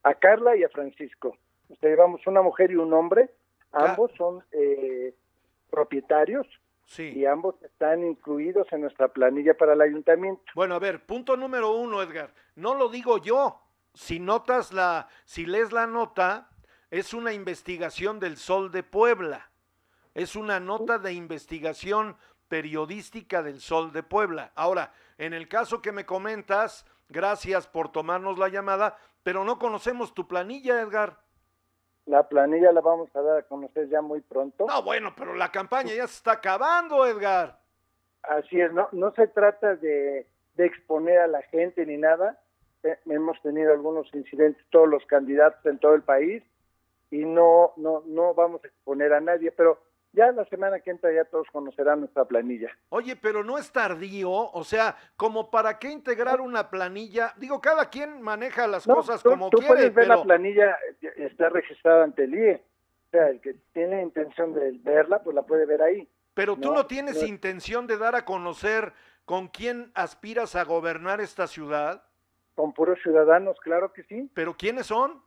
A 0.01 0.15
Carla 0.15 0.55
y 0.55 0.63
a 0.63 0.69
Francisco. 0.69 1.37
O 1.69 1.75
sea, 1.75 1.87
llevamos 1.87 2.25
una 2.25 2.41
mujer 2.41 2.71
y 2.71 2.77
un 2.77 2.91
hombre, 2.93 3.29
ambos 3.71 4.11
son 4.17 4.43
eh, 4.51 5.13
propietarios 5.69 6.47
sí. 6.85 7.13
y 7.15 7.25
ambos 7.25 7.55
están 7.61 8.03
incluidos 8.03 8.67
en 8.71 8.81
nuestra 8.81 9.09
planilla 9.09 9.55
para 9.55 9.73
el 9.73 9.81
ayuntamiento. 9.81 10.43
Bueno, 10.55 10.75
a 10.75 10.79
ver, 10.79 11.05
punto 11.05 11.37
número 11.37 11.71
uno, 11.71 12.01
Edgar. 12.01 12.33
No 12.55 12.73
lo 12.75 12.89
digo 12.89 13.17
yo. 13.19 13.61
Si 13.93 14.19
notas 14.19 14.73
la, 14.73 15.07
si 15.25 15.45
lees 15.45 15.71
la 15.71 15.87
nota, 15.87 16.49
es 16.91 17.13
una 17.13 17.33
investigación 17.33 18.19
del 18.19 18.37
Sol 18.37 18.71
de 18.71 18.83
Puebla. 18.83 19.49
Es 20.13 20.35
una 20.35 20.59
nota 20.59 20.97
de 20.97 21.13
investigación 21.13 22.17
periodística 22.47 23.43
del 23.43 23.59
Sol 23.59 23.91
de 23.91 24.03
Puebla. 24.03 24.51
Ahora, 24.55 24.93
en 25.17 25.33
el 25.33 25.47
caso 25.47 25.81
que 25.81 25.91
me 25.91 26.05
comentas, 26.05 26.85
gracias 27.09 27.67
por 27.67 27.91
tomarnos 27.91 28.37
la 28.37 28.49
llamada, 28.49 28.97
pero 29.23 29.43
no 29.43 29.59
conocemos 29.59 30.13
tu 30.13 30.27
planilla, 30.27 30.81
Edgar. 30.81 31.19
La 32.07 32.27
planilla 32.27 32.71
la 32.71 32.81
vamos 32.81 33.13
a 33.15 33.21
dar 33.21 33.37
a 33.37 33.43
conocer 33.43 33.89
ya 33.89 34.01
muy 34.01 34.21
pronto. 34.21 34.65
No, 34.67 34.81
bueno, 34.81 35.13
pero 35.15 35.35
la 35.35 35.51
campaña 35.51 35.93
ya 35.93 36.07
se 36.07 36.15
está 36.15 36.33
acabando, 36.33 37.05
Edgar. 37.05 37.59
Así 38.23 38.59
es, 38.59 38.73
no, 38.73 38.89
no 38.91 39.11
se 39.11 39.27
trata 39.27 39.75
de, 39.75 40.25
de 40.55 40.65
exponer 40.65 41.19
a 41.19 41.27
la 41.27 41.41
gente 41.43 41.85
ni 41.85 41.97
nada. 41.97 42.39
Eh, 42.83 42.97
hemos 43.07 43.41
tenido 43.41 43.73
algunos 43.73 44.13
incidentes, 44.13 44.63
todos 44.69 44.87
los 44.87 45.05
candidatos 45.05 45.65
en 45.65 45.79
todo 45.79 45.95
el 45.95 46.01
país, 46.01 46.43
y 47.11 47.25
no, 47.25 47.73
no, 47.77 48.03
no 48.05 48.33
vamos 48.33 48.63
a 48.63 48.67
exponer 48.67 49.13
a 49.13 49.21
nadie, 49.21 49.51
pero 49.51 49.79
ya 50.17 50.31
la 50.31 50.43
semana 50.45 50.79
que 50.79 50.89
entra 50.89 51.13
ya 51.13 51.23
todos 51.25 51.47
conocerán 51.51 51.99
nuestra 51.99 52.25
planilla. 52.25 52.69
Oye, 52.89 53.15
pero 53.15 53.43
no 53.43 53.57
es 53.57 53.71
tardío, 53.71 54.29
o 54.31 54.63
sea, 54.63 54.97
como 55.15 55.51
para 55.51 55.77
qué 55.77 55.89
integrar 55.91 56.41
una 56.41 56.69
planilla, 56.69 57.33
digo, 57.37 57.61
cada 57.61 57.85
quien 57.89 58.21
maneja 58.21 58.65
las 58.67 58.87
no, 58.87 58.95
cosas 58.95 59.21
tú, 59.21 59.29
como 59.29 59.49
tú 59.51 59.59
quiere. 59.59 59.73
puedes 59.73 59.93
ver 59.93 60.05
pero... 60.07 60.17
la 60.17 60.23
planilla, 60.23 60.77
está 61.17 61.49
registrada 61.49 62.03
ante 62.03 62.23
el 62.23 62.33
IE, 62.33 62.55
o 62.55 63.09
sea, 63.11 63.29
el 63.29 63.39
que 63.39 63.53
tiene 63.73 64.01
intención 64.01 64.53
de 64.53 64.71
verla, 64.83 65.19
pues 65.23 65.35
la 65.35 65.43
puede 65.43 65.65
ver 65.67 65.81
ahí. 65.83 66.09
Pero 66.33 66.55
tú 66.55 66.69
No, 66.69 66.73
no, 66.73 66.85
tienes 66.87 67.21
no. 67.21 67.27
intención 67.27 67.85
de 67.87 67.97
dar 67.97 68.15
a 68.15 68.25
conocer 68.25 68.93
con 69.25 69.47
quién 69.47 69.91
aspiras 69.93 70.55
a 70.55 70.63
gobernar 70.63 71.21
esta 71.21 71.47
ciudad, 71.47 72.03
Con 72.55 72.73
puros 72.73 72.97
ciudadanos, 73.03 73.55
claro 73.59 73.93
que 73.93 74.01
sí. 74.03 74.29
pero 74.33 74.55
quiénes 74.57 74.87
son. 74.87 75.21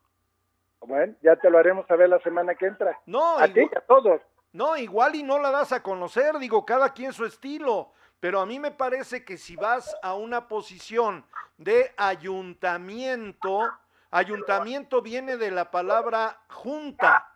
Bueno, 0.80 1.14
ya 1.22 1.36
te 1.36 1.48
lo 1.50 1.58
haremos 1.58 1.86
saber 1.86 2.08
la 2.08 2.18
semana 2.20 2.54
que 2.54 2.66
entra. 2.66 2.98
No, 3.06 3.38
a 3.38 3.46
ti 3.46 3.60
y 3.60 3.76
a 3.76 3.80
todos. 3.82 4.20
No, 4.52 4.76
igual 4.76 5.14
y 5.14 5.22
no 5.22 5.38
la 5.38 5.50
das 5.50 5.72
a 5.72 5.82
conocer, 5.82 6.38
digo, 6.38 6.66
cada 6.66 6.92
quien 6.92 7.12
su 7.12 7.24
estilo. 7.24 7.92
Pero 8.18 8.40
a 8.40 8.46
mí 8.46 8.58
me 8.58 8.70
parece 8.70 9.24
que 9.24 9.38
si 9.38 9.56
vas 9.56 9.94
a 10.02 10.14
una 10.14 10.48
posición 10.48 11.24
de 11.56 11.94
ayuntamiento, 11.96 13.70
ayuntamiento 14.10 15.00
viene 15.00 15.36
de 15.36 15.50
la 15.50 15.70
palabra 15.70 16.40
junta, 16.48 17.32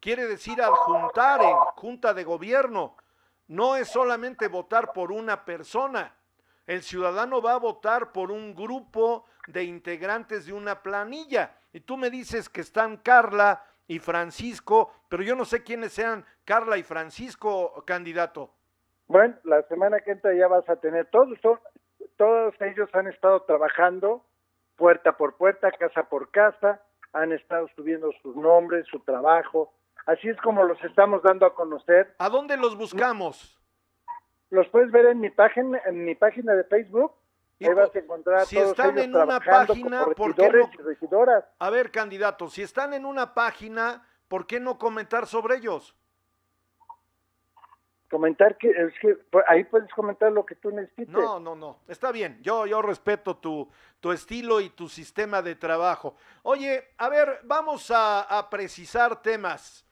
quiere 0.00 0.26
decir 0.26 0.60
adjuntar, 0.60 1.40
en 1.42 1.56
junta 1.76 2.12
de 2.12 2.24
gobierno. 2.24 2.96
No 3.48 3.76
es 3.76 3.88
solamente 3.88 4.48
votar 4.48 4.92
por 4.92 5.12
una 5.12 5.44
persona. 5.44 6.14
El 6.66 6.82
ciudadano 6.82 7.40
va 7.40 7.52
a 7.52 7.58
votar 7.58 8.10
por 8.10 8.32
un 8.32 8.54
grupo 8.54 9.24
de 9.46 9.62
integrantes 9.62 10.46
de 10.46 10.52
una 10.52 10.82
planilla. 10.82 11.56
Y 11.72 11.80
tú 11.80 11.96
me 11.96 12.10
dices 12.10 12.48
que 12.48 12.60
están 12.60 12.96
Carla 12.96 13.64
y 13.88 13.98
Francisco, 13.98 14.92
pero 15.08 15.22
yo 15.22 15.34
no 15.36 15.44
sé 15.44 15.62
quiénes 15.62 15.92
sean 15.92 16.24
Carla 16.44 16.76
y 16.78 16.82
Francisco, 16.82 17.84
candidato. 17.86 18.50
Bueno, 19.06 19.36
la 19.44 19.62
semana 19.68 20.00
que 20.00 20.10
entra 20.12 20.34
ya 20.34 20.48
vas 20.48 20.68
a 20.68 20.76
tener 20.76 21.06
todos, 21.06 21.38
son- 21.40 21.60
todos 22.16 22.54
ellos 22.60 22.88
han 22.94 23.06
estado 23.06 23.42
trabajando 23.42 24.24
puerta 24.76 25.16
por 25.16 25.36
puerta, 25.36 25.70
casa 25.72 26.02
por 26.08 26.30
casa, 26.30 26.82
han 27.12 27.32
estado 27.32 27.68
subiendo 27.76 28.10
sus 28.22 28.36
nombres, 28.36 28.86
su 28.90 29.00
trabajo. 29.00 29.72
Así 30.06 30.28
es 30.28 30.36
como 30.42 30.64
los 30.64 30.82
estamos 30.84 31.22
dando 31.22 31.46
a 31.46 31.54
conocer. 31.54 32.14
¿A 32.18 32.28
dónde 32.28 32.56
los 32.56 32.76
buscamos? 32.76 33.58
Los 34.50 34.68
puedes 34.68 34.90
ver 34.90 35.06
en 35.06 35.20
mi 35.20 35.30
página, 35.30 35.80
en 35.86 36.04
mi 36.04 36.14
página 36.14 36.54
de 36.54 36.64
Facebook. 36.64 37.12
Ahí 37.60 37.72
vas 37.72 37.94
a 37.94 37.98
encontrar 37.98 38.46
si 38.46 38.56
todos 38.56 38.70
están 38.70 38.98
ellos 38.98 39.04
en 39.04 39.16
una 39.16 39.40
página, 39.40 40.04
¿por 40.14 40.34
qué 40.34 40.50
no? 40.50 40.70
A 41.58 41.70
ver, 41.70 41.90
candidato, 41.90 42.50
si 42.50 42.62
están 42.62 42.92
en 42.92 43.06
una 43.06 43.32
página, 43.32 44.06
¿por 44.28 44.46
qué 44.46 44.60
no 44.60 44.78
comentar 44.78 45.26
sobre 45.26 45.56
ellos? 45.56 45.94
Comentar 48.10 48.56
que, 48.56 48.70
es 48.70 48.94
que 49.00 49.14
pues, 49.30 49.44
ahí 49.48 49.64
puedes 49.64 49.92
comentar 49.92 50.30
lo 50.30 50.46
que 50.46 50.54
tú 50.54 50.70
necesites. 50.70 51.08
No, 51.08 51.40
no, 51.40 51.56
no. 51.56 51.80
Está 51.88 52.12
bien. 52.12 52.38
Yo, 52.40 52.66
yo 52.66 52.80
respeto 52.80 53.36
tu, 53.38 53.68
tu 53.98 54.12
estilo 54.12 54.60
y 54.60 54.68
tu 54.68 54.88
sistema 54.88 55.42
de 55.42 55.56
trabajo. 55.56 56.14
Oye, 56.42 56.92
a 56.98 57.08
ver, 57.08 57.40
vamos 57.42 57.90
a, 57.90 58.20
a 58.20 58.48
precisar 58.48 59.22
temas. 59.22 59.84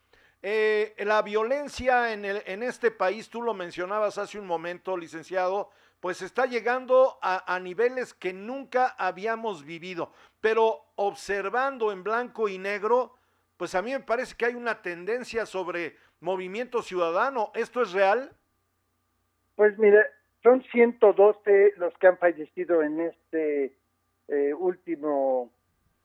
Eh, 0.43 0.95
la 0.99 1.23
violencia 1.23 2.13
en, 2.13 2.27
el, 2.27 2.43
en 2.45 2.63
este 2.63 2.91
país, 2.91 3.31
tú 3.31 3.41
lo 3.41 3.55
mencionabas 3.55 4.19
hace 4.19 4.39
un 4.39 4.47
momento, 4.47 4.95
licenciado, 4.97 5.71
pues 6.05 6.21
está 6.21 6.45
llegando 6.45 7.17
a, 7.23 7.59
niveles 7.61 8.13
que 8.13 8.35
nunca 8.35 8.89
habíamos 8.99 9.65
vivido. 9.65 10.13
Pero 10.43 10.85
observando 10.97 11.93
en 11.93 12.05
blanco 12.05 12.47
y 12.47 12.59
negro, 12.59 13.15
pues 13.57 13.75
a 13.75 13.81
mí 13.81 13.91
me 13.91 14.01
parece 14.01 14.35
que 14.37 14.45
hay 14.45 14.55
una 14.55 14.83
tendencia 14.83 15.47
sobre 15.47 15.97
movimiento 16.21 16.83
ciudadano. 16.83 17.53
¿Esto 17.55 17.81
es 17.81 17.95
real? 17.95 18.31
Pues 19.57 19.79
mire, 19.79 20.05
son 20.43 20.63
112 20.65 21.73
los 21.79 21.97
que 21.97 22.07
han 22.07 22.19
fallecido 22.19 22.83
en 22.83 23.01
este 23.01 23.75
eh, 24.29 24.53
último 24.53 25.55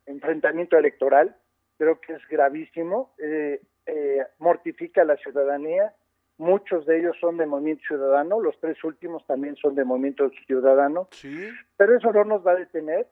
enfrentamiento 0.06 0.78
electoral. 0.78 1.36
Creo 1.78 2.00
que 2.00 2.14
es 2.14 2.26
gravísimo, 2.30 3.14
eh, 3.18 3.60
eh, 3.86 4.26
mortifica 4.38 5.02
a 5.02 5.06
la 5.06 5.18
ciudadanía. 5.18 5.94
Muchos 6.40 6.86
de 6.86 7.00
ellos 7.00 7.18
son 7.20 7.36
de 7.36 7.46
Movimiento 7.46 7.84
Ciudadano, 7.86 8.40
los 8.40 8.58
tres 8.62 8.82
últimos 8.86 9.26
también 9.28 9.58
son 9.58 9.76
de 9.76 9.84
Movimiento 9.84 10.32
Ciudadano. 10.48 11.10
Sí. 11.12 11.50
Pero 11.76 11.98
eso 11.98 12.14
no 12.14 12.24
nos 12.24 12.48
va 12.48 12.54
a 12.54 12.56
detener. 12.56 13.08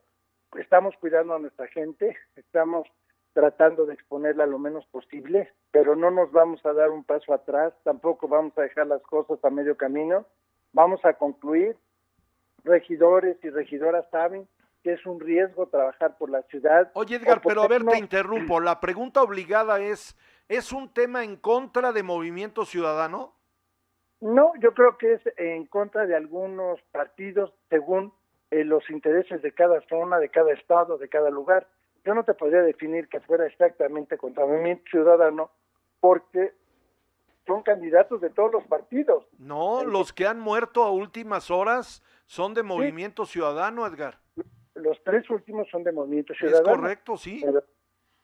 Estamos 0.57 0.95
cuidando 0.97 1.35
a 1.35 1.39
nuestra 1.39 1.67
gente, 1.67 2.15
estamos 2.37 2.87
tratando 3.33 3.85
de 3.85 3.95
exponerla 3.95 4.45
lo 4.45 4.57
menos 4.57 4.85
posible, 4.87 5.51
pero 5.71 5.97
no 5.97 6.09
nos 6.09 6.31
vamos 6.31 6.65
a 6.65 6.71
dar 6.71 6.89
un 6.89 7.03
paso 7.03 7.33
atrás, 7.33 7.73
tampoco 7.83 8.29
vamos 8.29 8.57
a 8.57 8.61
dejar 8.61 8.87
las 8.87 9.01
cosas 9.01 9.37
a 9.43 9.49
medio 9.49 9.75
camino. 9.75 10.25
Vamos 10.71 11.03
a 11.03 11.13
concluir. 11.13 11.75
Regidores 12.63 13.37
y 13.43 13.49
regidoras 13.49 14.05
saben 14.09 14.47
que 14.83 14.93
es 14.93 15.05
un 15.05 15.19
riesgo 15.19 15.67
trabajar 15.67 16.17
por 16.17 16.29
la 16.29 16.43
ciudad. 16.43 16.91
Oye, 16.93 17.17
Edgar, 17.17 17.41
pero 17.43 17.61
a 17.61 17.67
ver, 17.67 17.83
te 17.83 17.97
interrumpo. 17.97 18.61
La 18.61 18.79
pregunta 18.79 19.21
obligada 19.21 19.81
es, 19.81 20.15
¿es 20.49 20.71
un 20.71 20.93
tema 20.93 21.23
en 21.23 21.35
contra 21.35 21.91
de 21.91 22.03
Movimiento 22.03 22.65
Ciudadano? 22.65 23.33
No, 24.19 24.53
yo 24.59 24.73
creo 24.73 24.97
que 24.97 25.13
es 25.13 25.21
en 25.37 25.67
contra 25.67 26.05
de 26.05 26.15
algunos 26.15 26.81
partidos 26.91 27.53
según 27.69 28.13
eh, 28.49 28.63
los 28.63 28.89
intereses 28.89 29.41
de 29.41 29.51
cada 29.51 29.81
zona, 29.87 30.17
de 30.17 30.29
cada 30.29 30.53
estado, 30.53 30.97
de 30.97 31.09
cada 31.09 31.29
lugar. 31.29 31.67
Yo 32.03 32.15
no 32.15 32.23
te 32.23 32.33
podría 32.33 32.61
definir 32.61 33.09
que 33.09 33.19
fuera 33.19 33.45
exactamente 33.45 34.17
contra 34.17 34.45
Movimiento 34.45 34.83
Ciudadano 34.89 35.51
porque 35.99 36.53
son 37.45 37.63
candidatos 37.63 38.21
de 38.21 38.29
todos 38.29 38.51
los 38.51 38.63
partidos. 38.65 39.25
No, 39.37 39.83
los 39.83 40.13
que 40.13 40.25
han 40.25 40.39
muerto 40.39 40.83
a 40.83 40.91
últimas 40.91 41.51
horas 41.51 42.03
son 42.25 42.53
de 42.53 42.63
Movimiento 42.63 43.25
Ciudadano, 43.25 43.85
Edgar. 43.85 44.19
Los 44.75 45.01
tres 45.03 45.29
últimos 45.29 45.67
son 45.69 45.83
de 45.83 45.91
Movimiento 45.91 46.33
Ciudadano. 46.33 46.69
Es 46.69 46.77
correcto, 46.77 47.17
sí. 47.17 47.43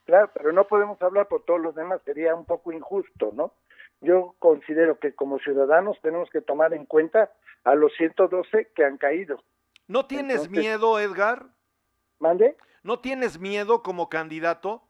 Claro, 0.05 0.31
pero 0.33 0.51
no 0.51 0.67
podemos 0.67 1.01
hablar 1.01 1.27
por 1.27 1.43
todos 1.43 1.61
los 1.61 1.75
demás, 1.75 2.01
sería 2.05 2.35
un 2.35 2.45
poco 2.45 2.71
injusto, 2.71 3.31
¿no? 3.33 3.53
Yo 4.01 4.35
considero 4.39 4.99
que 4.99 5.15
como 5.15 5.39
ciudadanos 5.39 5.97
tenemos 6.01 6.29
que 6.29 6.41
tomar 6.41 6.73
en 6.73 6.85
cuenta 6.85 7.31
a 7.63 7.75
los 7.75 7.93
112 7.93 8.71
que 8.75 8.83
han 8.83 8.97
caído. 8.97 9.41
¿No 9.87 10.05
tienes 10.05 10.49
miedo, 10.49 10.99
Edgar? 10.99 11.45
¿Mande? 12.19 12.57
¿No 12.83 12.99
tienes 12.99 13.39
miedo 13.39 13.81
como 13.81 14.09
candidato? 14.09 14.83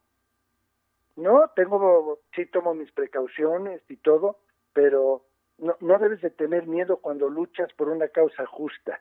No, 1.16 1.51
tengo, 1.55 2.20
sí 2.36 2.47
tomo 2.47 2.74
mis 2.74 2.91
precauciones 2.91 3.82
y 3.88 3.97
todo, 3.97 4.39
pero 4.74 5.26
no, 5.59 5.78
no 5.80 5.99
debes 5.99 6.22
de 6.22 6.32
tener 6.32 6.66
miedo 6.66 6.97
cuando 6.97 7.30
luchas 7.30 7.72
por 7.74 7.89
una 7.89 8.07
causa 8.07 8.45
justa. 8.47 8.99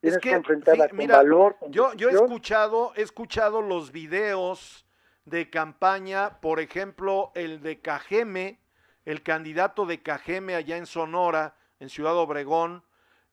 Tienes 0.00 0.20
que, 0.20 0.32
enfrentarla 0.32 0.90
con 0.90 1.06
valor. 1.06 1.56
yo, 1.70 1.94
yo 1.94 2.10
he 2.10 2.12
escuchado, 2.12 2.92
he 2.94 3.00
escuchado 3.00 3.62
los 3.62 3.90
videos 3.90 4.83
de 5.24 5.50
campaña, 5.50 6.40
por 6.40 6.60
ejemplo, 6.60 7.32
el 7.34 7.62
de 7.62 7.80
Cajeme, 7.80 8.60
el 9.04 9.22
candidato 9.22 9.86
de 9.86 10.02
Cajeme 10.02 10.54
allá 10.54 10.76
en 10.76 10.86
Sonora, 10.86 11.56
en 11.80 11.88
Ciudad 11.88 12.16
Obregón, 12.16 12.84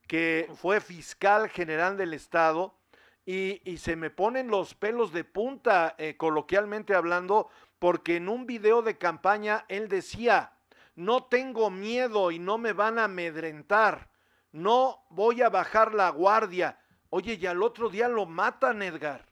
que 0.08 0.50
fue 0.56 0.82
fiscal 0.82 1.50
general 1.50 1.98
del 1.98 2.14
Estado, 2.14 2.78
y, 3.26 3.62
y 3.70 3.78
se 3.78 3.96
me 3.96 4.10
ponen 4.10 4.48
los 4.48 4.74
pelos 4.74 5.14
de 5.14 5.24
punta, 5.24 5.96
eh, 5.98 6.18
coloquialmente 6.18 6.96
hablando, 6.96 7.50
porque 7.80 8.18
en 8.18 8.30
un 8.30 8.46
video 8.46 8.82
de 8.82 8.98
campaña 8.98 9.66
él 9.70 9.88
decía, 9.88 10.54
no 10.96 11.26
tengo 11.26 11.70
miedo 11.70 12.32
y 12.32 12.40
no 12.40 12.58
me 12.58 12.74
van 12.74 13.00
a 13.00 13.06
amedrentar 13.06 14.12
no 14.52 15.06
voy 15.10 15.42
a 15.42 15.50
bajar 15.50 15.94
la 15.94 16.10
guardia. 16.10 16.78
Oye, 17.10 17.38
y 17.40 17.46
al 17.46 17.64
otro 17.64 17.90
día 17.90 18.08
lo 18.08 18.26
matan, 18.26 18.82
Edgar. 18.82 19.26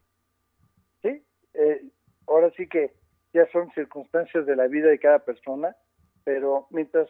Sí, 1.01 1.24
eh, 1.53 1.84
ahora 2.30 2.52
sí 2.56 2.68
que 2.68 2.94
ya 3.34 3.46
son 3.52 3.70
circunstancias 3.72 4.46
de 4.46 4.56
la 4.56 4.68
vida 4.68 4.90
de 4.90 5.00
cada 5.00 5.20
persona, 5.20 5.76
pero 6.24 6.68
mientras 6.72 7.10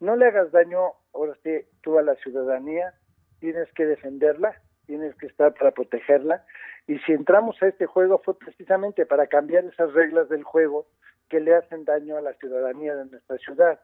no 0.00 0.16
le 0.16 0.26
hagas 0.26 0.52
daño, 0.52 0.92
ahora 1.12 1.34
sí, 1.42 1.50
tú 1.82 1.98
a 1.98 2.02
la 2.02 2.14
ciudadanía, 2.16 2.94
tienes 3.40 3.70
que 3.72 3.86
defenderla, 3.86 4.60
tienes 4.86 5.14
que 5.16 5.26
estar 5.26 5.54
para 5.54 5.72
protegerla, 5.72 6.44
y 6.86 6.98
si 7.00 7.12
entramos 7.12 7.62
a 7.62 7.68
este 7.68 7.86
juego 7.86 8.20
fue 8.24 8.38
precisamente 8.38 9.04
para 9.04 9.26
cambiar 9.26 9.64
esas 9.64 9.92
reglas 9.92 10.28
del 10.28 10.42
juego 10.42 10.86
que 11.28 11.40
le 11.40 11.54
hacen 11.54 11.84
daño 11.84 12.16
a 12.16 12.22
la 12.22 12.32
ciudadanía 12.34 12.94
de 12.94 13.04
nuestra 13.06 13.36
ciudad. 13.38 13.80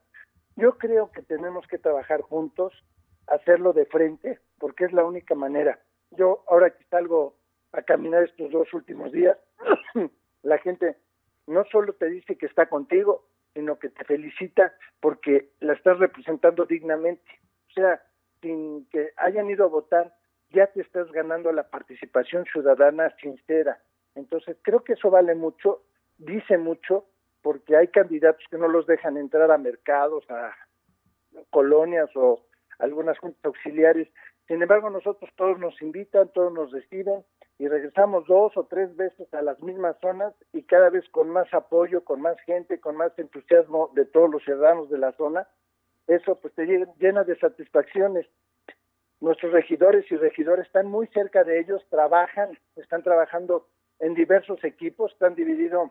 Yo 0.56 0.78
creo 0.78 1.10
que 1.10 1.22
tenemos 1.22 1.66
que 1.66 1.78
trabajar 1.78 2.22
juntos, 2.22 2.72
hacerlo 3.26 3.72
de 3.72 3.86
frente, 3.86 4.38
porque 4.58 4.84
es 4.84 4.92
la 4.92 5.04
única 5.04 5.34
manera. 5.34 5.78
Yo 6.12 6.44
ahora 6.48 6.70
que 6.70 6.84
salgo 6.84 7.36
a 7.72 7.82
caminar 7.82 8.22
estos 8.22 8.50
dos 8.50 8.72
últimos 8.72 9.12
días, 9.12 9.36
la 10.44 10.58
gente 10.58 10.96
no 11.46 11.64
solo 11.64 11.94
te 11.94 12.08
dice 12.08 12.36
que 12.36 12.46
está 12.46 12.66
contigo, 12.66 13.26
sino 13.54 13.78
que 13.78 13.88
te 13.88 14.04
felicita 14.04 14.74
porque 15.00 15.50
la 15.60 15.72
estás 15.72 15.98
representando 15.98 16.66
dignamente. 16.66 17.40
O 17.70 17.72
sea, 17.72 18.02
sin 18.40 18.86
que 18.90 19.10
hayan 19.16 19.50
ido 19.50 19.64
a 19.64 19.68
votar, 19.68 20.14
ya 20.50 20.66
te 20.68 20.80
estás 20.80 21.10
ganando 21.12 21.50
la 21.52 21.68
participación 21.68 22.44
ciudadana 22.44 23.14
sincera. 23.20 23.80
Entonces, 24.14 24.56
creo 24.62 24.84
que 24.84 24.92
eso 24.92 25.10
vale 25.10 25.34
mucho, 25.34 25.82
dice 26.18 26.58
mucho, 26.58 27.06
porque 27.42 27.76
hay 27.76 27.88
candidatos 27.88 28.44
que 28.50 28.58
no 28.58 28.68
los 28.68 28.86
dejan 28.86 29.16
entrar 29.16 29.50
a 29.50 29.58
mercados, 29.58 30.24
a 30.30 30.54
colonias 31.50 32.08
o 32.14 32.46
algunas 32.78 33.18
juntas 33.18 33.44
auxiliares. 33.44 34.08
Sin 34.46 34.62
embargo, 34.62 34.90
nosotros 34.90 35.30
todos 35.36 35.58
nos 35.58 35.80
invitan, 35.82 36.30
todos 36.32 36.52
nos 36.52 36.70
reciben 36.70 37.24
y 37.58 37.68
regresamos 37.68 38.26
dos 38.26 38.56
o 38.56 38.64
tres 38.64 38.94
veces 38.96 39.32
a 39.32 39.42
las 39.42 39.62
mismas 39.62 39.96
zonas 40.00 40.34
y 40.52 40.62
cada 40.64 40.90
vez 40.90 41.08
con 41.10 41.30
más 41.30 41.52
apoyo, 41.54 42.04
con 42.04 42.20
más 42.20 42.38
gente, 42.40 42.80
con 42.80 42.96
más 42.96 43.16
entusiasmo 43.18 43.90
de 43.94 44.04
todos 44.06 44.30
los 44.30 44.42
ciudadanos 44.42 44.90
de 44.90 44.98
la 44.98 45.12
zona. 45.12 45.46
Eso 46.08 46.36
pues 46.40 46.52
te 46.54 46.66
llena 46.66 47.22
de 47.22 47.38
satisfacciones. 47.38 48.26
Nuestros 49.20 49.52
regidores 49.52 50.10
y 50.10 50.16
regidores 50.16 50.66
están 50.66 50.86
muy 50.86 51.06
cerca 51.08 51.44
de 51.44 51.60
ellos, 51.60 51.82
trabajan, 51.88 52.58
están 52.76 53.02
trabajando 53.02 53.68
en 54.00 54.14
diversos 54.14 54.62
equipos, 54.64 55.12
están 55.12 55.34
divididos 55.34 55.90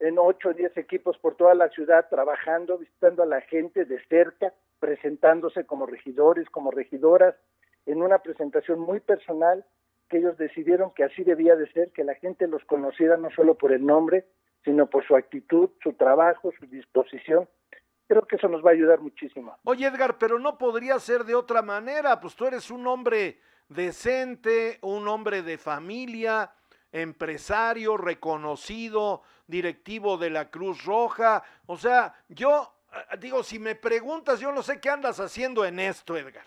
en 0.00 0.18
ocho 0.18 0.50
o 0.50 0.52
diez 0.52 0.76
equipos 0.76 1.16
por 1.18 1.36
toda 1.36 1.54
la 1.54 1.68
ciudad, 1.70 2.08
trabajando, 2.10 2.78
visitando 2.78 3.22
a 3.22 3.26
la 3.26 3.40
gente 3.42 3.84
de 3.84 4.04
cerca, 4.08 4.52
presentándose 4.80 5.64
como 5.64 5.86
regidores, 5.86 6.50
como 6.50 6.70
regidoras, 6.70 7.34
en 7.86 8.02
una 8.02 8.18
presentación 8.18 8.80
muy 8.80 9.00
personal 9.00 9.64
que 10.08 10.18
ellos 10.18 10.36
decidieron 10.38 10.92
que 10.94 11.04
así 11.04 11.24
debía 11.24 11.56
de 11.56 11.70
ser, 11.72 11.92
que 11.92 12.04
la 12.04 12.14
gente 12.14 12.46
los 12.46 12.64
conociera 12.64 13.16
no 13.16 13.30
solo 13.30 13.56
por 13.56 13.72
el 13.72 13.84
nombre, 13.84 14.26
sino 14.64 14.86
por 14.88 15.06
su 15.06 15.16
actitud, 15.16 15.70
su 15.82 15.92
trabajo, 15.94 16.52
su 16.58 16.66
disposición. 16.66 17.48
Creo 18.08 18.22
que 18.22 18.36
eso 18.36 18.48
nos 18.48 18.64
va 18.64 18.70
a 18.70 18.74
ayudar 18.74 19.00
muchísimo. 19.00 19.56
Oye, 19.64 19.86
Edgar, 19.86 20.16
pero 20.18 20.38
no 20.38 20.58
podría 20.58 20.98
ser 20.98 21.24
de 21.24 21.34
otra 21.34 21.62
manera, 21.62 22.20
pues 22.20 22.36
tú 22.36 22.46
eres 22.46 22.70
un 22.70 22.86
hombre 22.86 23.38
decente, 23.68 24.78
un 24.82 25.08
hombre 25.08 25.42
de 25.42 25.58
familia, 25.58 26.52
empresario 26.92 27.96
reconocido, 27.96 29.22
directivo 29.46 30.18
de 30.18 30.30
la 30.30 30.50
Cruz 30.50 30.84
Roja. 30.84 31.42
O 31.66 31.76
sea, 31.76 32.14
yo 32.28 32.72
Ah, 32.92 33.16
digo, 33.16 33.42
si 33.42 33.58
me 33.58 33.74
preguntas, 33.74 34.40
yo 34.40 34.52
no 34.52 34.62
sé 34.62 34.80
qué 34.80 34.88
andas 34.88 35.20
haciendo 35.20 35.64
en 35.64 35.78
esto, 35.78 36.16
Edgar. 36.16 36.46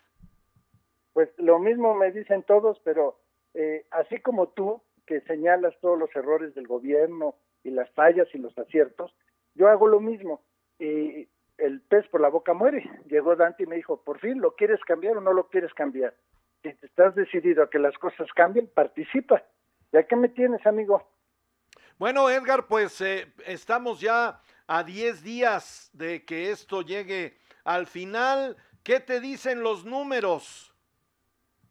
Pues 1.13 1.29
lo 1.37 1.59
mismo 1.59 1.93
me 1.93 2.11
dicen 2.11 2.43
todos, 2.43 2.79
pero 2.83 3.19
eh, 3.53 3.85
así 3.91 4.19
como 4.19 4.49
tú, 4.49 4.81
que 5.05 5.21
señalas 5.21 5.73
todos 5.81 5.97
los 5.97 6.15
errores 6.15 6.53
del 6.55 6.67
gobierno 6.67 7.35
y 7.63 7.71
las 7.71 7.89
fallas 7.91 8.27
y 8.33 8.37
los 8.37 8.57
aciertos, 8.57 9.13
yo 9.55 9.67
hago 9.67 9.87
lo 9.87 9.99
mismo. 9.99 10.41
Y 10.77 11.27
el 11.57 11.81
pez 11.81 12.07
por 12.07 12.21
la 12.21 12.29
boca 12.29 12.53
muere. 12.53 12.89
Llegó 13.07 13.35
Dante 13.35 13.63
y 13.63 13.67
me 13.67 13.75
dijo, 13.75 14.01
por 14.03 14.19
fin, 14.19 14.39
¿lo 14.39 14.55
quieres 14.55 14.79
cambiar 14.85 15.17
o 15.17 15.21
no 15.21 15.33
lo 15.33 15.49
quieres 15.49 15.73
cambiar? 15.73 16.13
Si 16.61 16.69
estás 16.81 17.15
decidido 17.15 17.63
a 17.63 17.69
que 17.69 17.79
las 17.79 17.97
cosas 17.97 18.27
cambien, 18.35 18.67
participa. 18.67 19.43
¿Ya 19.91 20.03
qué 20.03 20.15
me 20.15 20.29
tienes, 20.29 20.65
amigo? 20.65 21.07
Bueno, 21.97 22.29
Edgar, 22.29 22.67
pues 22.67 23.01
eh, 23.01 23.27
estamos 23.45 23.99
ya 23.99 24.39
a 24.67 24.83
10 24.83 25.23
días 25.23 25.89
de 25.93 26.23
que 26.23 26.51
esto 26.51 26.81
llegue 26.81 27.37
al 27.65 27.87
final. 27.87 28.55
¿Qué 28.83 28.99
te 28.99 29.19
dicen 29.19 29.61
los 29.61 29.85
números? 29.85 30.73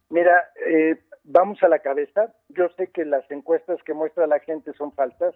Mira, 0.09 0.51
eh, 0.67 1.01
vamos 1.29 1.61
a 1.63 1.67
la 1.67 1.79
cabeza. 1.79 2.33
Yo 2.49 2.69
sé 2.69 2.87
que 2.87 3.05
las 3.05 3.29
encuestas 3.31 3.81
que 3.83 3.93
muestra 3.93 4.27
la 4.27 4.39
gente 4.39 4.73
son 4.73 4.91
falsas. 4.93 5.35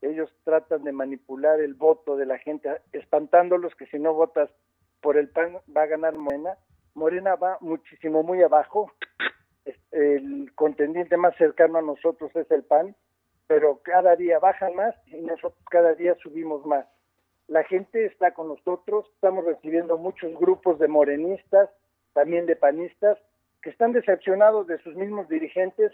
Ellos 0.00 0.30
tratan 0.44 0.84
de 0.84 0.92
manipular 0.92 1.60
el 1.60 1.74
voto 1.74 2.16
de 2.16 2.26
la 2.26 2.38
gente, 2.38 2.68
espantándolos 2.92 3.74
que 3.74 3.86
si 3.86 3.98
no 3.98 4.14
votas 4.14 4.50
por 5.00 5.16
el 5.16 5.28
PAN 5.28 5.58
va 5.74 5.82
a 5.82 5.86
ganar 5.86 6.16
Morena. 6.16 6.56
Morena 6.94 7.36
va 7.36 7.58
muchísimo 7.60 8.22
muy 8.22 8.42
abajo. 8.42 8.90
El 9.92 10.52
contendiente 10.54 11.16
más 11.16 11.36
cercano 11.36 11.78
a 11.78 11.82
nosotros 11.82 12.34
es 12.34 12.50
el 12.50 12.64
PAN, 12.64 12.96
pero 13.46 13.80
cada 13.82 14.16
día 14.16 14.38
bajan 14.38 14.74
más 14.74 14.94
y 15.06 15.20
nosotros 15.20 15.62
cada 15.70 15.94
día 15.94 16.14
subimos 16.22 16.64
más. 16.66 16.86
la 17.46 17.62
gente 17.64 18.06
está 18.06 18.32
con 18.32 18.48
nosotros, 18.48 19.04
estamos 19.14 19.44
recibiendo 19.44 19.98
muchos 19.98 20.32
grupos 20.34 20.78
de 20.78 20.88
morenistas, 20.88 21.68
también 22.14 22.46
de 22.46 22.56
panistas, 22.56 23.18
que 23.64 23.70
están 23.70 23.92
decepcionados 23.92 24.66
de 24.66 24.76
sus 24.82 24.94
mismos 24.94 25.26
dirigentes, 25.26 25.90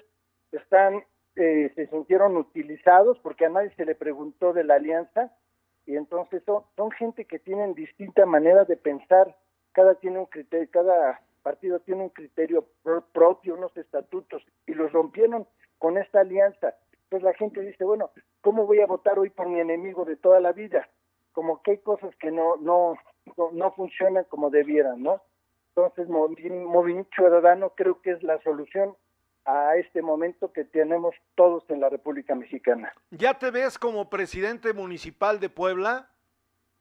están 0.50 1.04
eh, 1.36 1.70
se 1.76 1.86
sintieron 1.86 2.36
utilizados 2.36 3.16
porque 3.20 3.46
a 3.46 3.48
nadie 3.48 3.72
se 3.76 3.84
le 3.84 3.94
preguntó 3.94 4.52
de 4.52 4.64
la 4.64 4.74
alianza 4.74 5.32
y 5.86 5.94
entonces 5.94 6.42
son, 6.44 6.90
gente 6.90 7.26
que 7.26 7.38
tienen 7.38 7.74
distinta 7.74 8.26
manera 8.26 8.64
de 8.64 8.76
pensar, 8.76 9.36
cada 9.70 9.94
tiene 9.94 10.18
un 10.18 10.26
criterio, 10.26 10.68
cada 10.72 11.22
partido 11.44 11.78
tiene 11.78 12.02
un 12.02 12.08
criterio 12.08 12.66
propio, 13.12 13.54
unos 13.54 13.74
estatutos 13.76 14.42
y 14.66 14.74
los 14.74 14.90
rompieron 14.90 15.46
con 15.78 15.96
esta 15.96 16.20
alianza. 16.20 16.74
Entonces 17.04 17.22
la 17.22 17.34
gente 17.34 17.60
dice, 17.60 17.84
bueno, 17.84 18.10
¿cómo 18.40 18.66
voy 18.66 18.80
a 18.80 18.86
votar 18.86 19.16
hoy 19.20 19.30
por 19.30 19.48
mi 19.48 19.60
enemigo 19.60 20.04
de 20.04 20.16
toda 20.16 20.40
la 20.40 20.50
vida? 20.50 20.88
Como 21.30 21.62
que 21.62 21.70
hay 21.70 21.78
cosas 21.78 22.14
que 22.16 22.32
no 22.32 22.56
no, 22.56 22.98
no 23.52 23.72
funcionan 23.72 24.24
como 24.24 24.50
debieran, 24.50 25.04
¿no? 25.04 25.22
Entonces, 25.74 26.08
Movimiento 26.08 27.10
Ciudadano 27.14 27.70
creo 27.76 28.00
que 28.02 28.10
es 28.10 28.22
la 28.22 28.40
solución 28.42 28.94
a 29.44 29.76
este 29.76 30.02
momento 30.02 30.52
que 30.52 30.64
tenemos 30.64 31.14
todos 31.34 31.64
en 31.70 31.80
la 31.80 31.88
República 31.88 32.34
Mexicana. 32.34 32.92
¿Ya 33.10 33.38
te 33.38 33.50
ves 33.50 33.78
como 33.78 34.10
presidente 34.10 34.72
municipal 34.72 35.40
de 35.40 35.48
Puebla? 35.48 36.08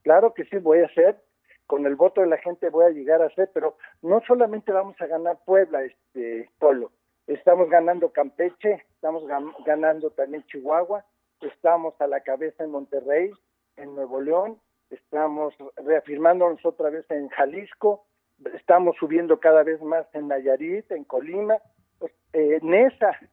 Claro 0.04 0.34
que 0.34 0.46
sí, 0.46 0.58
voy 0.58 0.80
a 0.80 0.94
ser. 0.94 1.22
Con 1.68 1.86
el 1.86 1.96
voto 1.96 2.22
de 2.22 2.28
la 2.28 2.38
gente 2.38 2.70
voy 2.70 2.86
a 2.86 2.90
llegar 2.90 3.22
a 3.22 3.30
ser, 3.36 3.52
pero 3.54 3.78
no 4.02 4.22
solamente 4.26 4.72
vamos 4.72 5.00
a 5.00 5.06
ganar 5.06 5.38
Puebla, 5.46 5.84
este 5.84 6.50
Polo. 6.58 6.92
Estamos 7.28 7.70
ganando 7.70 8.12
Campeche, 8.12 8.86
estamos 8.96 9.24
ganando 9.66 10.10
también 10.10 10.44
Chihuahua, 10.48 11.06
estamos 11.42 11.94
a 12.02 12.08
la 12.08 12.22
cabeza 12.22 12.64
en 12.64 12.72
Monterrey, 12.72 13.32
en 13.78 13.94
Nuevo 13.94 14.20
León, 14.20 14.60
estamos 14.90 15.54
reafirmándonos 15.78 16.66
otra 16.66 16.90
vez 16.90 17.06
en 17.12 17.30
Jalisco, 17.30 18.08
estamos 18.54 18.96
subiendo 18.98 19.40
cada 19.40 19.64
vez 19.64 19.82
más 19.82 20.06
en 20.14 20.28
Nayarit, 20.28 20.92
en 20.92 21.04
Colima, 21.04 21.58
pues, 21.98 22.12
eh, 22.34 22.60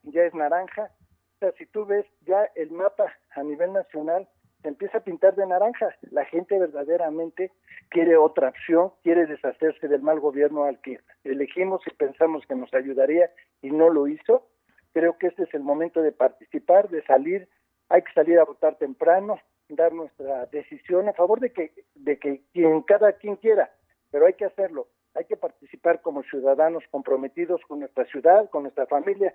ya 0.05 0.23
es 0.23 0.35
naranja, 0.35 0.91
o 1.37 1.39
sea, 1.39 1.53
si 1.53 1.67
tú 1.67 1.85
ves 1.85 2.07
ya 2.23 2.45
el 2.55 2.71
mapa 2.71 3.13
a 3.35 3.43
nivel 3.43 3.73
nacional 3.73 4.27
se 4.63 4.69
empieza 4.69 4.99
a 4.99 5.05
pintar 5.05 5.37
de 5.37 5.47
naranja, 5.47 5.95
la 6.11 6.25
gente 6.25 6.59
verdaderamente 6.59 7.53
quiere 7.91 8.17
otra 8.17 8.49
opción, 8.49 8.93
quiere 9.03 9.27
deshacerse 9.27 9.87
del 9.87 10.01
mal 10.01 10.19
gobierno 10.19 10.65
al 10.65 10.81
que 10.81 10.99
elegimos 11.25 11.83
y 11.87 11.91
pensamos 11.95 12.45
que 12.47 12.55
nos 12.55 12.73
ayudaría 12.73 13.31
y 13.61 13.71
no 13.71 13.91
lo 13.91 14.09
hizo, 14.09 14.49
creo 14.93 15.19
que 15.19 15.27
este 15.27 15.43
es 15.43 15.55
el 15.55 15.63
momento 15.63 16.01
de 16.01 16.13
participar, 16.13 16.89
de 16.89 17.05
salir, 17.05 17.49
hay 17.91 18.03
que 18.03 18.13
salir 18.15 18.39
a 18.39 18.45
votar 18.45 18.77
temprano, 18.77 19.39
dar 19.69 19.93
nuestra 19.93 20.47
decisión 20.47 21.09
a 21.09 21.13
favor 21.13 21.39
de 21.39 21.53
que, 21.53 21.73
de 21.95 22.19
que 22.19 22.43
quien, 22.53 22.81
cada 22.83 23.13
quien 23.13 23.37
quiera, 23.37 23.71
pero 24.11 24.27
hay 24.27 24.35
que 24.35 24.47
hacerlo 24.47 24.89
hay 25.17 25.25
que 25.25 25.37
participar 25.37 26.03
como 26.03 26.23
ciudadanos 26.25 26.85
comprometidos 26.91 27.61
con 27.67 27.81
nuestra 27.81 28.05
ciudad, 28.05 28.51
con 28.51 28.65
nuestra 28.65 28.87
familia. 28.87 29.35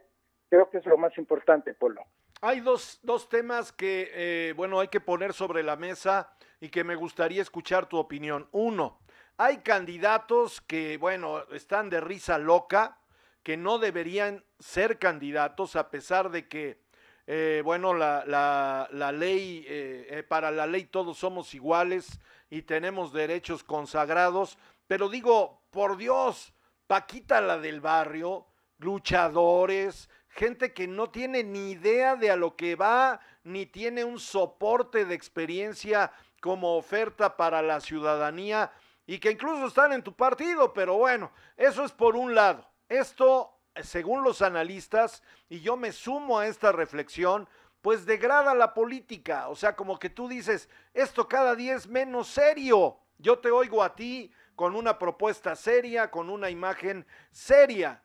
Creo 0.50 0.70
que 0.70 0.78
es 0.78 0.86
lo 0.86 0.98
más 0.98 1.18
importante, 1.18 1.74
Polo. 1.74 2.04
Hay 2.42 2.60
dos, 2.60 3.00
dos 3.02 3.30
temas 3.30 3.72
que, 3.72 4.12
eh, 4.14 4.54
bueno, 4.56 4.80
hay 4.80 4.90
que 4.90 5.00
poner 5.00 5.34
sobre 5.34 5.64
la 5.64 5.76
mesa 5.76 6.34
y 6.60 6.70
que 6.70 6.84
me 6.84 6.96
gustaría 6.96 7.42
escuchar 7.42 7.88
tu 7.88 7.98
opinión. 7.98 8.48
Uno, 8.52 9.00
hay 9.38 9.58
candidatos 9.58 10.62
que, 10.62 10.98
bueno, 10.98 11.44
están 11.52 11.90
de 11.90 12.02
risa 12.02 12.38
loca, 12.38 13.00
que 13.44 13.58
no 13.58 13.80
deberían 13.80 14.44
ser 14.60 15.00
candidatos 15.00 15.76
a 15.76 15.90
pesar 15.90 16.30
de 16.30 16.48
que, 16.48 16.80
eh, 17.26 17.62
bueno, 17.64 17.94
la, 17.94 18.24
la, 18.28 18.88
la 18.92 19.12
ley, 19.12 19.66
eh, 19.68 20.24
para 20.28 20.52
la 20.52 20.68
ley 20.68 20.86
todos 20.86 21.18
somos 21.18 21.56
iguales 21.56 22.20
y 22.50 22.64
tenemos 22.64 23.14
derechos 23.14 23.64
consagrados, 23.64 24.58
pero 24.86 25.08
digo, 25.08 25.61
por 25.72 25.98
Dios, 25.98 26.54
Paquita 26.86 27.40
la 27.40 27.58
del 27.58 27.80
barrio, 27.80 28.46
luchadores, 28.78 30.10
gente 30.28 30.74
que 30.74 30.88
no 30.88 31.10
tiene 31.10 31.42
ni 31.42 31.72
idea 31.72 32.18
de 32.18 32.30
a 32.30 32.36
lo 32.36 32.58
que 32.58 32.76
va, 32.76 33.22
ni 33.46 33.66
tiene 33.66 34.04
un 34.04 34.20
soporte 34.20 35.06
de 35.06 35.16
experiencia 35.16 36.12
como 36.42 36.76
oferta 36.76 37.38
para 37.38 37.62
la 37.62 37.80
ciudadanía 37.80 38.74
y 39.08 39.20
que 39.20 39.32
incluso 39.32 39.68
están 39.68 39.94
en 39.94 40.04
tu 40.04 40.14
partido, 40.14 40.74
pero 40.74 40.98
bueno, 40.98 41.32
eso 41.56 41.86
es 41.86 41.94
por 41.94 42.18
un 42.18 42.36
lado. 42.36 42.70
Esto, 42.90 43.58
según 43.82 44.24
los 44.24 44.42
analistas, 44.42 45.24
y 45.48 45.62
yo 45.62 45.78
me 45.78 45.94
sumo 45.94 46.40
a 46.40 46.48
esta 46.48 46.74
reflexión, 46.74 47.48
pues 47.82 48.06
degrada 48.06 48.54
la 48.54 48.74
política, 48.74 49.48
o 49.48 49.56
sea, 49.56 49.78
como 49.78 49.98
que 49.98 50.10
tú 50.10 50.28
dices, 50.28 50.68
esto 50.94 51.28
cada 51.28 51.56
día 51.56 51.76
es 51.76 51.88
menos 51.88 52.28
serio. 52.28 52.98
Yo 53.18 53.40
te 53.40 53.50
oigo 53.50 53.84
a 53.84 53.96
ti 53.96 54.32
con 54.56 54.76
una 54.76 54.98
propuesta 55.00 55.56
seria, 55.56 56.12
con 56.12 56.30
una 56.30 56.50
imagen 56.50 57.06
seria. 57.32 58.04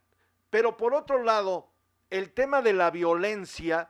Pero 0.51 0.76
por 0.76 0.94
otro 0.94 1.22
lado, 1.22 1.70
el 2.11 2.32
tema 2.32 2.62
de 2.62 2.72
la 2.72 2.90
violencia, 2.90 3.88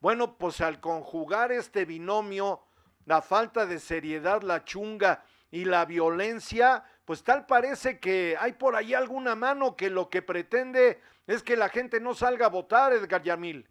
bueno, 0.00 0.36
pues 0.38 0.60
al 0.60 0.80
conjugar 0.80 1.52
este 1.52 1.84
binomio, 1.84 2.62
la 3.04 3.22
falta 3.22 3.66
de 3.66 3.78
seriedad, 3.78 4.42
la 4.42 4.64
chunga 4.64 5.24
y 5.50 5.64
la 5.64 5.86
violencia, 5.86 6.84
pues 7.04 7.24
tal 7.24 7.46
parece 7.46 7.98
que 7.98 8.36
hay 8.38 8.52
por 8.52 8.76
ahí 8.76 8.92
alguna 8.92 9.34
mano 9.34 9.76
que 9.76 9.88
lo 9.88 10.10
que 10.10 10.20
pretende 10.20 11.00
es 11.26 11.42
que 11.42 11.56
la 11.56 11.68
gente 11.68 12.00
no 12.00 12.14
salga 12.14 12.46
a 12.46 12.50
votar, 12.50 12.92
Edgar 12.92 13.22
Yamil. 13.22 13.66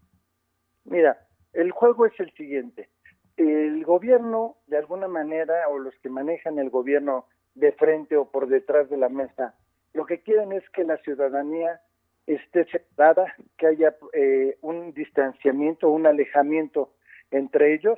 Mira, 0.86 1.28
el 1.54 1.72
juego 1.72 2.06
es 2.06 2.20
el 2.20 2.34
siguiente. 2.34 2.90
El 3.36 3.84
gobierno, 3.86 4.58
de 4.68 4.78
alguna 4.78 5.08
manera, 5.08 5.68
o 5.70 5.78
los 5.78 5.94
que 6.00 6.10
manejan 6.10 6.58
el 6.58 6.70
gobierno, 6.70 7.28
de 7.60 7.72
frente 7.74 8.16
o 8.18 8.26
por 8.26 8.48
detrás 8.48 8.90
de 8.90 8.98
la 8.98 9.10
mesa. 9.10 9.56
Lo 9.94 10.06
que 10.06 10.22
quieren 10.22 10.52
es 10.52 10.68
que 10.70 10.84
la 10.84 10.98
ciudadanía 10.98 11.82
esté 12.28 12.66
separada, 12.66 13.34
que 13.58 13.68
haya 13.68 13.96
eh, 14.14 14.58
un 14.62 14.94
distanciamiento, 14.94 15.90
un 15.90 16.06
alejamiento 16.06 16.94
entre 17.32 17.74
ellos 17.74 17.98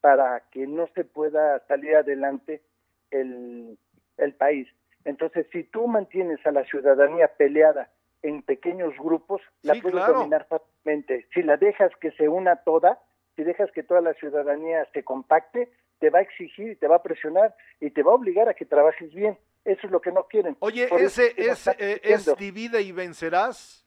para 0.00 0.42
que 0.50 0.66
no 0.66 0.86
se 0.94 1.04
pueda 1.04 1.60
salir 1.66 1.96
adelante 1.96 2.62
el, 3.10 3.78
el 4.16 4.34
país. 4.34 4.68
Entonces, 5.04 5.46
si 5.52 5.64
tú 5.64 5.86
mantienes 5.86 6.44
a 6.46 6.52
la 6.52 6.64
ciudadanía 6.64 7.28
peleada 7.36 7.90
en 8.22 8.42
pequeños 8.42 8.94
grupos, 8.98 9.42
la 9.62 9.74
puedes 9.74 10.06
dominar 10.06 10.46
fácilmente. 10.48 11.26
Si 11.34 11.42
la 11.42 11.56
dejas 11.56 11.92
que 12.00 12.10
se 12.12 12.28
una 12.28 12.56
toda, 12.56 13.00
si 13.36 13.44
dejas 13.44 13.70
que 13.72 13.82
toda 13.82 14.00
la 14.00 14.14
ciudadanía 14.14 14.86
se 14.92 15.04
compacte, 15.04 15.70
te 16.04 16.10
va 16.10 16.18
a 16.18 16.22
exigir 16.22 16.72
y 16.72 16.76
te 16.76 16.86
va 16.86 16.96
a 16.96 17.02
presionar 17.02 17.56
y 17.80 17.88
te 17.88 18.02
va 18.02 18.12
a 18.12 18.16
obligar 18.16 18.46
a 18.46 18.52
que 18.52 18.66
trabajes 18.66 19.10
bien. 19.14 19.38
Eso 19.64 19.86
es 19.86 19.90
lo 19.90 20.02
que 20.02 20.12
no 20.12 20.24
quieren. 20.24 20.54
Oye, 20.60 20.86
ese 20.98 21.32
es, 21.38 21.66
eh, 21.66 21.98
es 22.02 22.36
divide 22.36 22.82
y 22.82 22.92
vencerás. 22.92 23.86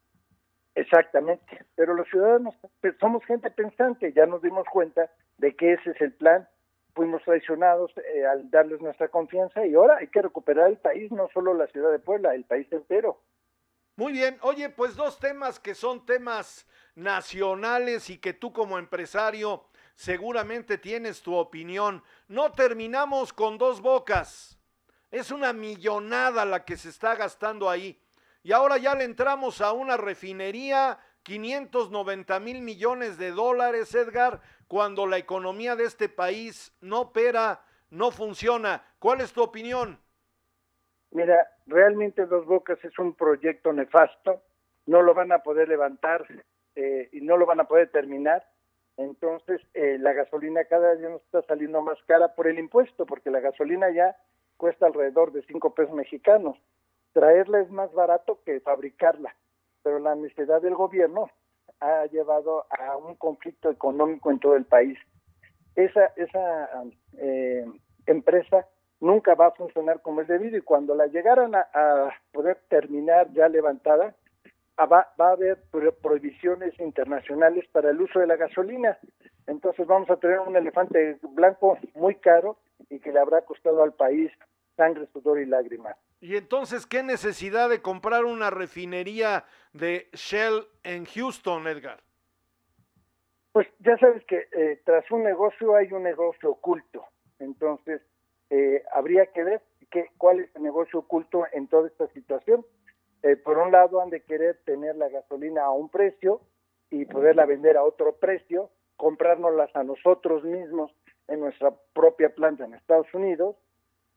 Exactamente, 0.73 1.65
pero 1.75 1.93
los 1.93 2.07
ciudadanos 2.09 2.55
pues, 2.81 2.95
somos 2.99 3.23
gente 3.25 3.51
pensante, 3.51 4.13
ya 4.13 4.25
nos 4.25 4.41
dimos 4.41 4.65
cuenta 4.71 5.11
de 5.37 5.55
que 5.55 5.73
ese 5.73 5.91
es 5.91 6.01
el 6.01 6.13
plan, 6.13 6.47
fuimos 6.95 7.21
traicionados 7.23 7.91
eh, 7.97 8.25
al 8.25 8.49
darles 8.49 8.81
nuestra 8.81 9.09
confianza 9.09 9.63
y 9.67 9.75
ahora 9.75 9.97
hay 9.97 10.07
que 10.07 10.23
recuperar 10.23 10.69
el 10.69 10.77
país, 10.77 11.11
no 11.11 11.29
solo 11.35 11.53
la 11.53 11.67
ciudad 11.67 11.91
de 11.91 11.99
Puebla, 11.99 12.33
el 12.33 12.45
país 12.45 12.67
entero. 12.71 13.21
Muy 13.95 14.13
bien, 14.13 14.37
oye, 14.41 14.69
pues 14.69 14.95
dos 14.95 15.19
temas 15.19 15.59
que 15.59 15.75
son 15.75 16.03
temas 16.05 16.67
nacionales 16.95 18.09
y 18.09 18.17
que 18.17 18.33
tú 18.33 18.53
como 18.53 18.79
empresario 18.79 19.65
seguramente 19.97 20.77
tienes 20.77 21.23
tu 21.23 21.35
opinión. 21.35 22.03
No 22.27 22.51
terminamos 22.51 23.33
con 23.33 23.57
dos 23.57 23.81
bocas. 23.81 24.57
Es 25.09 25.31
una 25.31 25.53
millonada 25.53 26.45
la 26.45 26.63
que 26.63 26.77
se 26.77 26.89
está 26.89 27.15
gastando 27.15 27.67
ahí. 27.69 27.99
Y 28.43 28.51
ahora 28.51 28.77
ya 28.77 28.93
le 28.93 29.03
entramos 29.03 29.59
a 29.59 29.73
una 29.73 29.97
refinería, 29.97 30.99
590 31.23 32.39
mil 32.39 32.61
millones 32.61 33.17
de 33.17 33.31
dólares, 33.31 33.93
Edgar, 33.95 34.39
cuando 34.67 35.07
la 35.07 35.17
economía 35.17 35.75
de 35.75 35.85
este 35.85 36.07
país 36.09 36.71
no 36.79 37.01
opera, 37.01 37.63
no 37.89 38.11
funciona. 38.11 38.83
¿Cuál 38.99 39.21
es 39.21 39.33
tu 39.33 39.41
opinión? 39.41 39.99
Mira, 41.09 41.35
realmente 41.65 42.27
Dos 42.27 42.45
Bocas 42.45 42.77
es 42.83 42.97
un 42.99 43.15
proyecto 43.15 43.73
nefasto, 43.73 44.43
no 44.85 45.01
lo 45.01 45.15
van 45.15 45.31
a 45.31 45.39
poder 45.39 45.67
levantar 45.67 46.25
eh, 46.75 47.09
y 47.11 47.21
no 47.21 47.35
lo 47.35 47.47
van 47.47 47.61
a 47.61 47.67
poder 47.67 47.89
terminar 47.89 48.45
entonces, 48.97 49.61
eh, 49.75 49.97
la 49.99 50.13
gasolina 50.13 50.65
cada 50.65 50.95
día 50.95 51.09
nos 51.09 51.21
está 51.21 51.43
saliendo 51.43 51.81
más 51.81 51.97
cara 52.07 52.33
por 52.33 52.47
el 52.47 52.57
impuesto, 52.57 53.05
porque 53.05 53.29
la 53.29 53.39
gasolina 53.39 53.91
ya 53.91 54.17
cuesta 54.57 54.87
alrededor 54.87 55.31
de 55.31 55.43
5 55.43 55.75
pesos 55.75 55.93
mexicanos. 55.93 56.57
Traerla 57.13 57.61
es 57.61 57.69
más 57.69 57.93
barato 57.93 58.39
que 58.43 58.59
fabricarla, 58.59 59.35
pero 59.83 59.99
la 59.99 60.15
necesidad 60.15 60.61
del 60.61 60.73
gobierno 60.73 61.29
ha 61.79 62.07
llevado 62.07 62.65
a 62.71 62.97
un 62.97 63.15
conflicto 63.15 63.69
económico 63.69 64.31
en 64.31 64.39
todo 64.39 64.55
el 64.55 64.65
país. 64.65 64.97
Esa, 65.75 66.05
esa 66.15 66.83
eh, 67.19 67.65
empresa 68.07 68.67
nunca 68.99 69.35
va 69.35 69.47
a 69.47 69.51
funcionar 69.51 70.01
como 70.01 70.21
es 70.21 70.27
debido 70.27 70.57
y 70.57 70.61
cuando 70.61 70.95
la 70.95 71.05
llegaran 71.05 71.53
a 71.53 72.09
poder 72.31 72.57
terminar 72.67 73.31
ya 73.33 73.47
levantada, 73.47 74.15
va, 74.85 75.07
va 75.19 75.29
a 75.29 75.33
haber 75.33 75.57
prohibiciones 76.01 76.79
internacionales 76.79 77.65
para 77.71 77.89
el 77.89 78.01
uso 78.01 78.19
de 78.19 78.27
la 78.27 78.35
gasolina. 78.35 78.97
Entonces 79.47 79.87
vamos 79.87 80.09
a 80.09 80.17
tener 80.17 80.39
un 80.39 80.55
elefante 80.55 81.17
blanco 81.31 81.77
muy 81.95 82.15
caro 82.15 82.57
y 82.89 82.99
que 82.99 83.11
le 83.11 83.19
habrá 83.19 83.41
costado 83.41 83.81
al 83.83 83.93
país 83.93 84.31
sangre, 84.75 85.07
sudor 85.11 85.39
y 85.39 85.45
lágrimas. 85.45 85.97
Y 86.21 86.35
entonces, 86.35 86.85
¿qué 86.85 87.03
necesidad 87.03 87.69
de 87.69 87.81
comprar 87.81 88.25
una 88.25 88.49
refinería 88.49 89.45
de 89.73 90.07
Shell 90.13 90.67
en 90.83 91.05
Houston, 91.05 91.67
Edgar? 91.67 91.99
Pues 93.51 93.67
ya 93.79 93.97
sabes 93.97 94.23
que 94.25 94.47
eh, 94.51 94.81
tras 94.85 95.09
un 95.11 95.23
negocio 95.23 95.75
hay 95.75 95.91
un 95.91 96.03
negocio 96.03 96.51
oculto. 96.51 97.05
Entonces, 97.39 98.01
eh, 98.49 98.83
habría 98.93 99.25
que 99.27 99.43
ver 99.43 99.61
que, 99.91 100.09
cuál 100.17 100.39
es 100.41 100.55
el 100.55 100.63
negocio 100.63 100.99
oculto 100.99 101.45
en 101.51 101.67
toda 101.67 101.87
esta 101.87 102.07
situación. 102.09 102.65
Eh, 103.23 103.35
por 103.35 103.57
un 103.57 103.71
lado, 103.71 104.01
han 104.01 104.09
de 104.09 104.21
querer 104.21 104.59
tener 104.65 104.95
la 104.95 105.09
gasolina 105.09 105.63
a 105.65 105.71
un 105.71 105.89
precio 105.89 106.41
y 106.89 107.05
poderla 107.05 107.45
vender 107.45 107.77
a 107.77 107.83
otro 107.83 108.15
precio, 108.15 108.69
comprárnoslas 108.95 109.75
a 109.75 109.83
nosotros 109.83 110.43
mismos 110.43 110.91
en 111.27 111.39
nuestra 111.41 111.73
propia 111.93 112.29
planta 112.29 112.65
en 112.65 112.73
Estados 112.73 113.11
Unidos. 113.13 113.55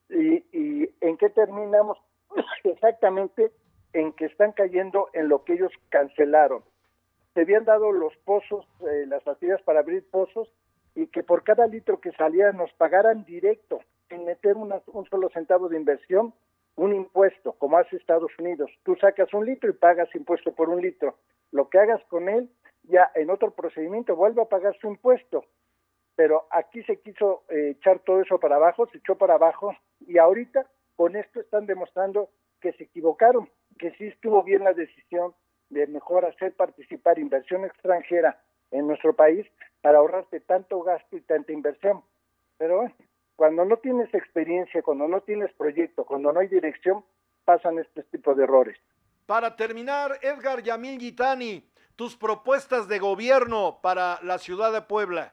¿Y, 0.09 0.91
en 1.01 1.17
qué 1.17 1.31
terminamos? 1.31 1.99
Exactamente 2.65 3.53
en 3.93 4.13
que 4.13 4.27
están 4.27 4.53
cayendo 4.53 5.09
en 5.13 5.29
lo 5.29 5.45
que 5.45 5.55
ellos 5.55 5.73
cancelaron. 5.89 6.63
Se 7.35 7.41
habían 7.41 7.65
dado 7.65 7.91
los 7.93 8.17
pozos, 8.19 8.67
eh, 8.89 9.05
las 9.07 9.23
facilidades 9.25 9.65
para 9.65 9.81
abrir 9.81 10.09
pozos 10.11 10.49
y 10.95 11.07
que 11.09 11.23
por 11.23 11.43
cada 11.43 11.67
litro 11.67 12.01
que 12.01 12.13
salía 12.13 12.53
nos 12.53 12.73
pagaran 12.75 13.25
directo, 13.25 13.81
sin 14.09 14.25
meter 14.25 14.57
una, 14.57 14.81
un 14.87 15.07
solo 15.07 15.29
centavo 15.31 15.69
de 15.69 15.77
inversión, 15.77 16.35
un 16.77 16.95
impuesto, 16.95 17.53
como 17.55 17.79
hace 17.79 17.97
Estados 17.97 18.33
Unidos. 18.39 18.71
Tú 18.85 18.97
sacas 18.97 19.33
un 19.35 19.45
litro 19.45 19.71
y 19.71 19.75
pagas 19.75 20.15
impuesto 20.15 20.55
por 20.55 20.69
un 20.69 20.81
litro. 20.81 21.17
Lo 21.53 21.69
que 21.69 21.79
hagas 21.79 22.03
con 22.05 22.29
él, 22.29 22.51
ya 22.85 23.11
en 23.15 23.31
otro 23.31 23.51
procedimiento 23.53 24.17
vuelve 24.17 24.43
a 24.43 24.49
pagar 24.49 24.77
su 24.81 24.89
impuesto. 24.89 25.45
Pero 26.17 26.47
aquí 26.51 26.83
se 26.85 27.01
quiso 27.01 27.45
eh, 27.49 27.71
echar 27.77 28.01
todo 28.01 28.21
eso 28.21 28.39
para 28.39 28.57
abajo, 28.57 28.87
se 28.89 28.99
echó 28.99 29.17
para 29.17 29.35
abajo 29.35 29.75
y 30.01 30.19
ahorita 30.19 30.67
con 30.97 31.17
esto 31.17 31.41
están 31.41 31.67
demostrando 31.67 32.29
que 32.61 32.73
se 32.75 32.85
equivocaron, 32.85 33.49
que 33.79 33.93
sí 33.93 34.09
estuvo 34.09 34.43
bien 34.43 34.65
la 34.65 34.75
decisión 34.75 35.35
de 35.71 35.87
mejor 35.87 36.27
hacer 36.27 36.55
participar 36.55 37.19
inversión 37.19 37.65
extranjera 37.65 38.43
en 38.71 38.87
nuestro 38.87 39.15
país 39.15 39.47
para 39.81 39.99
ahorrarte 39.99 40.41
tanto 40.41 40.83
gasto 40.83 41.17
y 41.17 41.23
tanta 41.23 41.53
inversión. 41.53 42.03
Pero 42.59 42.77
bueno, 42.77 42.95
cuando 43.41 43.65
no 43.65 43.79
tienes 43.79 44.13
experiencia, 44.13 44.83
cuando 44.83 45.09
no 45.09 45.23
tienes 45.23 45.51
proyecto, 45.55 46.05
cuando 46.05 46.31
no 46.31 46.41
hay 46.41 46.49
dirección, 46.49 47.03
pasan 47.47 47.79
este 47.79 48.03
tipo 48.03 48.35
de 48.35 48.45
errores. 48.45 48.77
Para 49.25 49.57
terminar, 49.57 50.19
Edgar 50.21 50.63
Yamil 50.63 51.01
Gitani, 51.01 51.67
tus 51.97 52.19
propuestas 52.19 52.87
de 52.87 52.99
gobierno 52.99 53.79
para 53.81 54.19
la 54.25 54.37
ciudad 54.37 54.75
de 54.75 54.83
Puebla. 54.83 55.33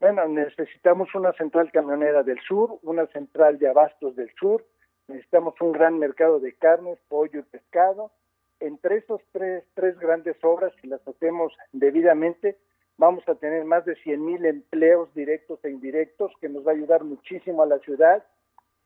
Bueno, 0.00 0.26
necesitamos 0.26 1.14
una 1.14 1.32
central 1.34 1.70
camionera 1.70 2.24
del 2.24 2.40
sur, 2.40 2.80
una 2.82 3.06
central 3.06 3.60
de 3.60 3.68
abastos 3.68 4.16
del 4.16 4.34
sur, 4.34 4.66
necesitamos 5.06 5.54
un 5.60 5.70
gran 5.70 6.00
mercado 6.00 6.40
de 6.40 6.52
carnes, 6.56 6.98
pollo 7.06 7.38
y 7.38 7.42
pescado. 7.42 8.10
Entre 8.58 8.96
esos 8.96 9.20
tres, 9.30 9.62
tres 9.74 9.96
grandes 10.00 10.36
obras, 10.42 10.72
si 10.82 10.88
las 10.88 11.06
hacemos 11.06 11.52
debidamente, 11.70 12.58
vamos 12.98 13.28
a 13.28 13.34
tener 13.34 13.64
más 13.64 13.84
de 13.84 13.96
100 13.96 14.24
mil 14.24 14.44
empleos 14.44 15.12
directos 15.14 15.64
e 15.64 15.70
indirectos 15.70 16.32
que 16.40 16.48
nos 16.48 16.66
va 16.66 16.72
a 16.72 16.74
ayudar 16.74 17.04
muchísimo 17.04 17.62
a 17.62 17.66
la 17.66 17.78
ciudad. 17.80 18.24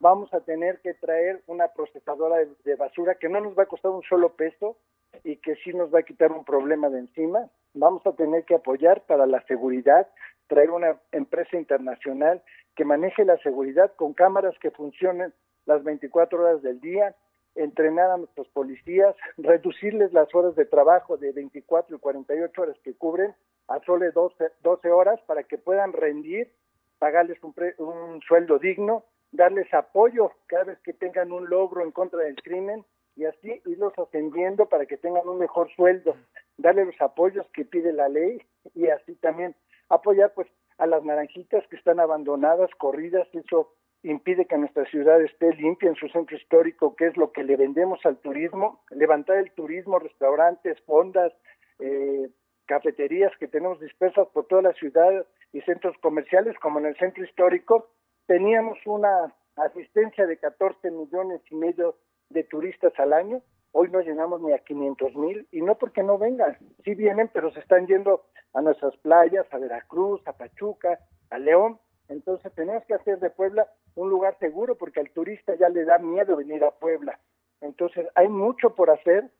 Vamos 0.00 0.32
a 0.32 0.40
tener 0.40 0.80
que 0.80 0.94
traer 0.94 1.42
una 1.46 1.68
procesadora 1.68 2.38
de, 2.38 2.48
de, 2.64 2.76
basura 2.76 3.16
que 3.16 3.28
no 3.28 3.40
nos 3.40 3.58
va 3.58 3.64
a 3.64 3.66
costar 3.66 3.90
un 3.90 4.02
solo 4.02 4.34
peso 4.34 4.76
y 5.24 5.36
que 5.36 5.56
sí 5.56 5.72
nos 5.72 5.92
va 5.92 6.00
a 6.00 6.04
quitar 6.04 6.32
un 6.32 6.44
problema 6.44 6.88
de 6.88 7.00
encima. 7.00 7.48
Vamos 7.74 8.06
a 8.06 8.12
tener 8.12 8.44
que 8.44 8.54
apoyar 8.54 9.02
para 9.06 9.26
la 9.26 9.42
seguridad, 9.46 10.08
traer 10.46 10.70
una 10.70 11.00
empresa 11.12 11.56
internacional 11.56 12.42
que 12.76 12.84
maneje 12.84 13.24
la 13.24 13.38
seguridad 13.38 13.92
con 13.96 14.14
cámaras 14.14 14.56
que 14.60 14.70
funcionen 14.70 15.34
las 15.66 15.82
24 15.82 16.40
horas 16.40 16.62
del 16.62 16.80
día, 16.80 17.14
entrenar 17.58 18.10
a 18.10 18.16
nuestros 18.16 18.48
policías, 18.48 19.14
reducirles 19.36 20.12
las 20.12 20.34
horas 20.34 20.54
de 20.56 20.64
trabajo 20.64 21.16
de 21.16 21.32
24 21.32 21.96
y 21.96 21.98
48 21.98 22.62
horas 22.62 22.76
que 22.82 22.94
cubren 22.94 23.34
a 23.68 23.80
solo 23.80 24.10
12, 24.10 24.52
12 24.62 24.90
horas 24.90 25.20
para 25.26 25.42
que 25.42 25.58
puedan 25.58 25.92
rendir, 25.92 26.50
pagarles 26.98 27.42
un, 27.42 27.52
pre, 27.52 27.74
un 27.78 28.20
sueldo 28.22 28.58
digno, 28.58 29.04
darles 29.32 29.72
apoyo 29.74 30.32
cada 30.46 30.64
vez 30.64 30.78
que 30.80 30.92
tengan 30.92 31.32
un 31.32 31.48
logro 31.50 31.82
en 31.82 31.92
contra 31.92 32.20
del 32.20 32.36
crimen 32.36 32.84
y 33.14 33.24
así 33.24 33.60
irlos 33.66 33.92
ascendiendo 33.98 34.66
para 34.66 34.86
que 34.86 34.96
tengan 34.96 35.28
un 35.28 35.38
mejor 35.38 35.70
sueldo, 35.74 36.16
darle 36.56 36.86
los 36.86 37.00
apoyos 37.00 37.46
que 37.52 37.64
pide 37.64 37.92
la 37.92 38.08
ley 38.08 38.40
y 38.74 38.88
así 38.88 39.14
también 39.16 39.54
apoyar 39.88 40.32
pues 40.34 40.48
a 40.78 40.86
las 40.86 41.04
naranjitas 41.04 41.66
que 41.66 41.76
están 41.76 42.00
abandonadas, 42.00 42.70
corridas, 42.78 43.26
eso 43.32 43.74
impide 44.02 44.46
que 44.46 44.58
nuestra 44.58 44.84
ciudad 44.86 45.20
esté 45.22 45.52
limpia 45.54 45.88
en 45.88 45.96
su 45.96 46.08
centro 46.08 46.36
histórico, 46.36 46.94
que 46.96 47.06
es 47.06 47.16
lo 47.16 47.32
que 47.32 47.42
le 47.42 47.56
vendemos 47.56 47.98
al 48.04 48.18
turismo, 48.18 48.82
levantar 48.90 49.38
el 49.38 49.50
turismo, 49.52 49.98
restaurantes, 49.98 50.80
fondas, 50.82 51.32
eh, 51.80 52.28
cafeterías 52.66 53.32
que 53.38 53.48
tenemos 53.48 53.80
dispersas 53.80 54.28
por 54.28 54.46
toda 54.46 54.62
la 54.62 54.72
ciudad 54.74 55.26
y 55.52 55.60
centros 55.62 55.96
comerciales, 56.00 56.56
como 56.60 56.78
en 56.78 56.86
el 56.86 56.96
centro 56.96 57.24
histórico, 57.24 57.88
teníamos 58.26 58.78
una 58.86 59.34
asistencia 59.56 60.26
de 60.26 60.36
14 60.36 60.90
millones 60.90 61.40
y 61.50 61.54
medio 61.56 61.96
de 62.28 62.44
turistas 62.44 62.92
al 62.98 63.12
año, 63.14 63.42
hoy 63.72 63.88
no 63.90 64.00
llenamos 64.00 64.40
ni 64.42 64.52
a 64.52 64.58
500 64.58 65.14
mil, 65.16 65.48
y 65.50 65.62
no 65.62 65.76
porque 65.76 66.02
no 66.02 66.18
vengan, 66.18 66.58
sí 66.84 66.94
vienen, 66.94 67.30
pero 67.32 67.50
se 67.52 67.60
están 67.60 67.86
yendo 67.86 68.26
a 68.52 68.60
nuestras 68.60 68.96
playas, 68.98 69.46
a 69.50 69.58
Veracruz, 69.58 70.20
a 70.26 70.34
Pachuca, 70.34 70.98
a 71.30 71.38
León, 71.38 71.78
entonces 72.08 72.52
tenemos 72.54 72.84
que 72.86 72.94
hacer 72.94 73.18
de 73.20 73.30
Puebla 73.30 73.68
un 73.94 74.10
lugar 74.10 74.36
seguro 74.38 74.76
porque 74.76 75.00
al 75.00 75.10
turista 75.10 75.54
ya 75.56 75.68
le 75.68 75.84
da 75.84 75.98
miedo 75.98 76.36
venir 76.36 76.64
a 76.64 76.70
Puebla. 76.70 77.18
Entonces 77.60 78.06
hay 78.14 78.28
mucho 78.28 78.74
por 78.74 78.90
hacer, 78.90 79.30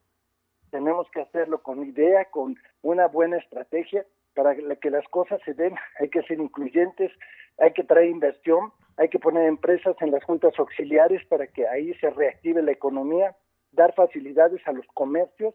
tenemos 0.70 1.10
que 1.10 1.22
hacerlo 1.22 1.62
con 1.62 1.84
idea, 1.84 2.26
con 2.26 2.56
una 2.82 3.06
buena 3.06 3.38
estrategia 3.38 4.04
para 4.34 4.54
que 4.54 4.90
las 4.90 5.06
cosas 5.08 5.40
se 5.44 5.54
den, 5.54 5.74
hay 5.98 6.10
que 6.10 6.22
ser 6.22 6.38
incluyentes, 6.38 7.10
hay 7.58 7.72
que 7.72 7.84
traer 7.84 8.08
inversión, 8.08 8.72
hay 8.96 9.08
que 9.08 9.18
poner 9.18 9.46
empresas 9.46 9.96
en 10.00 10.10
las 10.10 10.22
juntas 10.24 10.52
auxiliares 10.58 11.24
para 11.26 11.46
que 11.46 11.66
ahí 11.66 11.94
se 11.94 12.10
reactive 12.10 12.62
la 12.62 12.72
economía, 12.72 13.36
dar 13.72 13.94
facilidades 13.94 14.60
a 14.66 14.72
los 14.72 14.86
comercios. 14.94 15.54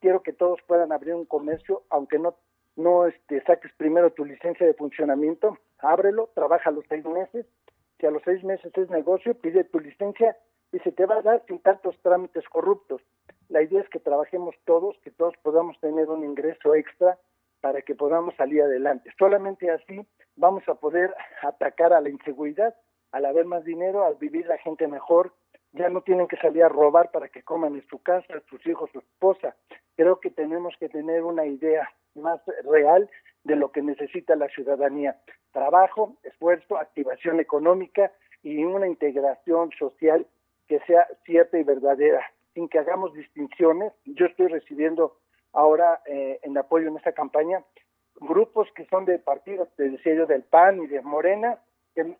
Quiero 0.00 0.22
que 0.22 0.32
todos 0.32 0.60
puedan 0.66 0.92
abrir 0.92 1.14
un 1.14 1.26
comercio, 1.26 1.82
aunque 1.90 2.18
no, 2.18 2.36
no 2.76 3.06
este, 3.06 3.42
saques 3.42 3.72
primero 3.76 4.12
tu 4.12 4.24
licencia 4.24 4.66
de 4.66 4.74
funcionamiento, 4.74 5.58
ábrelo, 5.78 6.30
trabaja 6.34 6.70
los 6.70 6.84
seis 6.88 7.04
meses, 7.04 7.46
si 7.98 8.06
a 8.06 8.10
los 8.10 8.22
seis 8.24 8.42
meses 8.42 8.72
es 8.76 8.90
negocio, 8.90 9.34
pide 9.34 9.64
tu 9.64 9.78
licencia 9.78 10.36
y 10.72 10.78
se 10.80 10.92
te 10.92 11.06
va 11.06 11.16
a 11.16 11.22
dar 11.22 11.44
sin 11.46 11.60
tantos 11.60 11.96
trámites 12.02 12.48
corruptos. 12.48 13.02
La 13.48 13.62
idea 13.62 13.80
es 13.80 13.88
que 13.90 14.00
trabajemos 14.00 14.54
todos, 14.64 14.98
que 15.00 15.10
todos 15.10 15.34
podamos 15.42 15.78
tener 15.80 16.08
un 16.08 16.24
ingreso 16.24 16.74
extra 16.74 17.18
para 17.60 17.82
que 17.82 17.94
podamos 17.94 18.34
salir 18.36 18.62
adelante. 18.62 19.10
Solamente 19.18 19.70
así 19.70 20.06
vamos 20.36 20.68
a 20.68 20.74
poder 20.74 21.14
atacar 21.42 21.92
a 21.92 22.00
la 22.00 22.08
inseguridad, 22.08 22.74
al 23.12 23.26
haber 23.26 23.44
más 23.44 23.64
dinero, 23.64 24.04
al 24.04 24.16
vivir 24.16 24.46
la 24.46 24.58
gente 24.58 24.88
mejor, 24.88 25.32
ya 25.72 25.88
no 25.88 26.02
tienen 26.02 26.26
que 26.26 26.36
salir 26.36 26.64
a 26.64 26.68
robar 26.68 27.10
para 27.10 27.28
que 27.28 27.42
coman 27.42 27.74
en 27.74 27.86
su 27.88 28.02
casa, 28.02 28.42
sus 28.48 28.66
hijos, 28.66 28.90
su 28.92 28.98
esposa. 28.98 29.54
Creo 29.96 30.20
que 30.20 30.30
tenemos 30.30 30.74
que 30.78 30.88
tener 30.88 31.22
una 31.22 31.46
idea 31.46 31.88
más 32.14 32.40
real 32.64 33.08
de 33.44 33.56
lo 33.56 33.72
que 33.72 33.82
necesita 33.82 34.36
la 34.36 34.48
ciudadanía. 34.48 35.20
Trabajo, 35.52 36.16
esfuerzo, 36.22 36.76
activación 36.76 37.40
económica 37.40 38.12
y 38.42 38.64
una 38.64 38.86
integración 38.86 39.70
social 39.78 40.26
que 40.68 40.80
sea 40.80 41.06
cierta 41.24 41.58
y 41.58 41.62
verdadera, 41.64 42.24
sin 42.54 42.68
que 42.68 42.78
hagamos 42.78 43.12
distinciones. 43.14 43.92
Yo 44.04 44.26
estoy 44.26 44.48
recibiendo 44.48 45.16
ahora 45.52 46.00
eh, 46.06 46.40
en 46.42 46.56
apoyo 46.56 46.88
en 46.88 46.96
esta 46.96 47.12
campaña 47.12 47.62
grupos 48.20 48.68
que 48.74 48.86
son 48.86 49.04
de 49.04 49.18
partidos, 49.18 49.68
te 49.76 49.88
decía 49.88 50.14
yo, 50.14 50.26
del 50.26 50.42
PAN 50.42 50.82
y 50.82 50.86
de 50.86 51.02
Morena, 51.02 51.58
que, 51.94 52.16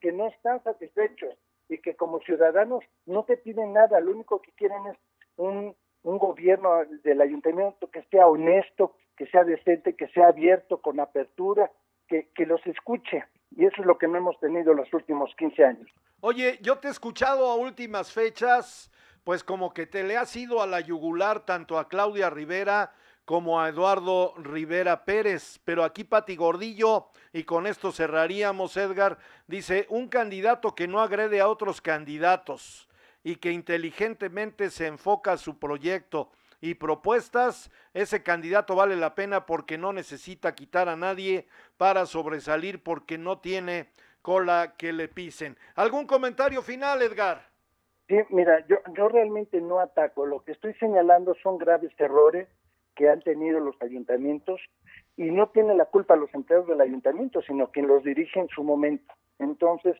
que, 0.00 0.12
no 0.12 0.28
están 0.28 0.62
satisfechos 0.62 1.34
y 1.68 1.78
que 1.78 1.96
como 1.96 2.20
ciudadanos 2.20 2.84
no 3.06 3.24
te 3.24 3.36
piden 3.36 3.72
nada, 3.72 4.00
lo 4.00 4.12
único 4.12 4.40
que 4.40 4.52
quieren 4.52 4.86
es 4.86 4.96
un, 5.36 5.74
un 6.02 6.18
gobierno 6.18 6.84
del 7.02 7.20
ayuntamiento 7.20 7.90
que 7.90 8.02
sea 8.04 8.26
honesto, 8.26 8.94
que 9.16 9.26
sea 9.26 9.44
decente, 9.44 9.96
que 9.96 10.08
sea 10.08 10.28
abierto, 10.28 10.80
con 10.80 11.00
apertura, 11.00 11.70
que, 12.08 12.28
que 12.34 12.46
los 12.46 12.64
escuche. 12.66 13.24
Y 13.56 13.64
eso 13.64 13.80
es 13.80 13.86
lo 13.86 13.98
que 13.98 14.08
no 14.08 14.18
hemos 14.18 14.38
tenido 14.40 14.74
los 14.74 14.92
últimos 14.92 15.34
15 15.36 15.64
años. 15.64 15.88
Oye, 16.20 16.58
yo 16.62 16.78
te 16.78 16.88
he 16.88 16.90
escuchado 16.90 17.46
a 17.46 17.56
últimas 17.56 18.12
fechas, 18.12 18.90
pues 19.24 19.44
como 19.44 19.72
que 19.72 19.86
te 19.86 20.02
le 20.02 20.16
has 20.16 20.34
ido 20.36 20.62
a 20.62 20.66
la 20.66 20.80
yugular 20.80 21.44
tanto 21.44 21.78
a 21.78 21.88
Claudia 21.88 22.30
Rivera 22.30 22.92
como 23.24 23.60
a 23.60 23.68
Eduardo 23.68 24.34
Rivera 24.36 25.04
Pérez. 25.04 25.60
Pero 25.64 25.84
aquí 25.84 26.04
Pati 26.04 26.36
Gordillo, 26.36 27.08
y 27.32 27.44
con 27.44 27.66
esto 27.66 27.92
cerraríamos, 27.92 28.76
Edgar, 28.76 29.18
dice, 29.46 29.86
un 29.90 30.08
candidato 30.08 30.74
que 30.74 30.88
no 30.88 31.00
agrede 31.00 31.40
a 31.40 31.48
otros 31.48 31.80
candidatos 31.80 32.88
y 33.24 33.36
que 33.36 33.50
inteligentemente 33.50 34.70
se 34.70 34.86
enfoca 34.86 35.32
a 35.32 35.38
su 35.38 35.58
proyecto 35.58 36.30
y 36.60 36.74
propuestas, 36.74 37.70
ese 37.94 38.22
candidato 38.22 38.74
vale 38.74 38.96
la 38.96 39.14
pena 39.14 39.46
porque 39.46 39.78
no 39.78 39.92
necesita 39.92 40.54
quitar 40.54 40.88
a 40.88 40.96
nadie 40.96 41.46
para 41.76 42.06
sobresalir 42.06 42.82
porque 42.82 43.18
no 43.18 43.38
tiene 43.38 43.88
cola 44.22 44.74
que 44.76 44.92
le 44.92 45.08
pisen. 45.08 45.56
¿Algún 45.74 46.06
comentario 46.06 46.62
final, 46.62 47.02
Edgar? 47.02 47.42
Sí, 48.08 48.16
mira, 48.30 48.64
yo, 48.66 48.76
yo 48.96 49.08
realmente 49.08 49.60
no 49.60 49.80
ataco. 49.80 50.26
Lo 50.26 50.42
que 50.44 50.52
estoy 50.52 50.74
señalando 50.74 51.34
son 51.42 51.58
graves 51.58 51.92
errores 51.98 52.48
que 52.94 53.08
han 53.08 53.20
tenido 53.20 53.60
los 53.60 53.80
ayuntamientos 53.82 54.60
y 55.16 55.24
no 55.30 55.48
tiene 55.48 55.74
la 55.74 55.86
culpa 55.86 56.16
los 56.16 56.32
empleados 56.34 56.66
del 56.66 56.80
ayuntamiento, 56.80 57.42
sino 57.42 57.70
quien 57.70 57.86
los 57.86 58.04
dirige 58.04 58.40
en 58.40 58.48
su 58.48 58.62
momento. 58.62 59.14
Entonces, 59.38 59.96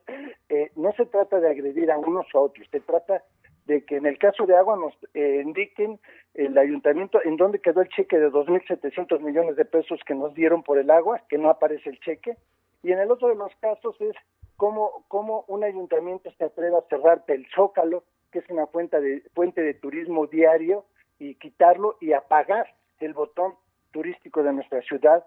eh, 0.48 0.70
no 0.76 0.92
se 0.92 1.06
trata 1.06 1.40
de 1.40 1.50
agredir 1.50 1.90
a 1.90 1.98
unos 1.98 2.26
a 2.34 2.38
otros, 2.38 2.66
se 2.70 2.80
trata 2.80 3.22
de 3.66 3.84
que 3.84 3.96
en 3.96 4.06
el 4.06 4.18
caso 4.18 4.46
de 4.46 4.56
agua 4.56 4.76
nos 4.76 4.94
eh, 5.14 5.42
indiquen 5.44 5.98
el 6.34 6.56
ayuntamiento 6.56 7.20
en 7.24 7.36
dónde 7.36 7.60
quedó 7.60 7.80
el 7.80 7.88
cheque 7.88 8.18
de 8.18 8.30
2.700 8.30 9.20
millones 9.20 9.56
de 9.56 9.64
pesos 9.64 10.00
que 10.06 10.14
nos 10.14 10.34
dieron 10.34 10.62
por 10.62 10.78
el 10.78 10.90
agua, 10.90 11.22
que 11.28 11.38
no 11.38 11.50
aparece 11.50 11.90
el 11.90 12.00
cheque, 12.00 12.36
y 12.82 12.92
en 12.92 13.00
el 13.00 13.10
otro 13.10 13.28
de 13.28 13.34
los 13.34 13.54
casos 13.56 14.00
es 14.00 14.14
cómo, 14.56 15.04
cómo 15.08 15.44
un 15.48 15.64
ayuntamiento 15.64 16.30
se 16.38 16.44
atreve 16.44 16.76
a 16.76 16.88
cerrar 16.88 17.24
el 17.26 17.46
Zócalo, 17.54 18.04
que 18.30 18.38
es 18.38 18.48
una 18.48 18.66
fuente 18.66 19.00
de, 19.00 19.22
fuente 19.34 19.62
de 19.62 19.74
turismo 19.74 20.26
diario, 20.26 20.84
y 21.18 21.34
quitarlo 21.36 21.96
y 22.00 22.12
apagar 22.12 22.66
el 23.00 23.14
botón 23.14 23.54
turístico 23.90 24.42
de 24.42 24.52
nuestra 24.52 24.82
ciudad. 24.82 25.24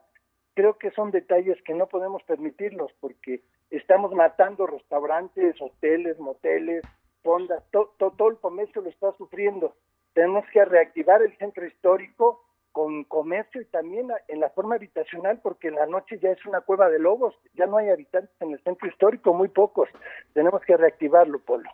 Creo 0.54 0.78
que 0.78 0.92
son 0.92 1.12
detalles 1.12 1.62
que 1.64 1.74
no 1.74 1.88
podemos 1.88 2.24
permitirlos 2.24 2.92
porque 3.00 3.42
estamos 3.72 4.14
matando 4.14 4.68
restaurantes, 4.68 5.56
hoteles, 5.62 6.20
moteles, 6.20 6.84
fondas, 7.24 7.63
todo 7.72 8.30
el 8.30 8.38
comercio 8.38 8.82
lo 8.82 8.89
está 8.89 9.11
sufriendo. 9.17 9.76
Tenemos 10.13 10.45
que 10.51 10.63
reactivar 10.65 11.22
el 11.22 11.38
centro 11.38 11.65
histórico 11.65 12.43
con 12.72 13.03
comercio 13.03 13.61
y 13.61 13.65
también 13.65 14.09
en 14.28 14.39
la 14.39 14.49
forma 14.51 14.76
habitacional, 14.76 15.39
porque 15.41 15.70
en 15.70 15.76
la 15.76 15.86
noche 15.86 16.20
ya 16.20 16.30
es 16.30 16.45
una 16.45 16.61
cueva 16.61 16.89
de 16.89 16.99
lobos, 16.99 17.36
ya 17.53 17.65
no 17.65 17.78
hay 17.78 17.89
habitantes 17.89 18.34
en 18.39 18.51
el 18.51 18.63
centro 18.63 18.88
histórico, 18.88 19.34
muy 19.34 19.49
pocos. 19.49 19.89
Tenemos 20.34 20.61
que 20.61 20.78
reactivarlo, 20.78 21.39
Polo. 21.39 21.70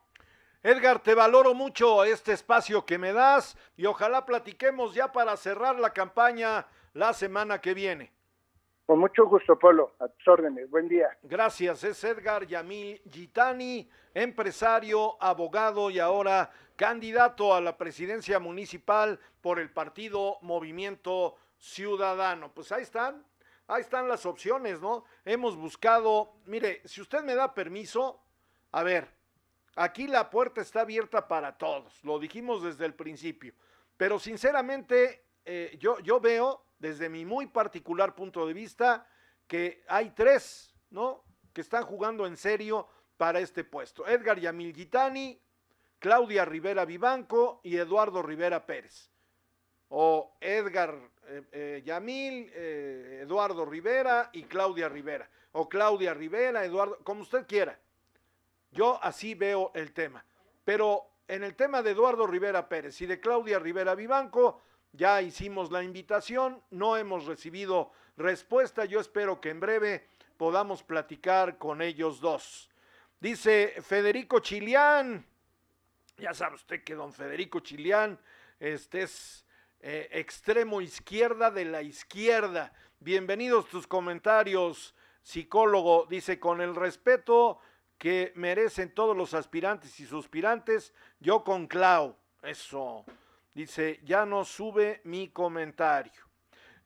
Edgar, 0.64 1.00
te 1.00 1.14
valoro 1.14 1.54
mucho 1.54 2.04
este 2.06 2.32
espacio 2.32 2.86
que 2.86 2.98
me 2.98 3.14
das 3.14 3.56
y 3.78 3.86
ojalá 3.86 4.26
platiquemos 4.26 4.96
ya 4.96 5.12
para 5.12 5.38
cerrar 5.38 5.80
la 5.80 5.92
campaña 5.92 6.66
la 6.94 7.14
semana 7.14 7.62
que 7.62 7.76
viene. 7.76 8.15
Con 8.86 9.00
mucho 9.00 9.26
gusto, 9.26 9.58
Polo. 9.58 9.96
A 10.00 10.08
tus 10.08 10.28
órdenes. 10.28 10.70
Buen 10.70 10.88
día. 10.88 11.18
Gracias. 11.24 11.84
Es 11.84 12.04
Edgar 12.04 12.46
Yamil 12.46 13.02
Gitani, 13.10 13.90
empresario, 14.14 15.18
abogado 15.20 15.90
y 15.90 15.98
ahora 15.98 16.52
candidato 16.76 17.56
a 17.56 17.62
la 17.62 17.78
presidencia 17.78 18.38
municipal 18.40 19.20
por 19.42 19.60
el 19.60 19.72
partido 19.72 20.38
Movimiento 20.42 21.36
Ciudadano. 21.58 22.52
Pues 22.54 22.72
ahí 22.72 22.84
están. 22.84 23.26
Ahí 23.68 23.82
están 23.82 24.08
las 24.08 24.28
opciones, 24.28 24.80
¿no? 24.80 25.06
Hemos 25.24 25.58
buscado, 25.58 26.36
mire, 26.46 26.82
si 26.86 27.02
usted 27.02 27.24
me 27.24 27.34
da 27.34 27.56
permiso, 27.56 28.22
a 28.72 28.84
ver, 28.84 29.10
aquí 29.76 30.08
la 30.08 30.30
puerta 30.30 30.62
está 30.62 30.82
abierta 30.82 31.28
para 31.28 31.58
todos, 31.58 32.04
lo 32.04 32.20
dijimos 32.20 32.62
desde 32.62 32.86
el 32.86 32.94
principio, 32.94 33.56
pero 33.98 34.20
sinceramente 34.20 35.24
eh, 35.44 35.76
yo, 35.80 35.98
yo 36.02 36.20
veo 36.20 36.65
desde 36.80 37.10
mi 37.10 37.26
muy 37.26 37.48
particular 37.48 38.16
punto 38.16 38.46
de 38.48 38.54
vista, 38.54 39.08
que 39.48 39.84
hay 39.88 40.12
tres, 40.12 40.76
¿no? 40.90 41.24
Que 41.54 41.62
están 41.62 41.84
jugando 41.84 42.26
en 42.26 42.38
serio 42.38 42.88
para 43.18 43.40
este 43.40 43.64
puesto. 43.64 44.08
Edgar 44.08 44.40
Yamil 44.40 44.74
Gitani, 44.74 45.42
Claudia 46.00 46.46
Rivera 46.46 46.86
Vivanco 46.86 47.62
y 47.64 47.78
Eduardo 47.78 48.22
Rivera 48.22 48.66
Pérez. 48.66 49.10
O 49.90 50.36
Edgar 50.42 50.96
eh, 51.28 51.44
eh, 51.52 51.82
Yamil, 51.86 52.52
eh, 52.54 53.20
Eduardo 53.24 53.66
Rivera 53.66 54.30
y 54.34 54.44
Claudia 54.44 54.90
Rivera. 54.90 55.30
O 55.54 55.70
Claudia 55.70 56.14
Rivera, 56.14 56.66
Eduardo, 56.66 57.00
como 57.04 57.22
usted 57.22 57.46
quiera. 57.48 57.80
Yo 58.72 59.00
así 59.02 59.36
veo 59.36 59.72
el 59.74 59.94
tema. 59.94 60.26
Pero 60.64 61.12
en 61.28 61.44
el 61.44 61.56
tema 61.56 61.82
de 61.82 61.92
Eduardo 61.92 62.28
Rivera 62.28 62.68
Pérez 62.68 63.00
y 63.02 63.06
de 63.06 63.20
Claudia 63.20 63.60
Rivera 63.60 63.96
Vivanco, 63.96 64.62
ya 64.96 65.22
hicimos 65.22 65.72
la 65.72 65.84
invitación, 65.84 66.62
no 66.72 66.98
hemos 66.98 67.26
recibido 67.26 67.92
respuesta, 68.18 68.86
yo 68.86 69.00
espero 69.00 69.42
que 69.42 69.50
en 69.50 69.60
breve 69.60 70.08
podamos 70.38 70.84
platicar 70.84 71.58
con 71.58 71.82
ellos 71.82 72.20
dos. 72.20 72.70
Dice 73.20 73.76
Federico 73.82 74.40
Chilián, 74.40 75.26
ya 76.18 76.34
sabe 76.34 76.56
usted 76.56 76.84
que 76.84 76.96
don 76.96 77.12
Federico 77.12 77.60
Chilián 77.60 78.20
este 78.60 79.04
es 79.04 79.46
eh, 79.82 80.08
extremo 80.12 80.82
izquierda 80.82 81.52
de 81.52 81.66
la 81.66 81.82
izquierda. 81.82 82.74
Bienvenidos 83.00 83.68
tus 83.68 83.86
comentarios, 83.86 84.96
psicólogo. 85.22 86.06
Dice, 86.10 86.40
con 86.40 86.62
el 86.62 86.76
respeto 86.76 87.60
que 87.98 88.32
merecen 88.36 88.94
todos 88.94 89.16
los 89.16 89.34
aspirantes 89.34 90.00
y 90.00 90.06
suspirantes, 90.06 90.94
yo 91.20 91.44
con 91.44 91.68
Clau. 91.68 92.16
Eso. 92.42 93.06
Dice, 93.56 94.02
ya 94.04 94.26
no 94.26 94.44
sube 94.44 95.00
mi 95.06 95.30
comentario. 95.30 96.22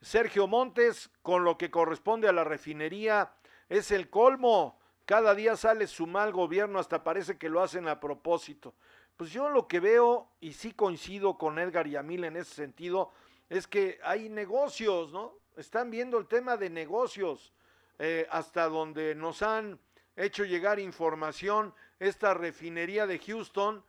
Sergio 0.02 0.46
Montes, 0.46 1.10
con 1.24 1.44
lo 1.44 1.58
que 1.58 1.72
corresponde 1.72 2.30
a 2.30 2.32
la 2.32 2.44
refinería, 2.44 3.34
es 3.68 3.90
el 3.90 4.12
colmo. 4.12 4.80
Cada 5.06 5.34
día 5.34 5.58
sale 5.58 5.88
su 5.88 6.06
mal 6.06 6.32
gobierno, 6.32 6.78
hasta 6.78 7.04
parece 7.04 7.40
que 7.40 7.50
lo 7.50 7.64
hacen 7.64 7.88
a 7.88 8.00
propósito. 8.00 8.76
Pues 9.18 9.32
yo 9.32 9.50
lo 9.50 9.68
que 9.68 9.80
veo, 9.80 10.30
y 10.40 10.54
sí 10.54 10.72
coincido 10.72 11.40
con 11.40 11.58
Edgar 11.58 11.88
y 11.88 11.96
Amil 11.96 12.24
en 12.24 12.38
ese 12.38 12.54
sentido, 12.54 13.12
es 13.50 13.66
que 13.66 14.00
hay 14.04 14.30
negocios, 14.30 15.12
¿no? 15.12 15.34
Están 15.58 15.90
viendo 15.90 16.20
el 16.20 16.28
tema 16.28 16.56
de 16.56 16.70
negocios, 16.70 17.52
eh, 17.98 18.28
hasta 18.30 18.70
donde 18.70 19.16
nos 19.16 19.42
han 19.42 19.80
hecho 20.16 20.46
llegar 20.46 20.80
información, 20.80 21.74
esta 21.98 22.36
refinería 22.36 23.08
de 23.08 23.18
Houston, 23.18 23.84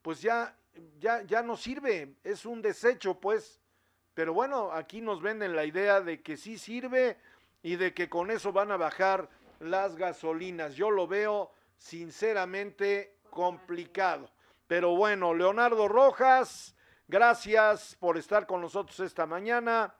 pues 0.00 0.22
ya 0.22 0.56
ya, 0.98 1.22
ya 1.22 1.42
no 1.42 1.56
sirve, 1.56 2.16
es 2.24 2.46
un 2.46 2.62
desecho, 2.62 3.18
pues. 3.20 3.60
Pero 4.14 4.34
bueno, 4.34 4.72
aquí 4.72 5.00
nos 5.00 5.22
venden 5.22 5.56
la 5.56 5.64
idea 5.64 6.00
de 6.00 6.22
que 6.22 6.36
sí 6.36 6.58
sirve 6.58 7.16
y 7.62 7.76
de 7.76 7.94
que 7.94 8.08
con 8.08 8.30
eso 8.30 8.52
van 8.52 8.70
a 8.70 8.76
bajar 8.76 9.28
las 9.60 9.96
gasolinas. 9.96 10.74
Yo 10.74 10.90
lo 10.90 11.06
veo 11.06 11.52
sinceramente 11.78 13.16
complicado. 13.30 14.30
Pero 14.66 14.94
bueno, 14.94 15.34
Leonardo 15.34 15.88
Rojas, 15.88 16.76
gracias 17.08 17.96
por 17.98 18.18
estar 18.18 18.46
con 18.46 18.60
nosotros 18.60 19.00
esta 19.00 19.26
mañana. 19.26 19.94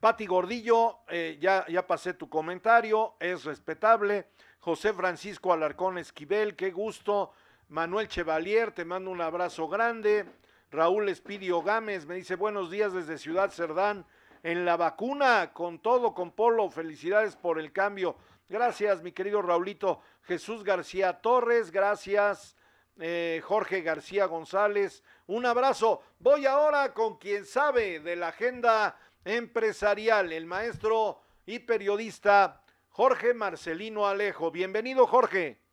Pati 0.00 0.26
Gordillo, 0.26 1.00
eh, 1.08 1.38
ya, 1.40 1.66
ya 1.68 1.86
pasé 1.86 2.14
tu 2.14 2.28
comentario, 2.28 3.16
es 3.18 3.44
respetable. 3.44 4.28
José 4.60 4.92
Francisco 4.92 5.52
Alarcón 5.52 5.98
Esquivel, 5.98 6.54
qué 6.54 6.70
gusto 6.70 7.32
Manuel 7.68 8.08
Chevalier, 8.08 8.72
te 8.72 8.86
mando 8.86 9.10
un 9.10 9.20
abrazo 9.20 9.68
grande. 9.68 10.24
Raúl 10.70 11.10
Espidio 11.10 11.60
Gámez 11.60 12.06
me 12.06 12.14
dice 12.14 12.34
buenos 12.34 12.70
días 12.70 12.94
desde 12.94 13.18
Ciudad 13.18 13.50
Cerdán. 13.50 14.06
En 14.42 14.64
la 14.64 14.78
vacuna, 14.78 15.52
con 15.52 15.78
todo, 15.78 16.14
con 16.14 16.30
Polo, 16.30 16.70
felicidades 16.70 17.36
por 17.36 17.58
el 17.58 17.70
cambio. 17.70 18.16
Gracias, 18.48 19.02
mi 19.02 19.12
querido 19.12 19.42
Raulito. 19.42 20.00
Jesús 20.22 20.64
García 20.64 21.20
Torres, 21.20 21.70
gracias. 21.70 22.56
Eh, 22.98 23.42
Jorge 23.44 23.82
García 23.82 24.24
González, 24.24 25.04
un 25.26 25.44
abrazo. 25.44 26.02
Voy 26.20 26.46
ahora 26.46 26.94
con 26.94 27.18
quien 27.18 27.44
sabe 27.44 28.00
de 28.00 28.16
la 28.16 28.28
agenda 28.28 28.98
empresarial, 29.26 30.32
el 30.32 30.46
maestro 30.46 31.20
y 31.44 31.58
periodista 31.58 32.62
Jorge 32.88 33.34
Marcelino 33.34 34.06
Alejo. 34.06 34.50
Bienvenido, 34.50 35.06
Jorge. 35.06 35.67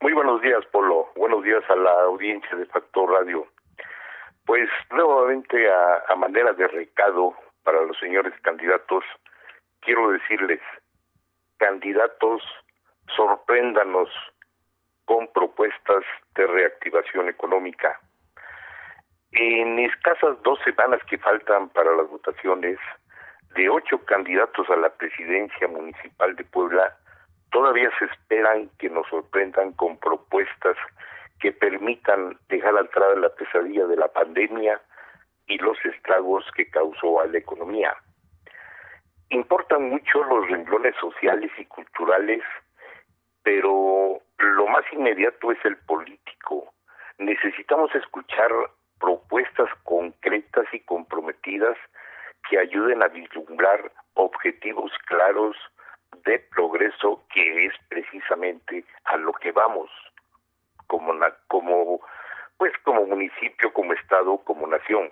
Muy 0.00 0.12
buenos 0.12 0.42
días, 0.42 0.64
Polo. 0.66 1.08
Buenos 1.16 1.42
días 1.44 1.62
a 1.68 1.76
la 1.76 2.02
audiencia 2.02 2.56
de 2.56 2.66
Factor 2.66 3.10
Radio. 3.10 3.46
Pues 4.44 4.68
nuevamente 4.90 5.70
a, 5.70 6.14
manera 6.16 6.52
de 6.52 6.68
recado 6.68 7.34
para 7.62 7.80
los 7.82 7.98
señores 7.98 8.34
candidatos, 8.42 9.04
quiero 9.80 10.10
decirles, 10.10 10.60
candidatos, 11.56 12.42
sorpréndanos 13.16 14.10
con 15.06 15.26
propuestas 15.32 16.04
de 16.34 16.46
reactivación 16.46 17.28
económica. 17.28 17.98
En 19.32 19.78
escasas 19.78 20.40
dos 20.42 20.58
semanas 20.64 21.00
que 21.08 21.18
faltan 21.18 21.70
para 21.70 21.94
las 21.96 22.08
votaciones, 22.08 22.78
de 23.56 23.68
ocho 23.70 24.04
candidatos 24.04 24.68
a 24.68 24.76
la 24.76 24.90
presidencia 24.90 25.66
municipal 25.68 26.36
de 26.36 26.44
Puebla, 26.44 26.96
todavía 27.54 27.88
se 28.00 28.06
esperan 28.06 28.68
que 28.80 28.90
nos 28.90 29.06
sorprendan 29.06 29.72
con 29.74 29.96
propuestas 29.98 30.76
que 31.38 31.52
permitan 31.52 32.36
dejar 32.48 32.76
atrás 32.76 33.16
la 33.16 33.28
pesadilla 33.28 33.86
de 33.86 33.96
la 33.96 34.08
pandemia 34.08 34.82
y 35.46 35.58
los 35.58 35.78
estragos 35.84 36.44
que 36.56 36.68
causó 36.68 37.20
a 37.20 37.26
la 37.26 37.38
economía. 37.38 37.94
Importan 39.30 39.88
mucho 39.88 40.24
los 40.24 40.48
renglones 40.48 40.96
sociales 40.96 41.52
y 41.56 41.64
culturales, 41.66 42.42
pero 43.44 44.20
lo 44.38 44.66
más 44.66 44.84
inmediato 44.92 45.52
es 45.52 45.64
el 45.64 45.76
político. 45.76 46.74
Necesitamos 47.18 47.94
escuchar 47.94 48.50
propuestas 48.98 49.68
concretas 49.84 50.66
y 50.72 50.80
comprometidas 50.80 51.76
que 52.50 52.58
ayuden 52.58 53.00
a 53.04 53.08
vislumbrar 53.08 53.92
objetivos 54.14 54.90
claros 55.06 55.56
de 56.24 56.38
progreso 56.54 57.22
que 57.32 57.66
es 57.66 57.74
precisamente 57.88 58.84
a 59.04 59.16
lo 59.16 59.32
que 59.34 59.52
vamos 59.52 59.90
como 60.86 61.12
como 61.48 62.00
pues 62.56 62.72
como 62.84 63.04
municipio, 63.06 63.72
como 63.72 63.92
estado, 63.94 64.38
como 64.44 64.66
nación. 64.66 65.10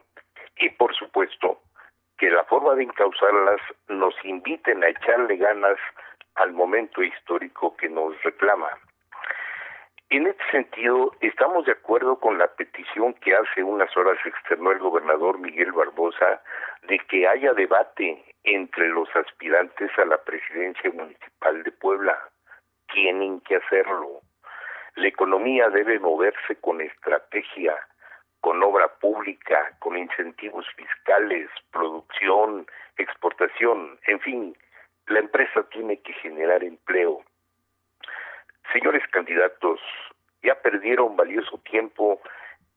Y 0.57 0.71
por 0.71 0.95
supuesto 0.95 1.61
que 2.19 2.31
la 2.31 2.45
forma 2.45 2.75
de 2.75 2.85
encauzarlas 2.85 3.61
nos 3.89 4.15
inviten 4.25 4.85
a 4.85 4.89
echarle 4.89 5.37
ganas 5.37 5.77
al 6.37 6.53
momento 6.53 7.03
histórico 7.03 7.77
que 7.77 7.89
nos 7.89 8.21
reclama. 8.23 8.69
En 10.09 10.27
este 10.27 10.45
sentido, 10.51 11.13
estamos 11.21 11.65
de 11.67 11.73
acuerdo 11.73 12.21
con 12.21 12.39
la 12.39 12.47
petición 12.47 13.15
que 13.15 13.35
hace 13.35 13.63
unas 13.63 13.97
horas 13.97 14.19
externó 14.25 14.71
el 14.71 14.79
gobernador 14.79 15.39
Miguel 15.39 15.73
Barbosa 15.73 16.43
de 16.83 16.99
que 16.99 17.27
haya 17.27 17.55
debate 17.55 18.23
entre 18.45 18.88
los 18.88 19.09
aspirantes 19.14 19.90
a 19.99 20.05
la 20.05 20.18
presidencia 20.24 20.90
municipal 20.90 21.62
de 21.62 21.72
Puebla. 21.72 22.18
Tienen 22.93 23.40
que 23.40 23.57
hacerlo. 23.57 24.20
La 24.97 25.09
economía 25.09 25.68
debe 25.68 25.99
moverse 25.99 26.57
con 26.61 26.80
estrategia, 26.80 27.74
con 28.40 28.62
obra 28.62 28.88
pública, 28.88 29.74
con 29.78 29.97
incentivos 29.97 30.66
fiscales, 30.76 31.49
producción, 31.70 32.66
exportación, 32.99 33.99
en 34.07 34.20
fin, 34.20 34.57
la 35.07 35.20
empresa 35.20 35.62
tiene 35.70 36.01
que 36.01 36.12
generar 36.14 36.62
empleo. 36.62 37.22
Señores 38.72 39.03
candidatos, 39.11 39.80
ya 40.43 40.55
perdieron 40.61 41.16
valioso 41.16 41.59
tiempo 41.59 42.20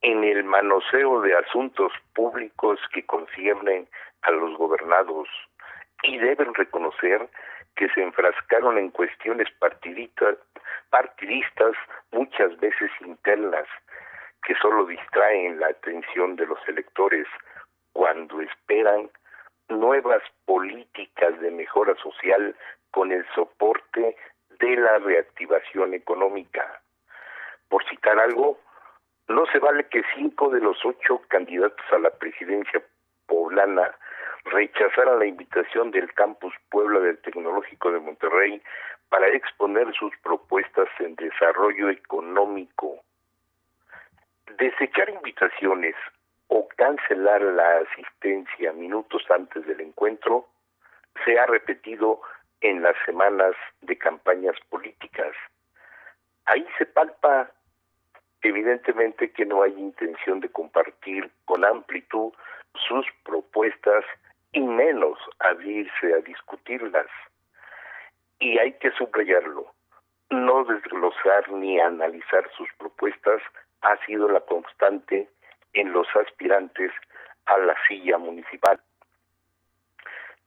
en 0.02 0.24
el 0.24 0.44
manoseo 0.44 1.22
de 1.22 1.36
asuntos 1.36 1.92
públicos 2.14 2.80
que 2.94 3.06
conciernen 3.06 3.88
a 4.22 4.32
los 4.32 4.58
gobernados 4.58 5.28
y 6.08 6.18
deben 6.18 6.54
reconocer 6.54 7.28
que 7.76 7.90
se 7.90 8.02
enfrascaron 8.02 8.78
en 8.78 8.90
cuestiones 8.90 9.50
partidistas, 9.60 10.38
partidistas 10.90 11.74
muchas 12.12 12.58
veces 12.60 12.90
internas 13.02 13.68
que 14.44 14.56
solo 14.56 14.86
distraen 14.86 15.60
la 15.60 15.68
atención 15.68 16.36
de 16.36 16.46
los 16.46 16.60
electores 16.68 17.28
cuando 17.94 18.42
esperan 18.42 19.10
nuevas 19.70 20.22
políticas 20.46 21.40
de 21.40 21.52
mejora 21.52 21.96
social 21.96 22.56
con 22.92 23.12
el 23.12 23.26
soporte 23.34 24.16
de 24.60 24.76
la 24.78 25.00
reactivación 25.00 25.94
económica. 25.94 26.82
Por 27.68 27.84
citar 27.90 28.20
algo, 28.20 28.60
no 29.28 29.46
se 29.48 29.60
vale 29.60 29.86
que 29.90 30.04
cinco 30.16 30.50
de 30.50 30.62
los 30.62 30.78
ocho 30.86 31.22
candidatos 31.28 31.86
a 31.92 31.98
la 31.98 32.12
presidencia 32.12 32.82
poblana 33.26 33.96
rechazaran 34.46 35.20
la 35.20 35.26
invitación 35.26 35.92
del 35.92 36.12
Campus 36.14 36.54
Puebla 36.70 37.00
del 37.00 37.18
Tecnológico 37.20 37.92
de 37.92 38.00
Monterrey 38.00 38.62
para 39.10 39.28
exponer 39.28 39.94
sus 39.94 40.16
propuestas 40.24 40.88
en 41.00 41.16
desarrollo 41.16 41.90
económico. 41.90 43.02
Desechar 44.58 45.10
invitaciones 45.10 45.96
o 46.48 46.68
cancelar 46.76 47.42
la 47.42 47.80
asistencia 47.80 48.72
minutos 48.74 49.24
antes 49.30 49.66
del 49.66 49.82
encuentro 49.82 50.48
se 51.24 51.40
ha 51.40 51.46
repetido 51.46 52.22
en 52.62 52.82
las 52.82 52.96
semanas 53.06 53.56
de 53.82 53.98
campañas 53.98 54.56
políticas. 54.70 55.34
Ahí 56.46 56.66
se 56.78 56.86
palpa 56.86 57.50
evidentemente 58.42 59.32
que 59.32 59.46
no 59.46 59.64
hay 59.64 59.74
intención 59.74 60.40
de 60.40 60.50
compartir 60.50 61.32
con 61.46 61.66
amplitud 61.66 62.32
sus 62.88 63.06
propuestas 63.24 64.06
y 64.56 64.62
menos 64.62 65.20
abrirse 65.40 66.14
a 66.14 66.22
discutirlas. 66.22 67.08
Y 68.40 68.58
hay 68.58 68.72
que 68.80 68.90
subrayarlo, 68.92 69.68
no 70.30 70.64
desglosar 70.64 71.52
ni 71.52 71.80
analizar 71.80 72.50
sus 72.56 72.70
propuestas 72.78 73.42
ha 73.82 73.98
sido 74.06 74.30
la 74.30 74.40
constante 74.42 75.30
en 75.74 75.92
los 75.92 76.08
aspirantes 76.16 76.92
a 77.46 77.58
la 77.58 77.76
silla 77.88 78.18
municipal. 78.18 78.80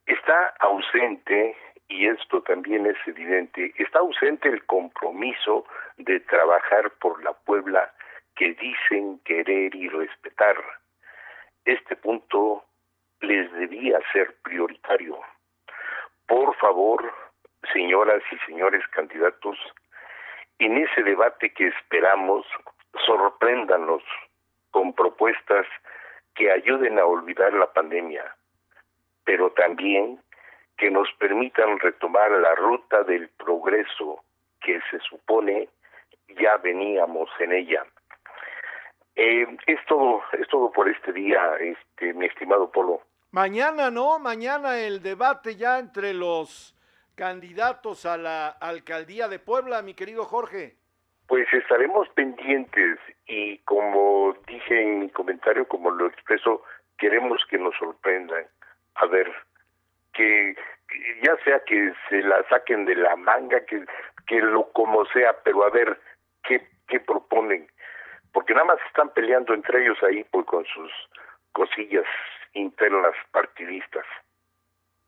Está 0.07 0.55
ausente, 0.61 1.55
y 1.89 2.09
esto 2.09 2.43
también 2.43 2.87
es 2.87 2.97
evidente, 3.07 3.75
está 3.77 3.99
ausente 3.99 4.49
el 4.49 4.65
compromiso 4.65 5.67
de 5.99 6.21
trabajar 6.21 6.91
por 6.93 7.23
la 7.23 7.35
Puebla 7.35 7.93
que 8.37 8.55
dicen 8.55 9.19
querer 9.21 9.75
y 9.75 9.89
respetar. 9.89 10.57
Este 11.67 11.95
punto 11.97 12.65
les 13.21 13.51
debía 13.53 13.99
ser 14.13 14.35
prioritario. 14.43 15.19
Por 16.27 16.55
favor, 16.57 17.13
señoras 17.73 18.23
y 18.31 18.39
señores 18.47 18.87
candidatos, 18.89 19.59
en 20.59 20.77
ese 20.79 21.03
debate 21.03 21.53
que 21.53 21.69
esperamos, 21.69 22.47
sorpréndanos 23.07 24.03
con 24.71 24.93
propuestas 24.93 25.67
que 26.35 26.51
ayuden 26.51 26.99
a 26.99 27.05
olvidar 27.05 27.53
la 27.53 27.73
pandemia, 27.73 28.25
pero 29.25 29.51
también 29.53 30.21
que 30.77 30.91
nos 30.91 31.13
permitan 31.15 31.79
retomar 31.81 32.31
la 32.31 32.55
ruta 32.55 33.03
del 33.03 33.29
progreso 33.31 34.23
que 34.61 34.81
se 34.91 35.01
supone 35.01 35.69
ya 36.41 36.57
veníamos 36.59 37.29
en 37.41 37.53
ella. 37.53 37.85
Eh, 39.21 39.49
es 39.67 39.85
todo, 39.87 40.23
es 40.39 40.47
todo 40.47 40.71
por 40.71 40.89
este 40.89 41.13
día, 41.13 41.57
este, 41.57 42.15
mi 42.15 42.27
estimado 42.27 42.71
Polo. 42.71 43.03
Mañana, 43.33 43.91
¿no? 43.91 44.21
Mañana 44.21 44.79
el 44.79 45.03
debate 45.03 45.57
ya 45.57 45.81
entre 45.81 46.15
los 46.15 46.77
candidatos 47.17 48.07
a 48.07 48.17
la 48.17 48.47
alcaldía 48.47 49.27
de 49.27 49.41
Puebla, 49.41 49.83
mi 49.83 49.95
querido 49.95 50.25
Jorge. 50.25 50.77
Pues 51.27 51.53
estaremos 51.53 52.09
pendientes 52.11 53.01
y 53.27 53.59
como 53.65 54.37
dije 54.47 54.83
en 54.83 55.01
mi 55.01 55.11
comentario, 55.11 55.67
como 55.67 55.91
lo 55.91 56.07
expreso, 56.07 56.63
queremos 56.97 57.45
que 57.51 57.59
nos 57.59 57.75
sorprendan. 57.75 58.47
A 58.95 59.07
ver, 59.07 59.35
que, 60.15 60.55
ya 61.25 61.37
sea 61.43 61.59
que 61.67 61.93
se 62.09 62.23
la 62.23 62.49
saquen 62.49 62.85
de 62.85 62.95
la 62.95 63.17
manga, 63.17 63.65
que, 63.67 63.85
que 64.29 64.41
lo 64.41 64.71
como 64.71 65.05
sea, 65.07 65.37
pero 65.43 65.65
a 65.67 65.71
ver 65.71 65.99
qué, 66.45 66.65
qué 66.87 67.01
proponen. 67.01 67.69
Porque 68.33 68.55
nada 68.55 68.67
más 68.67 68.79
están 68.87 69.11
peleando 69.11 69.55
entre 69.55 69.85
ellos 69.85 69.99
ahí 70.03 70.25
pues, 70.25 70.47
con 70.47 70.65
sus 70.67 70.91
cosillas 71.53 72.07
internas 72.55 73.15
partidistas. 73.31 74.05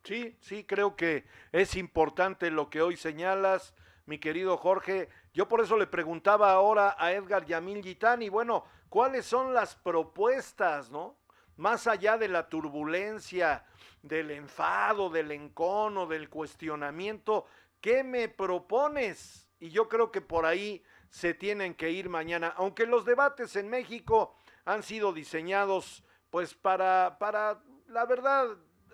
Sí, 0.04 0.36
sí, 0.40 0.64
creo 0.64 0.96
que 0.96 1.24
es 1.52 1.76
importante 1.76 2.50
lo 2.50 2.70
que 2.70 2.80
hoy 2.80 2.96
señalas, 2.96 3.74
mi 4.06 4.18
querido 4.18 4.56
Jorge. 4.56 5.08
Yo 5.34 5.48
por 5.48 5.60
eso 5.60 5.76
le 5.76 5.86
preguntaba 5.86 6.52
ahora 6.52 6.96
a 6.98 7.12
Edgar 7.12 7.44
Yamil 7.44 7.82
Gitán, 7.82 8.22
y 8.22 8.28
bueno, 8.28 8.64
¿cuáles 8.88 9.26
son 9.26 9.52
las 9.52 9.76
propuestas, 9.76 10.90
no? 10.90 11.16
Más 11.56 11.86
allá 11.86 12.16
de 12.16 12.28
la 12.28 12.48
turbulencia, 12.48 13.64
del 14.02 14.30
enfado, 14.30 15.10
del 15.10 15.30
encono, 15.30 16.06
del 16.06 16.30
cuestionamiento, 16.30 17.46
¿qué 17.80 18.02
me 18.02 18.28
propones? 18.28 19.50
Y 19.58 19.70
yo 19.70 19.88
creo 19.88 20.10
que 20.10 20.22
por 20.22 20.46
ahí 20.46 20.82
se 21.11 21.34
tienen 21.34 21.74
que 21.74 21.90
ir 21.90 22.08
mañana, 22.08 22.54
aunque 22.56 22.86
los 22.86 23.04
debates 23.04 23.56
en 23.56 23.68
México 23.68 24.36
han 24.64 24.82
sido 24.82 25.12
diseñados 25.12 26.04
pues 26.30 26.54
para, 26.54 27.18
para, 27.18 27.58
la 27.88 28.06
verdad, 28.06 28.46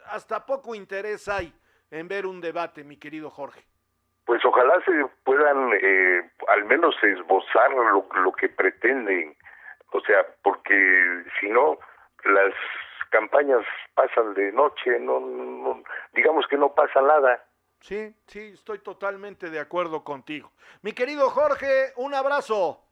hasta 0.07 0.47
poco 0.47 0.75
interés 0.75 1.29
hay 1.29 1.53
en 1.91 2.09
ver 2.09 2.27
un 2.27 2.41
debate, 2.41 2.83
mi 2.83 2.97
querido 2.97 3.31
Jorge. 3.31 3.63
Pues 4.25 4.45
ojalá 4.45 4.83
se 4.85 4.93
puedan 5.23 5.71
eh, 5.81 6.31
al 6.49 6.65
menos 6.65 6.97
esbozar 7.03 7.71
lo, 7.71 8.09
lo 8.23 8.33
que 8.33 8.49
pretenden, 8.49 9.37
o 9.93 10.01
sea, 10.01 10.27
porque 10.43 11.25
si 11.39 11.49
no, 11.49 11.79
las 12.25 12.55
campañas 13.11 13.65
pasan 13.95 14.35
de 14.35 14.51
noche, 14.53 14.99
no, 14.99 15.21
no, 15.21 15.83
digamos 16.13 16.47
que 16.49 16.57
no 16.57 16.75
pasa 16.75 17.01
nada. 17.03 17.45
Sí, 17.81 18.15
sí, 18.27 18.41
estoy 18.55 18.79
totalmente 18.81 19.51
de 19.51 19.61
acuerdo 19.61 20.03
contigo. 20.03 20.53
Mi 20.83 20.93
querido 20.93 21.31
Jorge, 21.31 21.93
un 21.97 22.15
abrazo. 22.15 22.83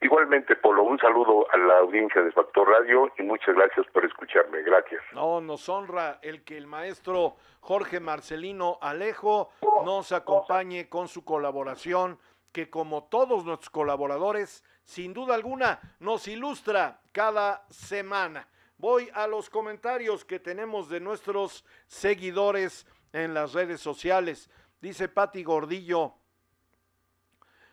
Igualmente, 0.00 0.54
Polo, 0.54 0.84
un 0.84 0.98
saludo 0.98 1.46
a 1.52 1.56
la 1.56 1.78
audiencia 1.78 2.22
de 2.22 2.30
Factor 2.30 2.68
Radio 2.68 3.10
y 3.18 3.22
muchas 3.24 3.56
gracias 3.56 3.84
por 3.92 4.04
escucharme. 4.04 4.62
Gracias. 4.62 5.02
No, 5.12 5.40
nos 5.40 5.68
honra 5.68 6.20
el 6.22 6.44
que 6.44 6.56
el 6.56 6.68
maestro 6.68 7.34
Jorge 7.60 7.98
Marcelino 7.98 8.78
Alejo 8.80 9.50
nos 9.84 10.12
acompañe 10.12 10.88
con 10.88 11.08
su 11.08 11.24
colaboración, 11.24 12.20
que 12.52 12.70
como 12.70 13.04
todos 13.04 13.44
nuestros 13.44 13.70
colaboradores, 13.70 14.62
sin 14.84 15.12
duda 15.12 15.34
alguna, 15.34 15.80
nos 15.98 16.28
ilustra 16.28 17.00
cada 17.10 17.66
semana. 17.68 18.46
Voy 18.76 19.10
a 19.12 19.26
los 19.26 19.50
comentarios 19.50 20.24
que 20.24 20.38
tenemos 20.38 20.88
de 20.88 21.00
nuestros 21.00 21.64
seguidores 21.88 22.86
en 23.12 23.34
las 23.34 23.52
redes 23.52 23.80
sociales. 23.80 24.50
Dice 24.80 25.08
Pati 25.08 25.42
Gordillo, 25.42 26.14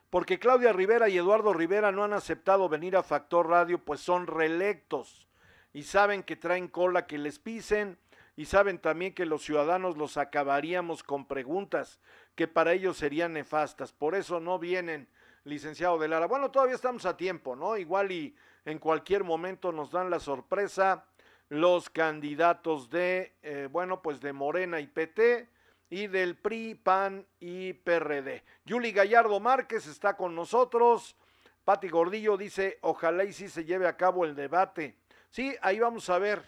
porque 0.10 0.40
Claudia 0.40 0.72
Rivera 0.72 1.10
y 1.10 1.18
Eduardo 1.18 1.54
Rivera 1.54 1.92
no 1.92 2.04
han 2.04 2.14
aceptado 2.14 2.70
venir 2.70 2.96
a 2.96 3.04
Factor 3.04 3.50
Radio, 3.50 3.84
pues 3.84 4.00
son 4.00 4.28
reelectos 4.28 5.28
y 5.74 5.84
saben 5.84 6.24
que 6.24 6.36
traen 6.36 6.68
cola 6.68 7.06
que 7.06 7.18
les 7.18 7.38
pisen 7.38 7.98
y 8.38 8.46
saben 8.46 8.80
también 8.80 9.14
que 9.14 9.26
los 9.26 9.44
ciudadanos 9.44 9.98
los 9.98 10.18
acabaríamos 10.18 11.04
con 11.04 11.26
preguntas 11.26 12.00
que 12.36 12.48
para 12.48 12.74
ellos 12.74 12.98
serían 12.98 13.34
nefastas. 13.34 13.92
Por 13.92 14.16
eso 14.16 14.40
no 14.40 14.60
vienen, 14.60 15.08
licenciado 15.44 15.98
de 15.98 16.08
Lara. 16.08 16.28
Bueno, 16.28 16.52
todavía 16.52 16.76
estamos 16.76 17.06
a 17.06 17.18
tiempo, 17.18 17.56
¿no? 17.56 17.78
Igual 17.78 18.12
y 18.12 18.36
en 18.66 18.80
cualquier 18.80 19.24
momento 19.24 19.72
nos 19.72 19.92
dan 19.92 20.10
la 20.10 20.20
sorpresa 20.20 21.06
los 21.50 21.90
candidatos 21.90 22.90
de, 22.90 23.36
eh, 23.42 23.68
bueno, 23.72 24.02
pues 24.02 24.22
de 24.22 24.34
Morena 24.34 24.80
y 24.80 24.88
PT 24.88 25.50
y 25.90 26.08
del 26.08 26.36
PRI, 26.38 26.76
PAN 26.76 27.26
y 27.40 27.74
PRD. 27.74 28.44
Yuli 28.66 28.92
Gallardo 28.92 29.40
Márquez 29.40 29.88
está 29.88 30.18
con 30.18 30.36
nosotros. 30.36 31.16
Pati 31.64 31.90
Gordillo 31.90 32.38
dice, 32.38 32.80
ojalá 32.82 33.24
y 33.24 33.34
sí 33.34 33.50
se 33.50 33.66
lleve 33.66 33.88
a 33.88 33.98
cabo 33.98 34.26
el 34.26 34.36
debate. 34.36 34.98
Sí, 35.30 35.56
ahí 35.62 35.80
vamos 35.80 36.10
a 36.10 36.20
ver, 36.20 36.44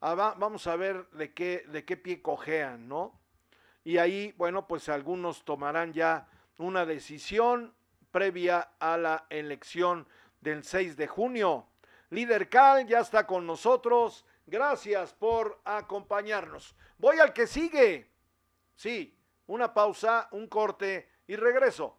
ah, 0.00 0.34
vamos 0.36 0.66
a 0.66 0.76
ver 0.76 1.08
de 1.10 1.32
qué, 1.32 1.64
de 1.68 1.84
qué 1.84 1.96
pie 1.96 2.22
cojean, 2.22 2.88
¿no? 2.88 3.20
Y 3.84 3.98
ahí, 3.98 4.34
bueno, 4.36 4.66
pues 4.66 4.88
algunos 4.88 5.44
tomarán 5.44 5.92
ya 5.92 6.28
una 6.58 6.84
decisión 6.84 7.74
previa 8.10 8.70
a 8.80 8.96
la 8.96 9.26
elección 9.30 10.08
del 10.40 10.64
6 10.64 10.96
de 10.96 11.06
junio. 11.06 11.68
Líder 12.10 12.48
Cal 12.48 12.86
ya 12.86 13.00
está 13.00 13.26
con 13.26 13.46
nosotros. 13.46 14.24
Gracias 14.46 15.12
por 15.12 15.60
acompañarnos. 15.64 16.76
Voy 16.98 17.18
al 17.18 17.32
que 17.32 17.48
sigue. 17.48 18.12
Sí, 18.76 19.18
una 19.46 19.74
pausa, 19.74 20.28
un 20.30 20.46
corte 20.46 21.10
y 21.26 21.34
regreso. 21.34 21.98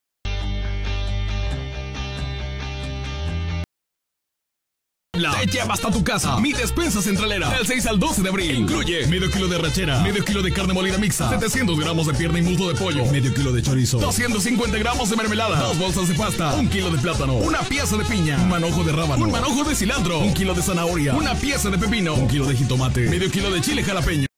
Te 5.29 5.45
lleva 5.45 5.73
hasta 5.73 5.91
tu 5.91 6.03
casa. 6.03 6.37
Mi 6.39 6.51
despensa 6.53 7.01
centralera. 7.01 7.49
Del 7.49 7.67
6 7.67 7.85
al 7.85 7.99
12 7.99 8.23
de 8.23 8.29
abril. 8.29 8.55
Incluye 8.55 9.05
medio 9.07 9.29
kilo 9.29 9.47
de 9.47 9.57
rachera, 9.57 9.99
medio 10.01 10.25
kilo 10.25 10.41
de 10.41 10.51
carne 10.51 10.73
molida 10.73 10.97
mixta, 10.97 11.29
700 11.29 11.79
gramos 11.79 12.07
de 12.07 12.13
pierna 12.13 12.39
y 12.39 12.41
muslo 12.41 12.69
de 12.69 12.75
pollo, 12.75 13.05
medio 13.11 13.33
kilo 13.33 13.51
de 13.51 13.61
chorizo, 13.61 13.99
250 13.99 14.77
gramos 14.79 15.09
de 15.09 15.15
mermelada, 15.15 15.59
dos 15.61 15.77
bolsas 15.77 16.07
de 16.07 16.15
pasta, 16.15 16.55
un 16.55 16.67
kilo 16.67 16.89
de 16.89 16.97
plátano, 16.97 17.35
una 17.35 17.59
pieza 17.59 17.97
de 17.97 18.05
piña, 18.05 18.37
un 18.37 18.49
manojo 18.49 18.83
de 18.83 18.91
rábano, 18.91 19.23
un 19.23 19.31
manojo 19.31 19.63
de 19.63 19.75
cilantro, 19.75 20.19
un 20.19 20.33
kilo 20.33 20.53
de 20.53 20.61
zanahoria, 20.61 21.13
una 21.13 21.35
pieza 21.35 21.69
de 21.69 21.77
pepino, 21.77 22.15
un 22.15 22.27
kilo 22.27 22.45
de 22.45 22.55
jitomate, 22.55 23.01
medio 23.09 23.29
kilo 23.29 23.51
de 23.51 23.61
chile 23.61 23.83
jalapeño. 23.83 24.30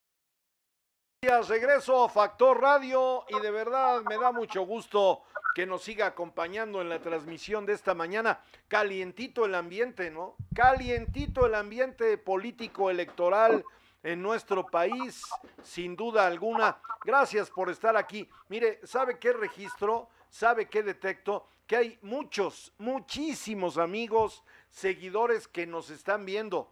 Regreso 1.41 2.03
a 2.03 2.10
Factor 2.10 2.61
Radio 2.61 3.26
y 3.27 3.39
de 3.41 3.49
verdad 3.49 4.03
me 4.03 4.18
da 4.18 4.31
mucho 4.31 4.61
gusto 4.61 5.23
que 5.55 5.65
nos 5.65 5.81
siga 5.81 6.05
acompañando 6.05 6.80
en 6.80 6.89
la 6.89 6.99
transmisión 6.99 7.65
de 7.65 7.73
esta 7.73 7.95
mañana. 7.95 8.39
Calientito 8.68 9.43
el 9.45 9.55
ambiente, 9.55 10.11
¿no? 10.11 10.35
Calientito 10.53 11.47
el 11.47 11.55
ambiente 11.55 12.19
político 12.19 12.91
electoral 12.91 13.65
en 14.03 14.22
nuestro 14.22 14.68
país, 14.68 15.23
sin 15.64 15.95
duda 15.95 16.27
alguna. 16.27 16.77
Gracias 17.03 17.49
por 17.49 17.72
estar 17.72 17.97
aquí. 17.97 18.30
Mire, 18.47 18.80
¿sabe 18.84 19.18
qué 19.18 19.34
registro? 19.34 20.10
¿Sabe 20.30 20.68
qué 20.68 20.84
detecto? 20.84 21.47
Que 21.65 21.77
hay 21.77 21.99
muchos, 22.03 22.73
muchísimos 22.77 23.80
amigos, 23.80 24.43
seguidores 24.69 25.47
que 25.47 25.65
nos 25.65 25.89
están 25.89 26.26
viendo, 26.26 26.72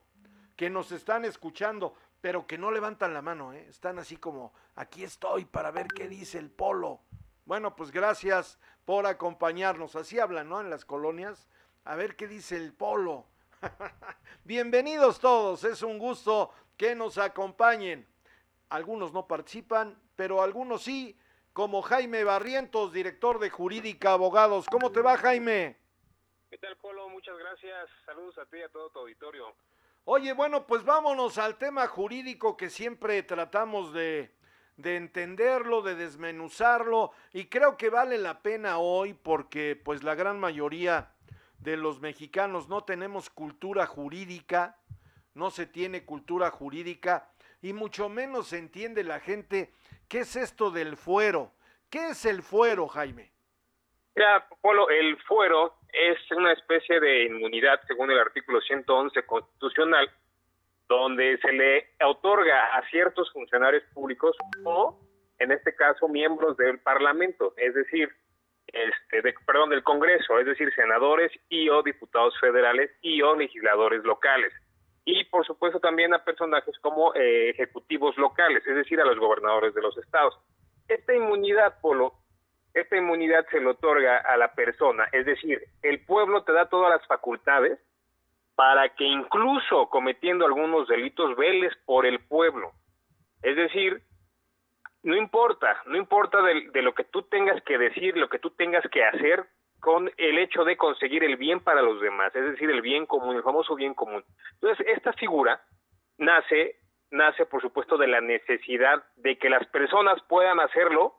que 0.56 0.70
nos 0.70 0.92
están 0.92 1.26
escuchando, 1.26 1.96
pero 2.22 2.46
que 2.46 2.58
no 2.58 2.72
levantan 2.72 3.14
la 3.14 3.24
mano, 3.24 3.52
¿eh? 3.52 3.66
Están 3.68 3.98
así 3.98 4.16
como, 4.16 4.54
aquí 4.76 5.04
estoy 5.04 5.46
para 5.46 5.72
ver 5.72 5.88
qué 5.88 6.08
dice 6.08 6.38
el 6.38 6.52
polo. 6.52 7.02
Bueno, 7.46 7.76
pues 7.76 7.92
gracias 7.92 8.60
por 8.86 9.08
acompañarnos. 9.08 9.96
Así 9.96 10.20
hablan, 10.20 10.48
¿no? 10.48 10.62
En 10.62 10.70
las 10.70 10.86
colonias. 10.86 11.50
A 11.84 11.96
ver 11.96 12.16
qué 12.16 12.28
dice 12.28 12.56
el 12.56 12.74
polo. 12.74 13.26
Bienvenidos 14.44 15.20
todos. 15.20 15.64
Es 15.64 15.82
un 15.82 15.98
gusto 15.98 16.54
que 16.78 16.94
nos 16.94 17.18
acompañen. 17.18 18.08
Algunos 18.70 19.12
no 19.12 19.28
participan, 19.28 20.00
pero 20.16 20.44
algunos 20.44 20.84
sí, 20.84 21.18
como 21.54 21.82
Jaime 21.82 22.24
Barrientos, 22.24 22.94
director 22.94 23.40
de 23.40 23.50
Jurídica 23.50 24.14
Abogados. 24.14 24.68
¿Cómo 24.72 24.92
te 24.92 25.02
va, 25.02 25.18
Jaime? 25.18 25.78
¿Qué 26.52 26.58
tal, 26.60 26.78
Polo? 26.78 27.10
Muchas 27.10 27.38
gracias. 27.38 27.90
Saludos 28.06 28.38
a 28.38 28.46
ti 28.46 28.58
y 28.58 28.62
a 28.62 28.70
todo 28.70 28.92
tu 28.92 29.00
auditorio. 29.00 29.56
Oye, 30.06 30.34
bueno, 30.34 30.66
pues 30.66 30.84
vámonos 30.84 31.38
al 31.38 31.58
tema 31.58 31.88
jurídico 31.88 32.58
que 32.58 32.70
siempre 32.70 33.22
tratamos 33.22 33.94
de, 33.94 34.32
de 34.78 34.96
entenderlo, 34.96 35.84
de 35.84 35.96
desmenuzarlo 35.96 37.12
y 37.34 37.46
creo 37.46 37.78
que 37.78 37.90
vale 37.90 38.18
la 38.18 38.42
pena 38.42 38.80
hoy 38.80 39.14
porque 39.14 39.76
pues 39.76 40.04
la 40.04 40.16
gran 40.16 40.40
mayoría 40.40 41.12
de 41.60 41.78
los 41.78 42.02
mexicanos 42.02 42.68
no 42.68 42.84
tenemos 42.84 43.30
cultura 43.30 43.86
jurídica, 43.86 44.80
no 45.36 45.52
se 45.52 45.68
tiene 45.68 46.04
cultura 46.04 46.50
jurídica 46.50 47.30
y 47.62 47.74
mucho 47.74 48.10
menos 48.10 48.48
se 48.48 48.58
entiende 48.58 49.04
la 49.04 49.20
gente 49.20 49.72
qué 50.08 50.22
es 50.22 50.36
esto 50.36 50.72
del 50.72 50.98
fuero. 50.98 51.54
¿Qué 51.92 52.10
es 52.10 52.26
el 52.26 52.42
fuero, 52.42 52.88
Jaime? 52.88 53.32
Ya, 54.16 54.48
Polo, 54.62 54.90
el 54.90 55.22
fuero 55.24 55.76
es 55.94 56.18
una 56.32 56.54
especie 56.54 57.00
de 57.00 57.26
inmunidad 57.26 57.80
según 57.88 58.12
el 58.12 58.20
artículo 58.20 58.62
111 58.62 59.24
constitucional 59.24 60.10
donde 60.92 61.38
se 61.38 61.54
le 61.54 61.88
otorga 62.06 62.76
a 62.76 62.86
ciertos 62.90 63.32
funcionarios 63.32 63.82
públicos 63.94 64.36
o, 64.66 65.00
en 65.40 65.54
este 65.54 65.74
caso, 65.74 66.10
miembros 66.10 66.58
del 66.58 66.80
Parlamento, 66.80 67.54
es 67.56 67.74
decir, 67.74 68.10
este, 68.68 69.22
de, 69.22 69.34
perdón, 69.46 69.70
del 69.70 69.84
Congreso, 69.84 70.38
es 70.38 70.46
decir, 70.46 70.70
senadores 70.76 71.32
y 71.48 71.70
o 71.70 71.82
diputados 71.82 72.38
federales 72.42 72.92
y 73.02 73.22
o 73.22 73.36
legisladores 73.36 74.04
locales. 74.04 74.54
y 75.04 75.24
por 75.26 75.46
supuesto 75.46 75.80
también 75.80 76.14
a 76.14 76.24
personajes 76.24 76.78
como 76.80 77.16
eh, 77.16 77.50
ejecutivos 77.50 78.16
locales, 78.18 78.62
es 78.68 78.76
decir, 78.76 79.00
a 79.02 79.06
los 79.06 79.18
gobernadores 79.18 79.74
de 79.74 79.82
los 79.82 79.98
estados. 79.98 80.38
Esta 80.88 81.16
inmunidad, 81.16 81.80
Polo, 81.82 82.14
esta 82.74 82.98
inmunidad 82.98 83.46
se 83.50 83.60
le 83.60 83.68
otorga 83.68 84.18
a 84.18 84.38
la 84.38 84.54
persona, 84.54 85.08
es 85.12 85.26
decir, 85.26 85.62
el 85.82 86.06
pueblo 86.06 86.44
te 86.44 86.54
da 86.54 86.70
todas 86.70 86.90
las 86.90 87.06
facultades 87.08 87.80
para 88.56 88.90
que 88.90 89.06
incluso 89.06 89.90
cometiendo 89.90 90.46
algunos 90.46 90.88
delitos 90.88 91.36
veles 91.36 91.74
por 91.86 92.06
el 92.06 92.20
pueblo. 92.20 92.72
Es 93.42 93.56
decir, 93.56 94.02
no 95.04 95.16
importa, 95.16 95.82
no 95.88 95.98
importa 95.98 96.42
de, 96.42 96.70
de, 96.72 96.82
lo 96.82 96.94
que 96.94 97.04
tú 97.06 97.24
tengas 97.24 97.62
que 97.64 97.78
decir, 97.78 98.16
lo 98.18 98.30
que 98.30 98.40
tú 98.40 98.52
tengas 98.52 98.84
que 98.92 99.04
hacer 99.04 99.46
con 99.80 100.12
el 100.18 100.38
hecho 100.38 100.64
de 100.64 100.78
conseguir 100.78 101.24
el 101.24 101.38
bien 101.38 101.60
para 101.60 101.82
los 101.82 102.00
demás, 102.02 102.36
es 102.36 102.52
decir, 102.52 102.70
el 102.70 102.82
bien 102.82 103.08
común, 103.08 103.36
el 103.36 103.44
famoso 103.44 103.76
bien 103.76 103.96
común. 103.96 104.24
Entonces, 104.54 104.86
esta 104.88 105.12
figura 105.14 105.60
nace, 106.20 106.76
nace 107.10 107.46
por 107.48 107.62
supuesto 107.62 107.98
de 107.98 108.08
la 108.08 108.22
necesidad 108.22 109.04
de 109.16 109.40
que 109.40 109.50
las 109.50 109.66
personas 109.68 110.22
puedan 110.30 110.60
hacerlo 110.60 111.16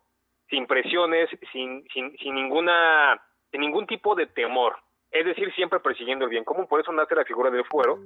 sin 0.52 0.66
presiones, 0.66 1.30
sin, 1.50 1.82
sin, 1.94 2.14
sin 2.18 2.34
ninguna, 2.34 3.18
sin 3.50 3.62
ningún 3.62 3.86
tipo 3.86 4.14
de 4.14 4.26
temor, 4.26 4.76
es 5.10 5.24
decir, 5.24 5.50
siempre 5.54 5.80
persiguiendo 5.80 6.26
el 6.26 6.30
bien 6.30 6.44
común. 6.44 6.66
Por 6.68 6.78
eso 6.78 6.92
nace 6.92 7.14
la 7.14 7.24
figura 7.24 7.50
del 7.50 7.64
fuero, 7.64 7.98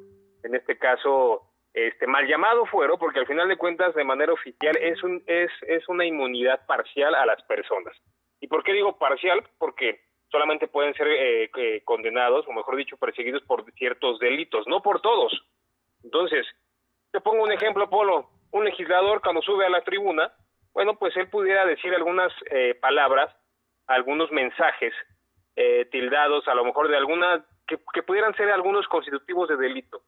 en 0.45 0.55
este 0.55 0.79
caso 0.79 1.43
este 1.75 2.07
mal 2.07 2.27
llamado 2.27 2.65
fuero, 2.67 2.99
porque 2.99 3.19
al 3.19 3.27
final 3.27 3.49
de 3.49 3.57
cuentas, 3.57 3.95
de 3.97 4.05
manera 4.05 4.33
oficial, 4.33 4.77
es, 4.81 5.03
un, 5.03 5.23
es, 5.27 5.51
es 5.67 5.87
una 5.89 6.07
inmunidad 6.07 6.65
parcial 6.67 7.17
a 7.17 7.27
las 7.27 7.43
personas. 7.43 7.95
¿Y 8.41 8.47
por 8.47 8.63
qué 8.63 8.73
digo 8.73 8.97
parcial? 8.97 9.43
Porque 9.59 10.01
solamente 10.31 10.69
pueden 10.69 10.95
ser 10.95 11.09
eh, 11.09 11.51
eh, 11.55 11.83
condenados, 11.85 12.47
o 12.47 12.53
mejor 12.53 12.77
dicho, 12.77 12.97
perseguidos 12.97 13.43
por 13.43 13.71
ciertos 13.73 14.21
delitos, 14.21 14.67
no 14.69 14.83
por 14.83 15.01
todos. 15.01 15.33
Entonces, 16.05 16.47
te 17.11 17.21
pongo 17.21 17.43
un 17.43 17.53
ejemplo, 17.53 17.91
Polo. 17.91 18.31
Un 18.53 18.65
legislador 18.65 19.21
cuando 19.21 19.43
sube 19.43 19.67
a 19.67 19.71
la 19.71 19.83
tribuna, 19.83 20.33
bueno, 20.77 20.99
pues 20.99 21.17
él 21.17 21.29
pudiera 21.29 21.65
decir 21.65 21.95
algunas 21.95 22.31
eh, 22.51 22.77
palabras, 22.81 23.35
algunos 23.89 24.31
mensajes 24.31 24.95
tildados, 25.91 26.47
a 26.49 26.55
lo 26.55 26.67
mejor 26.67 26.89
de 26.89 26.99
alguna, 26.99 27.43
que, 27.67 27.79
que 27.95 28.03
pudieran 28.03 28.37
ser 28.37 28.51
algunos 28.51 28.87
constitutivos 28.89 29.49
de 29.49 29.57
delito 29.57 30.03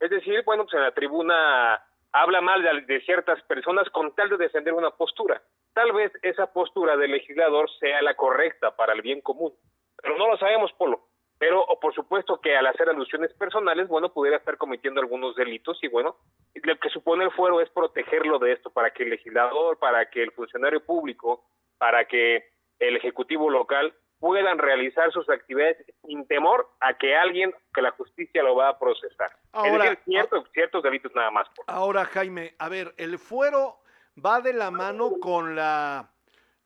es 0.00 0.10
decir, 0.10 0.42
bueno, 0.44 0.64
pues 0.64 0.74
en 0.74 0.82
la 0.82 0.92
tribuna 0.92 1.82
habla 2.12 2.40
mal 2.40 2.62
de, 2.86 3.00
ciertas 3.02 3.42
personas 3.42 3.88
con 3.90 4.14
tal 4.14 4.28
de 4.28 4.36
defender 4.36 4.74
una 4.74 4.90
postura. 4.90 5.40
Tal 5.72 5.92
vez 5.92 6.12
esa 6.22 6.52
postura 6.52 6.96
del 6.96 7.12
legislador 7.12 7.70
sea 7.78 8.02
la 8.02 8.14
correcta 8.14 8.74
para 8.76 8.92
el 8.92 9.02
bien 9.02 9.20
común, 9.20 9.52
pero 10.00 10.16
no 10.16 10.28
lo 10.28 10.36
sabemos, 10.38 10.72
Polo. 10.74 11.08
Pero 11.38 11.62
o 11.62 11.78
por 11.78 11.94
supuesto 11.94 12.40
que 12.40 12.56
al 12.56 12.66
hacer 12.66 12.88
alusiones 12.88 13.32
personales, 13.34 13.88
bueno, 13.88 14.12
pudiera 14.12 14.38
estar 14.38 14.56
cometiendo 14.56 15.00
algunos 15.00 15.36
delitos 15.36 15.78
y 15.82 15.88
bueno, 15.88 16.16
lo 16.54 16.78
que 16.78 16.88
supone 16.88 17.24
el 17.24 17.32
fuero 17.32 17.60
es 17.60 17.68
protegerlo 17.70 18.38
de 18.38 18.52
esto 18.52 18.70
para 18.70 18.90
que 18.90 19.02
el 19.02 19.10
legislador, 19.10 19.78
para 19.78 20.08
que 20.08 20.22
el 20.22 20.32
funcionario 20.32 20.84
público, 20.84 21.44
para 21.78 22.06
que 22.06 22.44
el 22.78 22.96
ejecutivo 22.96 23.50
local 23.50 23.94
puedan 24.18 24.58
realizar 24.58 25.12
sus 25.12 25.28
actividades 25.28 25.76
sin 26.06 26.26
temor 26.26 26.68
a 26.80 26.94
que 26.94 27.14
alguien, 27.14 27.54
que 27.74 27.82
la 27.82 27.90
justicia 27.92 28.42
lo 28.42 28.56
va 28.56 28.70
a 28.70 28.78
procesar. 28.78 29.30
Ahora, 29.52 29.84
es 29.84 29.90
decir, 29.90 30.42
ciertos, 30.52 30.82
delitos 30.82 31.14
nada 31.14 31.30
más. 31.30 31.46
Ahora, 31.66 32.04
Jaime, 32.06 32.54
a 32.58 32.68
ver, 32.68 32.94
el 32.96 33.18
fuero 33.18 33.80
va 34.24 34.40
de 34.40 34.52
la 34.52 34.70
mano 34.70 35.12
con 35.20 35.54
la 35.54 36.10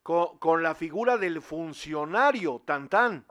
con, 0.03 0.63
la 0.63 0.75
figura 0.75 1.19
del 1.19 1.41
funcionario, 1.41 2.63
tan 2.65 2.89
tan. 2.89 3.27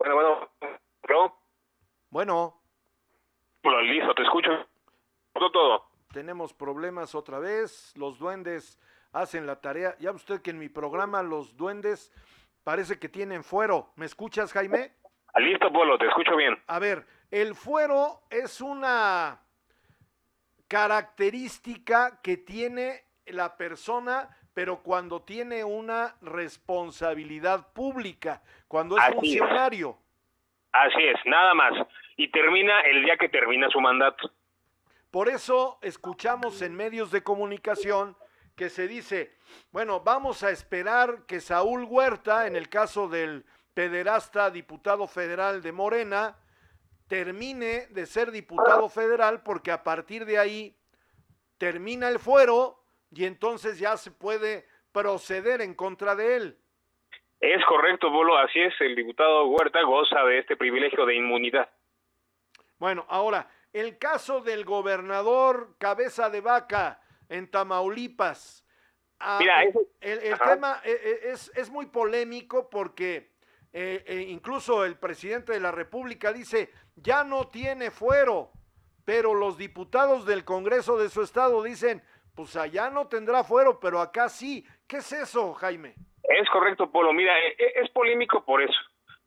Bueno, 0.00 0.14
bueno, 0.14 0.50
¿no? 1.10 1.36
Bueno. 2.08 2.62
Bueno, 3.62 3.82
listo, 3.82 4.14
te 4.14 4.22
escucho. 4.22 4.48
Todo, 5.34 5.52
todo. 5.52 5.90
Tenemos 6.10 6.54
problemas 6.54 7.14
otra 7.14 7.38
vez, 7.38 7.92
los 7.98 8.18
duendes 8.18 8.80
hacen 9.12 9.46
la 9.46 9.60
tarea. 9.60 9.94
Ya 9.98 10.10
usted 10.12 10.40
que 10.40 10.50
en 10.50 10.58
mi 10.58 10.70
programa 10.70 11.22
los 11.22 11.54
duendes 11.54 12.14
parece 12.64 12.98
que 12.98 13.10
tienen 13.10 13.44
fuero. 13.44 13.92
¿Me 13.96 14.06
escuchas, 14.06 14.54
Jaime? 14.54 14.94
Listo, 15.36 15.70
Polo, 15.70 15.98
te 15.98 16.06
escucho 16.06 16.34
bien. 16.34 16.56
A 16.66 16.78
ver, 16.78 17.06
el 17.30 17.54
fuero 17.54 18.22
es 18.30 18.62
una 18.62 19.42
característica 20.66 22.22
que 22.22 22.38
tiene 22.38 23.04
la 23.26 23.54
persona, 23.58 24.30
pero 24.60 24.82
cuando 24.82 25.22
tiene 25.22 25.64
una 25.64 26.16
responsabilidad 26.20 27.72
pública, 27.72 28.42
cuando 28.68 28.98
es 28.98 29.14
funcionario. 29.14 29.96
Así 30.70 31.02
es, 31.02 31.16
nada 31.24 31.54
más. 31.54 31.72
Y 32.18 32.30
termina 32.30 32.82
el 32.82 33.02
día 33.02 33.16
que 33.16 33.30
termina 33.30 33.70
su 33.70 33.80
mandato. 33.80 34.30
Por 35.10 35.30
eso 35.30 35.78
escuchamos 35.80 36.60
en 36.60 36.76
medios 36.76 37.10
de 37.10 37.22
comunicación 37.22 38.14
que 38.54 38.68
se 38.68 38.86
dice, 38.86 39.34
bueno, 39.72 40.00
vamos 40.00 40.42
a 40.42 40.50
esperar 40.50 41.24
que 41.24 41.40
Saúl 41.40 41.84
Huerta, 41.84 42.46
en 42.46 42.54
el 42.54 42.68
caso 42.68 43.08
del 43.08 43.46
pederasta 43.72 44.50
diputado 44.50 45.06
federal 45.06 45.62
de 45.62 45.72
Morena, 45.72 46.36
termine 47.08 47.86
de 47.86 48.04
ser 48.04 48.30
diputado 48.30 48.90
federal 48.90 49.42
porque 49.42 49.72
a 49.72 49.82
partir 49.82 50.26
de 50.26 50.38
ahí 50.38 50.76
termina 51.56 52.10
el 52.10 52.18
fuero 52.18 52.79
y 53.10 53.24
entonces 53.24 53.78
ya 53.78 53.96
se 53.96 54.10
puede 54.10 54.66
proceder 54.92 55.60
en 55.60 55.74
contra 55.74 56.14
de 56.14 56.36
él. 56.36 56.58
Es 57.40 57.64
correcto, 57.64 58.10
Bolo, 58.10 58.36
así 58.36 58.60
es, 58.60 58.74
el 58.80 58.94
diputado 58.94 59.46
Huerta 59.46 59.82
goza 59.82 60.22
de 60.24 60.38
este 60.38 60.56
privilegio 60.56 61.06
de 61.06 61.16
inmunidad. 61.16 61.70
Bueno, 62.78 63.06
ahora, 63.08 63.48
el 63.72 63.98
caso 63.98 64.40
del 64.40 64.64
gobernador 64.64 65.76
Cabeza 65.78 66.28
de 66.28 66.40
Vaca, 66.40 67.00
en 67.30 67.50
Tamaulipas. 67.50 68.66
Ah, 69.18 69.38
Mira, 69.38 69.62
el, 69.62 70.38
tema 70.38 70.80
eh, 70.84 71.00
eh, 71.02 71.20
es, 71.24 71.52
es, 71.54 71.70
muy 71.70 71.86
polémico 71.86 72.68
porque 72.70 73.32
eh, 73.72 74.26
incluso 74.28 74.84
el 74.84 74.96
presidente 74.96 75.52
de 75.52 75.60
la 75.60 75.70
República 75.70 76.32
dice, 76.32 76.72
ya 76.96 77.22
no 77.22 77.48
tiene 77.48 77.90
fuero, 77.90 78.50
pero 79.04 79.34
los 79.34 79.56
diputados 79.56 80.26
del 80.26 80.44
Congreso 80.44 80.98
de 80.98 81.10
su 81.10 81.22
estado 81.22 81.62
dicen, 81.62 82.02
pues 82.34 82.56
allá 82.56 82.90
no 82.90 83.08
tendrá 83.08 83.44
fuero, 83.44 83.78
pero 83.80 84.00
acá 84.00 84.28
sí. 84.28 84.64
¿Qué 84.88 84.98
es 84.98 85.12
eso, 85.12 85.54
Jaime? 85.54 85.94
Es 86.22 86.48
correcto, 86.50 86.90
Polo. 86.90 87.12
Mira, 87.12 87.32
es 87.38 87.90
polémico 87.90 88.44
por 88.44 88.62
eso. 88.62 88.78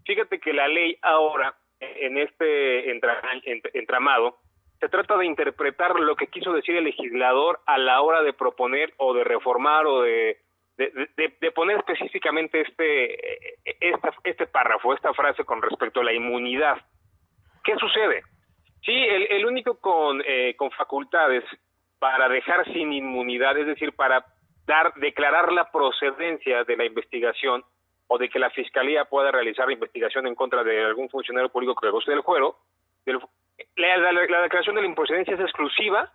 Fíjate 0.06 0.40
que 0.40 0.54
la 0.54 0.68
ley 0.68 0.98
ahora, 1.02 1.56
en 1.80 2.18
este 2.18 2.92
entramado, 2.92 4.40
se 4.80 4.90
trata 4.90 5.18
de 5.18 5.26
interpretar 5.26 5.98
lo 5.98 6.16
que 6.16 6.28
quiso 6.28 6.52
decir 6.52 6.76
el 6.76 6.84
legislador 6.84 7.62
a 7.66 7.78
la 7.78 8.02
hora 8.02 8.22
de 8.22 8.34
proponer 8.34 8.94
o 8.98 9.14
de 9.14 9.24
reformar 9.24 9.86
o 9.86 10.02
de, 10.02 10.40
poner 11.56 11.78
específicamente 11.78 12.62
este, 12.62 13.58
este 14.24 14.48
párrafo, 14.48 14.94
esta 14.94 15.14
frase 15.14 15.46
con 15.46 15.62
respecto 15.62 16.02
a 16.02 16.04
la 16.04 16.14
inmunidad. 16.14 16.78
¿Qué 17.64 17.76
sucede? 17.78 18.24
Sí, 18.82 18.92
el, 18.92 19.28
el 19.32 19.46
único 19.46 19.80
con, 19.80 20.22
eh, 20.26 20.54
con 20.58 20.70
facultades 20.72 21.46
para 22.04 22.28
dejar 22.28 22.66
sin 22.74 22.92
inmunidad, 22.92 23.58
es 23.58 23.66
decir, 23.66 23.94
para 23.94 24.26
dar, 24.66 24.94
declarar 24.96 25.54
la 25.54 25.72
procedencia 25.72 26.66
de 26.66 26.76
la 26.76 26.84
investigación 26.84 27.64
o 28.08 28.18
de 28.18 28.28
que 28.28 28.40
la 28.40 28.50
fiscalía 28.50 29.06
pueda 29.06 29.32
realizar 29.32 29.68
la 29.68 29.74
investigación 29.74 30.28
en 30.28 30.36
contra 30.36 30.66
de 30.66 30.84
algún 30.84 31.08
funcionario 31.08 31.48
público 31.48 31.76
que 31.76 31.90
goce 31.92 32.12
del 32.12 32.20
juego, 32.20 32.60
del, 33.06 33.22
la, 33.78 34.42
declaración 34.42 34.76
de 34.76 34.82
la 34.82 34.88
improcedencia 34.88 35.34
es 35.34 35.40
exclusiva 35.40 36.12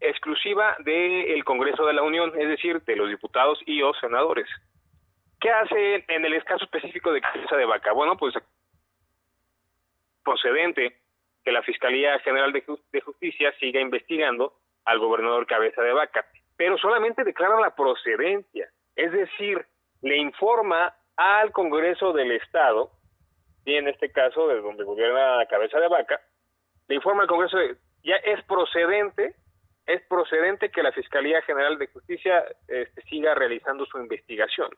exclusiva 0.00 0.76
del 0.80 1.44
Congreso 1.44 1.86
de 1.86 1.92
la 1.92 2.02
Unión, 2.02 2.32
es 2.36 2.48
decir, 2.48 2.82
de 2.82 2.96
los 2.96 3.08
diputados 3.08 3.60
y 3.64 3.78
los 3.78 3.96
senadores. 4.00 4.48
¿Qué 5.40 5.50
hace 5.50 6.04
en 6.08 6.24
el 6.24 6.42
caso 6.42 6.64
específico 6.64 7.12
de 7.12 7.20
Cabeza 7.20 7.56
de 7.56 7.64
Vaca? 7.64 7.92
Bueno, 7.92 8.16
pues 8.16 8.34
procedente 10.24 10.98
que 11.44 11.52
la 11.52 11.62
Fiscalía 11.62 12.18
General 12.18 12.52
de, 12.52 13.00
Justicia 13.02 13.54
siga 13.60 13.80
investigando 13.80 14.54
al 14.84 14.98
gobernador 14.98 15.46
Cabeza 15.46 15.82
de 15.82 15.92
Vaca, 15.92 16.26
pero 16.56 16.76
solamente 16.78 17.24
declara 17.24 17.60
la 17.60 17.74
procedencia, 17.74 18.68
es 18.96 19.12
decir, 19.12 19.66
le 20.02 20.16
informa 20.16 20.94
al 21.16 21.52
Congreso 21.52 22.12
del 22.12 22.32
Estado, 22.32 22.90
y 23.64 23.76
en 23.76 23.88
este 23.88 24.10
caso 24.10 24.48
de 24.48 24.60
donde 24.60 24.84
gobierna 24.84 25.44
Cabeza 25.48 25.78
de 25.78 25.88
Vaca, 25.88 26.20
le 26.88 26.96
informa 26.96 27.22
al 27.22 27.28
Congreso 27.28 27.56
de, 27.58 27.76
ya 28.02 28.16
es 28.16 28.42
procedente, 28.44 29.34
es 29.86 30.02
procedente 30.08 30.70
que 30.70 30.82
la 30.82 30.92
Fiscalía 30.92 31.42
General 31.42 31.78
de 31.78 31.88
Justicia 31.88 32.44
este, 32.68 33.02
siga 33.02 33.34
realizando 33.34 33.84
su 33.86 33.98
investigación. 33.98 34.70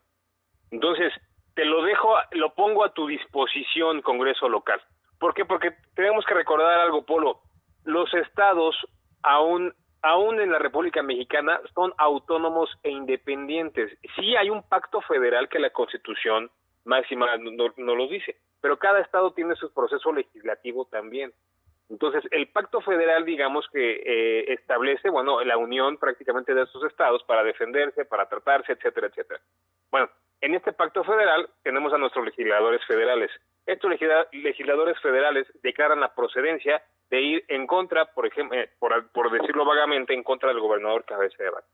Entonces, 0.70 1.12
te 1.54 1.64
lo 1.64 1.82
dejo, 1.82 2.14
lo 2.32 2.54
pongo 2.54 2.84
a 2.84 2.92
tu 2.92 3.06
disposición, 3.06 4.02
Congreso 4.02 4.48
local. 4.48 4.80
¿Por 5.18 5.34
qué? 5.34 5.44
Porque 5.44 5.72
tenemos 5.94 6.24
que 6.24 6.34
recordar 6.34 6.80
algo, 6.80 7.04
Polo. 7.04 7.40
Los 7.84 8.12
estados, 8.14 8.76
aún, 9.22 9.74
aún 10.04 10.38
en 10.38 10.52
la 10.52 10.58
República 10.58 11.02
Mexicana, 11.02 11.58
son 11.74 11.94
autónomos 11.96 12.70
e 12.82 12.90
independientes. 12.90 13.90
Sí 14.16 14.36
hay 14.36 14.50
un 14.50 14.62
pacto 14.62 15.00
federal 15.00 15.48
que 15.48 15.58
la 15.58 15.70
Constitución 15.70 16.50
máxima 16.84 17.34
no, 17.38 17.72
no, 17.78 17.94
lo 17.94 18.06
dice, 18.06 18.36
pero 18.60 18.78
cada 18.78 19.00
estado 19.00 19.32
tiene 19.32 19.56
su 19.56 19.72
proceso 19.72 20.12
legislativo 20.12 20.84
también. 20.84 21.32
Entonces, 21.88 22.22
el 22.32 22.48
pacto 22.48 22.82
federal, 22.82 23.24
digamos 23.24 23.66
que 23.72 24.02
eh, 24.04 24.52
establece, 24.52 25.08
bueno, 25.08 25.42
la 25.42 25.56
unión 25.56 25.96
prácticamente 25.96 26.52
de 26.54 26.64
estos 26.64 26.84
estados 26.84 27.22
para 27.24 27.42
defenderse, 27.42 28.04
para 28.04 28.28
tratarse, 28.28 28.72
etcétera, 28.72 29.06
etcétera. 29.06 29.40
Bueno, 29.90 30.10
en 30.42 30.54
este 30.54 30.74
pacto 30.74 31.02
federal 31.04 31.48
tenemos 31.62 31.94
a 31.94 31.98
nuestros 31.98 32.26
legisladores 32.26 32.84
federales. 32.86 33.30
Estos 33.66 33.90
legisladores 34.32 35.00
federales 35.00 35.46
declaran 35.62 36.00
la 36.00 36.14
procedencia 36.14 36.82
de 37.10 37.20
ir 37.20 37.44
en 37.48 37.66
contra, 37.66 38.06
por 38.06 38.26
ejemplo, 38.26 38.58
eh, 38.58 38.68
por, 38.78 39.30
decirlo 39.30 39.64
vagamente, 39.64 40.14
en 40.14 40.22
contra 40.22 40.48
del 40.50 40.60
gobernador 40.60 41.04
Cabeza 41.04 41.42
de 41.42 41.50
Vaca. 41.50 41.66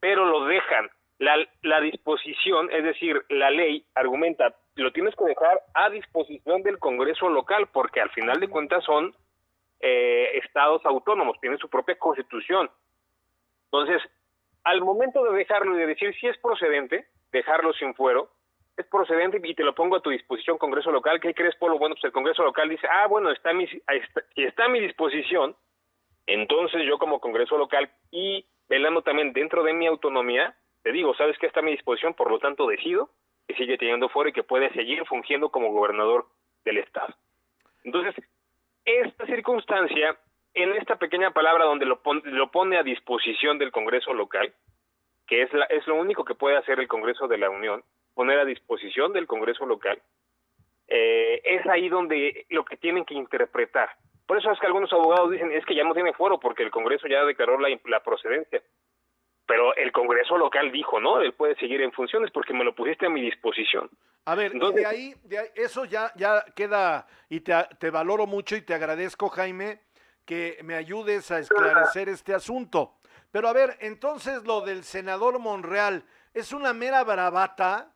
Pero 0.00 0.26
lo 0.26 0.46
dejan. 0.46 0.90
La, 1.18 1.36
la 1.62 1.80
disposición, 1.80 2.68
es 2.72 2.82
decir, 2.82 3.24
la 3.28 3.50
ley 3.50 3.84
argumenta, 3.94 4.56
lo 4.74 4.92
tienes 4.92 5.14
que 5.14 5.24
dejar 5.24 5.60
a 5.74 5.88
disposición 5.90 6.62
del 6.62 6.78
Congreso 6.78 7.28
local, 7.28 7.68
porque 7.72 8.00
al 8.00 8.10
final 8.10 8.40
de 8.40 8.48
cuentas 8.48 8.82
son 8.84 9.14
eh, 9.80 10.38
estados 10.44 10.84
autónomos, 10.84 11.40
tienen 11.40 11.58
su 11.58 11.68
propia 11.68 11.98
constitución. 11.98 12.70
Entonces, 13.64 14.02
al 14.64 14.80
momento 14.80 15.24
de 15.24 15.36
dejarlo 15.36 15.74
y 15.74 15.80
de 15.80 15.86
decir 15.88 16.14
si 16.20 16.28
es 16.28 16.38
procedente, 16.38 17.06
dejarlo 17.32 17.72
sin 17.72 17.94
fuero, 17.94 18.30
es 18.76 18.86
procedente 18.86 19.40
y 19.42 19.54
te 19.54 19.64
lo 19.64 19.74
pongo 19.74 19.96
a 19.96 20.00
tu 20.00 20.10
disposición, 20.10 20.58
Congreso 20.58 20.90
local. 20.90 21.20
¿Qué 21.20 21.34
crees, 21.34 21.54
Polo? 21.56 21.78
Bueno, 21.78 21.94
pues 21.94 22.04
el 22.04 22.12
Congreso 22.12 22.42
local 22.42 22.68
dice, 22.68 22.86
ah, 22.90 23.06
bueno, 23.06 23.30
está, 23.30 23.52
mi, 23.52 23.68
está, 24.36 24.64
a 24.64 24.68
mi 24.68 24.80
disposición, 24.80 25.54
entonces 26.26 26.82
yo 26.86 26.98
como 26.98 27.20
Congreso 27.20 27.58
local 27.58 27.90
y 28.10 28.46
velando 28.68 29.02
también 29.02 29.32
dentro 29.32 29.62
de 29.62 29.74
mi 29.74 29.86
autonomía, 29.86 30.56
te 30.82 30.92
digo, 30.92 31.14
¿sabes 31.14 31.36
qué 31.38 31.46
está 31.46 31.60
a 31.60 31.62
mi 31.62 31.72
disposición? 31.72 32.14
Por 32.14 32.30
lo 32.30 32.38
tanto, 32.38 32.66
decido 32.66 33.10
que 33.46 33.54
sigue 33.54 33.76
teniendo 33.76 34.08
fuero 34.08 34.30
y 34.30 34.32
que 34.32 34.42
puede 34.42 34.72
seguir 34.72 35.04
fungiendo 35.06 35.50
como 35.50 35.72
gobernador 35.72 36.26
del 36.64 36.78
Estado. 36.78 37.14
Entonces, 37.84 38.14
esta 38.84 39.26
circunstancia, 39.26 40.16
en 40.54 40.72
esta 40.74 40.96
pequeña 40.96 41.32
palabra 41.32 41.64
donde 41.64 41.86
lo, 41.86 42.00
lo 42.24 42.50
pone 42.50 42.78
a 42.78 42.82
disposición 42.82 43.58
del 43.58 43.72
Congreso 43.72 44.14
local, 44.14 44.54
que 45.26 45.42
es, 45.42 45.52
la, 45.52 45.64
es 45.66 45.86
lo 45.86 45.96
único 45.96 46.24
que 46.24 46.34
puede 46.34 46.56
hacer 46.56 46.80
el 46.80 46.88
Congreso 46.88 47.28
de 47.28 47.38
la 47.38 47.50
Unión, 47.50 47.82
poner 48.14 48.38
a 48.38 48.44
disposición 48.44 49.12
del 49.12 49.26
Congreso 49.26 49.66
local, 49.66 50.00
eh, 50.88 51.40
es 51.44 51.66
ahí 51.66 51.88
donde 51.88 52.46
lo 52.50 52.64
que 52.64 52.76
tienen 52.76 53.04
que 53.04 53.14
interpretar. 53.14 53.90
Por 54.26 54.38
eso 54.38 54.50
es 54.50 54.60
que 54.60 54.66
algunos 54.66 54.92
abogados 54.92 55.30
dicen, 55.30 55.52
es 55.52 55.64
que 55.64 55.74
ya 55.74 55.84
no 55.84 55.94
tiene 55.94 56.12
foro 56.12 56.38
porque 56.38 56.62
el 56.62 56.70
Congreso 56.70 57.06
ya 57.08 57.24
declaró 57.24 57.58
la, 57.58 57.68
la 57.86 58.02
procedencia. 58.02 58.62
Pero 59.46 59.74
el 59.74 59.90
Congreso 59.92 60.38
local 60.38 60.70
dijo, 60.70 61.00
no, 61.00 61.20
él 61.20 61.34
puede 61.34 61.56
seguir 61.56 61.82
en 61.82 61.92
funciones 61.92 62.30
porque 62.30 62.54
me 62.54 62.64
lo 62.64 62.74
pusiste 62.74 63.06
a 63.06 63.10
mi 63.10 63.20
disposición. 63.20 63.90
A 64.24 64.34
ver, 64.34 64.52
de, 64.52 64.86
ahí, 64.86 65.14
de 65.24 65.50
eso 65.56 65.84
ya, 65.84 66.12
ya 66.14 66.44
queda, 66.54 67.06
y 67.28 67.40
te, 67.40 67.52
te 67.80 67.90
valoro 67.90 68.26
mucho 68.26 68.54
y 68.54 68.62
te 68.62 68.72
agradezco, 68.72 69.28
Jaime, 69.28 69.80
que 70.24 70.58
me 70.62 70.76
ayudes 70.76 71.30
a 71.32 71.40
esclarecer 71.40 72.08
este 72.08 72.32
asunto. 72.32 72.94
Pero 73.32 73.48
a 73.48 73.52
ver, 73.52 73.76
entonces 73.80 74.44
lo 74.44 74.60
del 74.60 74.84
senador 74.84 75.38
Monreal, 75.40 76.04
¿es 76.34 76.52
una 76.52 76.72
mera 76.72 77.02
bravata? 77.02 77.92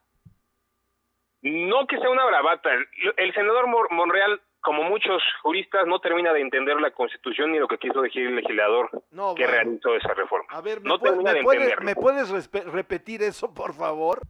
No 1.41 1.85
que 1.87 1.97
sea 1.99 2.09
una 2.09 2.25
bravata. 2.25 2.69
El, 3.17 3.33
senador 3.33 3.67
Monreal, 3.91 4.41
como 4.61 4.83
muchos 4.83 5.21
juristas, 5.43 5.85
no 5.85 5.99
termina 5.99 6.33
de 6.33 6.41
entender 6.41 6.79
la 6.81 6.91
Constitución 6.91 7.51
ni 7.51 7.59
lo 7.59 7.67
que 7.67 7.77
quiso 7.77 8.01
decir 8.01 8.27
el 8.27 8.35
legislador 8.35 8.89
que 9.35 9.45
realizó 9.45 9.95
esa 9.95 10.13
reforma. 10.13 10.47
A 10.49 10.61
ver, 10.61 10.81
¿me, 10.81 10.89
no 10.89 10.97
¿me 11.81 11.95
puedes 11.95 12.31
repetir 12.65 13.21
eso, 13.21 13.53
por 13.53 13.73
favor? 13.73 14.21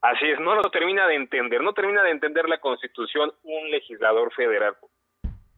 Así 0.00 0.26
es, 0.30 0.38
no 0.38 0.54
lo 0.54 0.70
termina 0.70 1.06
de 1.08 1.16
entender, 1.16 1.60
no 1.60 1.72
termina 1.72 2.02
de 2.04 2.10
entender 2.10 2.48
la 2.48 2.60
Constitución 2.60 3.32
un 3.42 3.70
legislador 3.70 4.32
federal. 4.32 4.76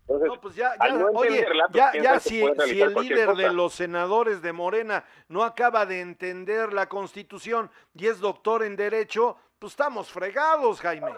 no, 0.09 0.41
pues 0.41 0.57
ya, 0.57 0.73
ya, 0.81 0.97
oye, 1.13 1.47
ya, 1.73 1.93
ya 1.93 2.21
si, 2.21 2.43
si, 2.65 2.81
el 2.81 2.95
líder 2.95 3.35
de 3.35 3.53
los 3.53 3.75
senadores 3.75 4.41
de 4.41 4.53
Morena 4.55 5.05
no 5.29 5.45
acaba 5.45 5.85
de 5.85 6.01
entender 6.01 6.73
la 6.73 6.89
Constitución 6.89 7.71
y 7.95 8.07
es 8.07 8.19
doctor 8.19 8.63
en 8.63 8.77
Derecho, 8.77 9.37
pues 9.61 9.75
estamos 9.75 10.11
fregados, 10.11 10.81
Jaime. 10.81 11.13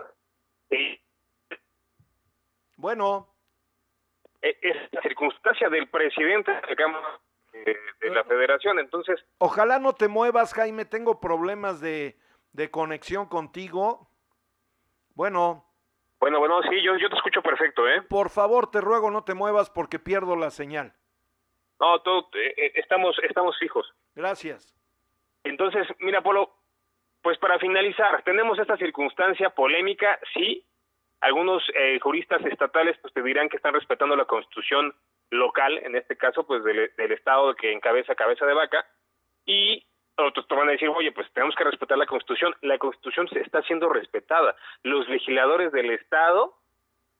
Sí. 0.68 1.00
Bueno. 2.76 3.28
E, 4.42 4.58
es 4.60 4.76
la 4.92 5.00
circunstancia 5.00 5.70
del 5.70 5.88
presidente 5.88 6.52
de, 7.52 7.78
de 8.00 8.10
la 8.10 8.24
federación, 8.24 8.78
entonces... 8.78 9.24
Ojalá 9.38 9.78
no 9.78 9.94
te 9.94 10.08
muevas, 10.08 10.52
Jaime, 10.52 10.84
tengo 10.84 11.20
problemas 11.20 11.80
de 11.80 12.18
de 12.52 12.70
conexión 12.70 13.26
contigo. 13.26 14.08
Bueno. 15.14 15.64
Bueno, 16.20 16.38
bueno, 16.38 16.62
sí, 16.62 16.82
yo, 16.82 16.96
yo 16.96 17.08
te 17.08 17.16
escucho 17.16 17.42
perfecto, 17.42 17.88
¿eh? 17.88 18.02
Por 18.02 18.30
favor, 18.30 18.70
te 18.70 18.80
ruego 18.80 19.10
no 19.10 19.24
te 19.24 19.34
muevas 19.34 19.70
porque 19.70 19.98
pierdo 19.98 20.36
la 20.36 20.50
señal. 20.50 20.94
No, 21.80 22.00
todo, 22.02 22.28
eh, 22.34 22.54
eh, 22.56 22.72
estamos, 22.76 23.16
estamos 23.28 23.58
fijos. 23.58 23.92
Gracias. 24.14 24.72
Entonces, 25.42 25.88
mira, 25.98 26.22
Polo, 26.22 26.54
pues 27.22 27.38
para 27.38 27.58
finalizar, 27.58 28.22
tenemos 28.22 28.58
esta 28.58 28.76
circunstancia 28.76 29.50
polémica, 29.50 30.18
sí. 30.34 30.64
Algunos 31.20 31.62
eh, 31.74 32.00
juristas 32.00 32.44
estatales 32.44 32.98
pues 33.00 33.14
te 33.14 33.22
dirán 33.22 33.48
que 33.48 33.56
están 33.56 33.74
respetando 33.74 34.16
la 34.16 34.24
constitución 34.24 34.92
local, 35.30 35.78
en 35.78 35.94
este 35.94 36.16
caso 36.16 36.44
pues 36.44 36.64
del, 36.64 36.90
estado 37.12 37.54
que 37.54 37.72
encabeza 37.72 38.16
cabeza 38.16 38.44
de 38.44 38.54
vaca, 38.54 38.84
y 39.46 39.86
otros 40.16 40.46
te 40.48 40.54
van 40.54 40.68
a 40.68 40.72
decir, 40.72 40.88
oye, 40.88 41.12
pues 41.12 41.32
tenemos 41.32 41.54
que 41.54 41.64
respetar 41.64 41.96
la 41.96 42.06
Constitución. 42.06 42.54
La 42.60 42.78
Constitución 42.78 43.28
se 43.28 43.40
está 43.40 43.62
siendo 43.62 43.88
respetada. 43.88 44.54
Los 44.82 45.08
legisladores 45.08 45.72
del 45.72 45.90
Estado 45.90 46.54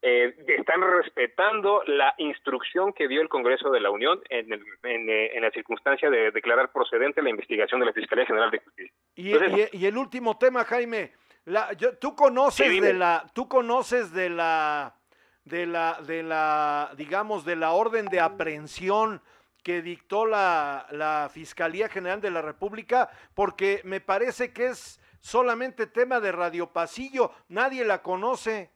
eh, 0.04 0.34
están 0.48 0.80
respetando 0.80 1.84
la 1.86 2.12
instrucción 2.18 2.92
que 2.92 3.06
dio 3.06 3.20
el 3.20 3.28
Congreso 3.28 3.70
de 3.70 3.78
la 3.78 3.90
Unión 3.90 4.20
en, 4.30 4.52
eh, 4.82 5.40
la 5.40 5.50
circunstancia 5.52 6.10
de 6.10 6.32
declarar 6.32 6.72
procedente 6.72 7.22
la 7.22 7.30
investigación 7.30 7.78
de 7.78 7.86
la 7.86 7.92
Fiscalía 7.92 8.26
General 8.26 8.50
de 8.50 8.58
Justicia. 8.58 8.92
Y, 9.14 9.84
el 9.84 9.96
último 9.96 10.36
tema, 10.38 10.64
Jaime, 10.64 11.12
la, 11.44 11.72
yo, 11.74 11.96
tú 11.98 12.16
conoces 12.16 12.80
de 12.80 12.92
la, 12.94 13.24
tú 13.32 13.48
conoces 13.48 14.12
de 14.12 14.28
la, 14.28 14.96
de 15.44 15.66
la, 15.66 15.98
de 16.04 16.24
la, 16.24 16.90
digamos, 16.96 17.44
de 17.44 17.54
la 17.54 17.70
orden 17.70 18.06
de 18.06 18.18
aprehensión 18.18 19.22
que 19.62 19.82
dictó 19.82 20.26
la, 20.26 20.88
la 20.90 21.30
Fiscalía 21.32 21.88
General 21.88 22.20
de 22.20 22.32
la 22.32 22.42
República, 22.42 23.08
porque 23.34 23.80
me 23.84 24.00
parece 24.00 24.52
que 24.52 24.66
es 24.66 25.00
solamente 25.20 25.86
tema 25.86 26.18
de 26.18 26.32
Radio 26.32 26.72
Pasillo, 26.72 27.30
nadie 27.48 27.84
la 27.84 28.02
conoce. 28.02 28.72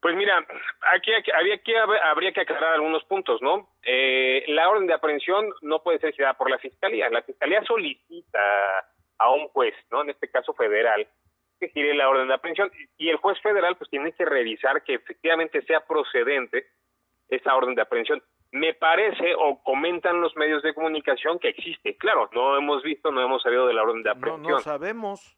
Pues 0.00 0.14
mira, 0.14 0.46
aquí, 0.94 1.10
había 1.34 1.58
que, 1.58 1.76
habría 1.76 2.32
que 2.32 2.42
aclarar 2.42 2.74
algunos 2.74 3.04
puntos, 3.04 3.42
¿no? 3.42 3.68
Eh, 3.82 4.44
la 4.48 4.68
orden 4.68 4.86
de 4.86 4.94
aprehensión 4.94 5.52
no 5.62 5.82
puede 5.82 5.98
ser 5.98 6.14
citada 6.14 6.34
por 6.34 6.50
la 6.50 6.58
Fiscalía. 6.58 7.10
La 7.10 7.22
Fiscalía 7.22 7.62
solicita 7.64 8.38
a 9.18 9.30
un 9.30 9.48
juez, 9.48 9.74
¿no? 9.90 10.02
En 10.02 10.10
este 10.10 10.30
caso 10.30 10.54
federal, 10.54 11.08
que 11.58 11.68
gire 11.70 11.94
la 11.94 12.08
orden 12.08 12.28
de 12.28 12.34
aprehensión 12.34 12.70
y 12.96 13.08
el 13.08 13.16
juez 13.16 13.40
federal 13.40 13.76
pues 13.76 13.90
tiene 13.90 14.12
que 14.12 14.24
revisar 14.24 14.84
que 14.84 14.94
efectivamente 14.94 15.62
sea 15.62 15.80
procedente 15.80 16.66
esa 17.28 17.56
orden 17.56 17.74
de 17.74 17.82
aprehensión 17.82 18.22
me 18.50 18.74
parece 18.74 19.34
o 19.34 19.62
comentan 19.62 20.20
los 20.20 20.34
medios 20.36 20.62
de 20.62 20.74
comunicación 20.74 21.38
que 21.38 21.48
existe. 21.48 21.96
Claro, 21.96 22.30
no 22.32 22.56
hemos 22.56 22.82
visto, 22.82 23.10
no 23.10 23.20
hemos 23.20 23.42
sabido 23.42 23.66
de 23.66 23.74
la 23.74 23.82
orden 23.82 24.02
de 24.02 24.10
aprehensión. 24.10 24.42
No, 24.42 24.56
no 24.56 24.58
sabemos. 24.60 25.36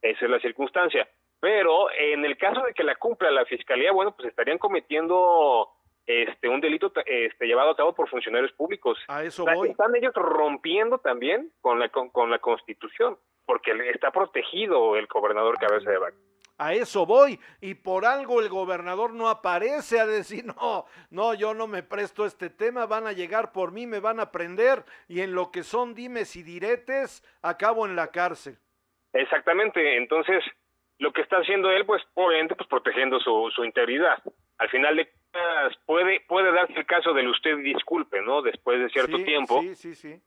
Esa 0.00 0.24
es 0.24 0.30
la 0.30 0.40
circunstancia. 0.40 1.08
Pero 1.42 1.90
en 1.90 2.24
el 2.24 2.38
caso 2.38 2.62
de 2.62 2.72
que 2.72 2.84
la 2.84 2.94
cumpla 2.94 3.28
la 3.32 3.44
fiscalía, 3.44 3.90
bueno, 3.90 4.14
pues 4.14 4.28
estarían 4.28 4.58
cometiendo 4.58 5.68
este 6.06 6.48
un 6.48 6.60
delito 6.60 6.92
este 7.04 7.46
llevado 7.46 7.70
a 7.70 7.76
cabo 7.76 7.96
por 7.96 8.08
funcionarios 8.08 8.52
públicos. 8.52 8.96
A 9.08 9.24
eso 9.24 9.44
voy. 9.44 9.70
Están 9.70 9.92
ellos 9.96 10.14
rompiendo 10.14 10.98
también 10.98 11.50
con 11.60 11.80
la 11.80 11.88
con, 11.88 12.30
la 12.30 12.38
Constitución, 12.38 13.18
porque 13.44 13.72
está 13.92 14.12
protegido 14.12 14.94
el 14.94 15.08
gobernador 15.08 15.58
cabeza 15.58 15.90
de 15.90 15.98
vaca. 15.98 16.16
A 16.58 16.74
eso 16.74 17.06
voy. 17.06 17.40
Y 17.60 17.74
por 17.74 18.04
algo 18.06 18.40
el 18.40 18.48
gobernador 18.48 19.12
no 19.12 19.28
aparece 19.28 19.98
a 19.98 20.06
decir, 20.06 20.44
no, 20.60 20.86
no, 21.10 21.34
yo 21.34 21.54
no 21.54 21.66
me 21.66 21.82
presto 21.82 22.24
este 22.24 22.50
tema, 22.50 22.86
van 22.86 23.08
a 23.08 23.12
llegar 23.12 23.50
por 23.50 23.72
mí, 23.72 23.88
me 23.88 23.98
van 23.98 24.20
a 24.20 24.30
prender 24.30 24.84
y 25.08 25.22
en 25.22 25.34
lo 25.34 25.50
que 25.50 25.64
son 25.64 25.92
dimes 25.92 26.36
y 26.36 26.44
diretes, 26.44 27.24
acabo 27.42 27.84
en 27.84 27.96
la 27.96 28.12
cárcel. 28.12 28.58
Exactamente. 29.12 29.96
Entonces, 29.96 30.44
lo 31.02 31.12
que 31.12 31.20
está 31.20 31.38
haciendo 31.38 31.68
él, 31.72 31.84
pues 31.84 32.00
obviamente, 32.14 32.54
pues 32.54 32.68
protegiendo 32.68 33.18
su, 33.18 33.50
su 33.52 33.64
integridad. 33.64 34.22
Al 34.58 34.68
final 34.70 34.94
de 34.94 35.10
cuentas, 35.10 35.76
puede, 35.84 36.20
puede 36.28 36.52
darse 36.52 36.74
el 36.74 36.86
caso 36.86 37.12
del 37.12 37.26
usted 37.26 37.56
disculpe, 37.58 38.22
¿no? 38.22 38.40
Después 38.40 38.78
de 38.78 38.88
cierto 38.88 39.16
tiempo. 39.24 39.60
Sí, 39.62 39.74
sí, 39.74 39.94
sí. 39.96 40.22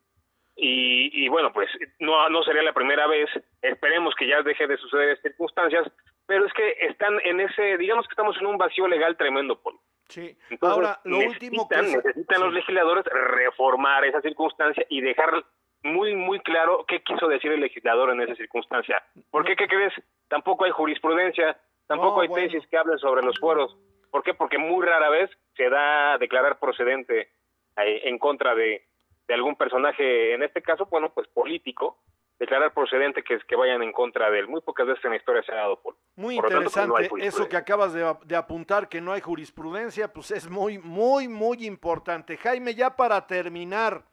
Y, 0.58 1.24
y, 1.24 1.30
bueno, 1.30 1.54
pues 1.54 1.70
no, 2.00 2.30
no 2.30 2.44
sería 2.44 2.62
la 2.62 2.74
primera 2.74 3.08
vez, 3.08 3.30
esperemos 3.62 4.14
que 4.16 4.28
ya 4.28 4.42
deje 4.42 4.68
de 4.68 4.78
suceder 4.78 5.18
circunstancias, 5.22 5.90
pero 6.26 6.46
es 6.46 6.52
que 6.52 6.76
están 6.88 7.20
en 7.24 7.40
ese, 7.40 7.78
digamos 7.78 8.06
que 8.08 8.12
estamos 8.12 8.38
en 8.38 8.46
un 8.46 8.58
vacío 8.58 8.88
legal 8.88 9.16
tremendo, 9.16 9.62
Paul. 9.62 9.80
Sí. 10.10 10.38
Ahora, 10.60 11.00
lo 11.06 11.20
último 11.20 11.70
que 11.70 11.82
necesitan 11.82 12.42
los 12.42 12.54
legisladores 12.54 13.06
reformar 13.06 14.04
esa 14.04 14.22
circunstancia 14.22 14.86
y 14.90 15.00
dejar 15.00 15.46
muy, 15.86 16.16
muy 16.16 16.40
claro 16.40 16.84
qué 16.88 17.02
quiso 17.02 17.28
decir 17.28 17.52
el 17.52 17.62
legislador 17.62 18.10
en 18.10 18.22
esa 18.22 18.36
circunstancia. 18.36 19.02
¿Por 19.32 19.46
qué? 19.46 19.56
¿Qué 19.56 19.68
crees? 19.68 19.94
Tampoco 20.28 20.66
hay 20.66 20.72
jurisprudencia, 20.72 21.58
tampoco 21.88 22.22
hay 22.22 22.30
tesis 22.30 22.68
que 22.68 22.78
hablen 22.78 22.98
sobre 22.98 23.24
los 23.24 23.40
fueros. 23.40 23.78
¿Por 24.12 24.24
qué? 24.24 24.34
Porque 24.34 24.58
muy 24.58 24.86
rara 24.86 25.10
vez 25.10 25.30
se 25.56 25.70
da 25.70 26.14
a 26.14 26.18
declarar 26.18 26.60
procedente 26.60 27.30
eh, 27.78 28.02
en 28.06 28.18
contra 28.18 28.56
de, 28.56 28.86
de 29.28 29.34
algún 29.34 29.56
personaje, 29.56 30.34
en 30.34 30.44
este 30.44 30.62
caso, 30.62 30.88
bueno, 30.88 31.14
pues 31.14 31.28
político, 31.28 32.00
declarar 32.40 32.74
procedente 32.74 33.24
que, 33.24 33.38
que 33.48 33.56
vayan 33.56 33.82
en 33.84 33.92
contra 33.92 34.30
de 34.30 34.40
él. 34.40 34.48
Muy 34.48 34.62
pocas 34.62 34.88
veces 34.88 35.04
en 35.06 35.12
la 35.12 35.18
historia 35.18 35.44
se 35.44 35.52
ha 35.52 35.56
dado 35.56 35.82
por. 35.82 35.96
Muy 36.16 36.36
por 36.38 36.50
tanto, 36.50 36.72
pues, 36.72 36.88
no 36.88 36.96
hay 36.98 37.06
interesante 37.06 37.28
eso 37.28 37.50
que 37.50 37.58
acabas 37.58 37.94
de, 37.94 38.16
de 38.26 38.36
apuntar, 38.36 38.90
que 38.90 39.02
no 39.02 39.14
hay 39.14 39.22
jurisprudencia, 39.22 40.12
pues 40.12 40.32
es 40.32 40.50
muy, 40.50 40.78
muy, 40.80 41.28
muy 41.28 41.66
importante. 41.66 42.38
Jaime, 42.38 42.74
ya 42.74 42.96
para 42.96 43.26
terminar, 43.28 44.04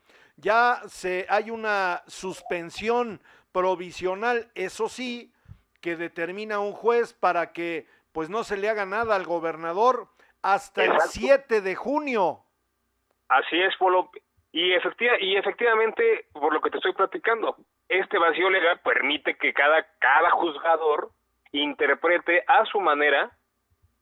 ya 0.42 0.80
se 0.88 1.24
hay 1.28 1.50
una 1.50 2.02
suspensión 2.06 3.20
provisional, 3.52 4.50
eso 4.54 4.88
sí, 4.88 5.32
que 5.80 5.96
determina 5.96 6.58
un 6.60 6.72
juez 6.72 7.14
para 7.14 7.52
que 7.52 7.86
pues 8.12 8.28
no 8.28 8.44
se 8.44 8.56
le 8.56 8.68
haga 8.68 8.84
nada 8.84 9.16
al 9.16 9.24
gobernador 9.24 10.08
hasta 10.42 10.84
el 10.84 10.92
Exacto. 10.92 11.12
7 11.14 11.60
de 11.60 11.74
junio. 11.74 12.40
Así 13.28 13.58
es, 13.60 13.74
Polo. 13.76 14.10
Y, 14.50 14.72
efectiva, 14.74 15.14
y 15.18 15.36
efectivamente, 15.36 16.26
por 16.32 16.52
lo 16.52 16.60
que 16.60 16.70
te 16.70 16.76
estoy 16.76 16.92
platicando, 16.92 17.56
este 17.88 18.18
vacío 18.18 18.50
legal 18.50 18.80
permite 18.80 19.36
que 19.36 19.54
cada, 19.54 19.86
cada 19.98 20.30
juzgador 20.32 21.10
interprete 21.52 22.44
a 22.46 22.66
su 22.66 22.80
manera, 22.80 23.30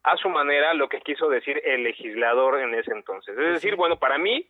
a 0.02 0.16
su 0.16 0.28
manera 0.28 0.74
lo 0.74 0.88
que 0.88 1.02
quiso 1.02 1.28
decir 1.28 1.60
el 1.64 1.84
legislador 1.84 2.58
en 2.60 2.74
ese 2.74 2.92
entonces. 2.92 3.38
Es 3.38 3.52
decir, 3.54 3.76
bueno, 3.76 3.98
para 3.98 4.18
mí, 4.18 4.48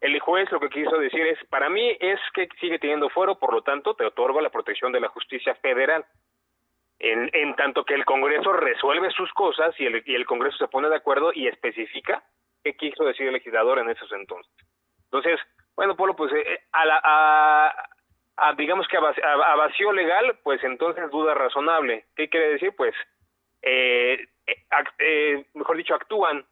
el 0.00 0.18
juez 0.20 0.50
lo 0.52 0.60
que 0.60 0.68
quiso 0.68 0.96
decir 0.98 1.26
es, 1.26 1.38
para 1.48 1.68
mí 1.68 1.96
es 2.00 2.20
que 2.34 2.48
sigue 2.60 2.78
teniendo 2.78 3.08
fuero, 3.10 3.38
por 3.38 3.52
lo 3.52 3.62
tanto, 3.62 3.94
te 3.94 4.04
otorgo 4.04 4.40
la 4.40 4.50
protección 4.50 4.92
de 4.92 5.00
la 5.00 5.08
justicia 5.08 5.54
federal. 5.56 6.04
En, 6.98 7.28
en 7.34 7.54
tanto 7.56 7.84
que 7.84 7.92
el 7.94 8.06
Congreso 8.06 8.54
resuelve 8.54 9.10
sus 9.10 9.30
cosas 9.34 9.78
y 9.78 9.84
el, 9.84 10.02
y 10.06 10.14
el 10.14 10.24
Congreso 10.24 10.56
se 10.56 10.68
pone 10.68 10.88
de 10.88 10.96
acuerdo 10.96 11.30
y 11.34 11.46
especifica 11.46 12.22
qué 12.64 12.74
quiso 12.74 13.04
decir 13.04 13.26
el 13.26 13.34
legislador 13.34 13.78
en 13.78 13.90
esos 13.90 14.10
entonces. 14.12 14.50
Entonces, 15.04 15.38
bueno, 15.76 15.94
Polo, 15.94 16.16
pues 16.16 16.32
eh, 16.32 16.60
a, 16.72 16.86
la, 16.86 17.00
a, 17.04 17.88
a, 18.38 18.52
digamos 18.54 18.88
que 18.88 18.96
a, 18.96 19.00
a- 19.00 19.56
vacío 19.56 19.92
legal, 19.92 20.38
pues 20.42 20.64
entonces 20.64 21.10
duda 21.10 21.34
razonable. 21.34 22.06
¿Qué 22.16 22.30
quiere 22.30 22.48
decir? 22.52 22.74
Pues, 22.74 22.94
eh, 23.60 24.26
eh, 24.46 24.64
eh, 24.98 25.44
mejor 25.52 25.76
dicho, 25.76 25.94
actúan 25.94 26.46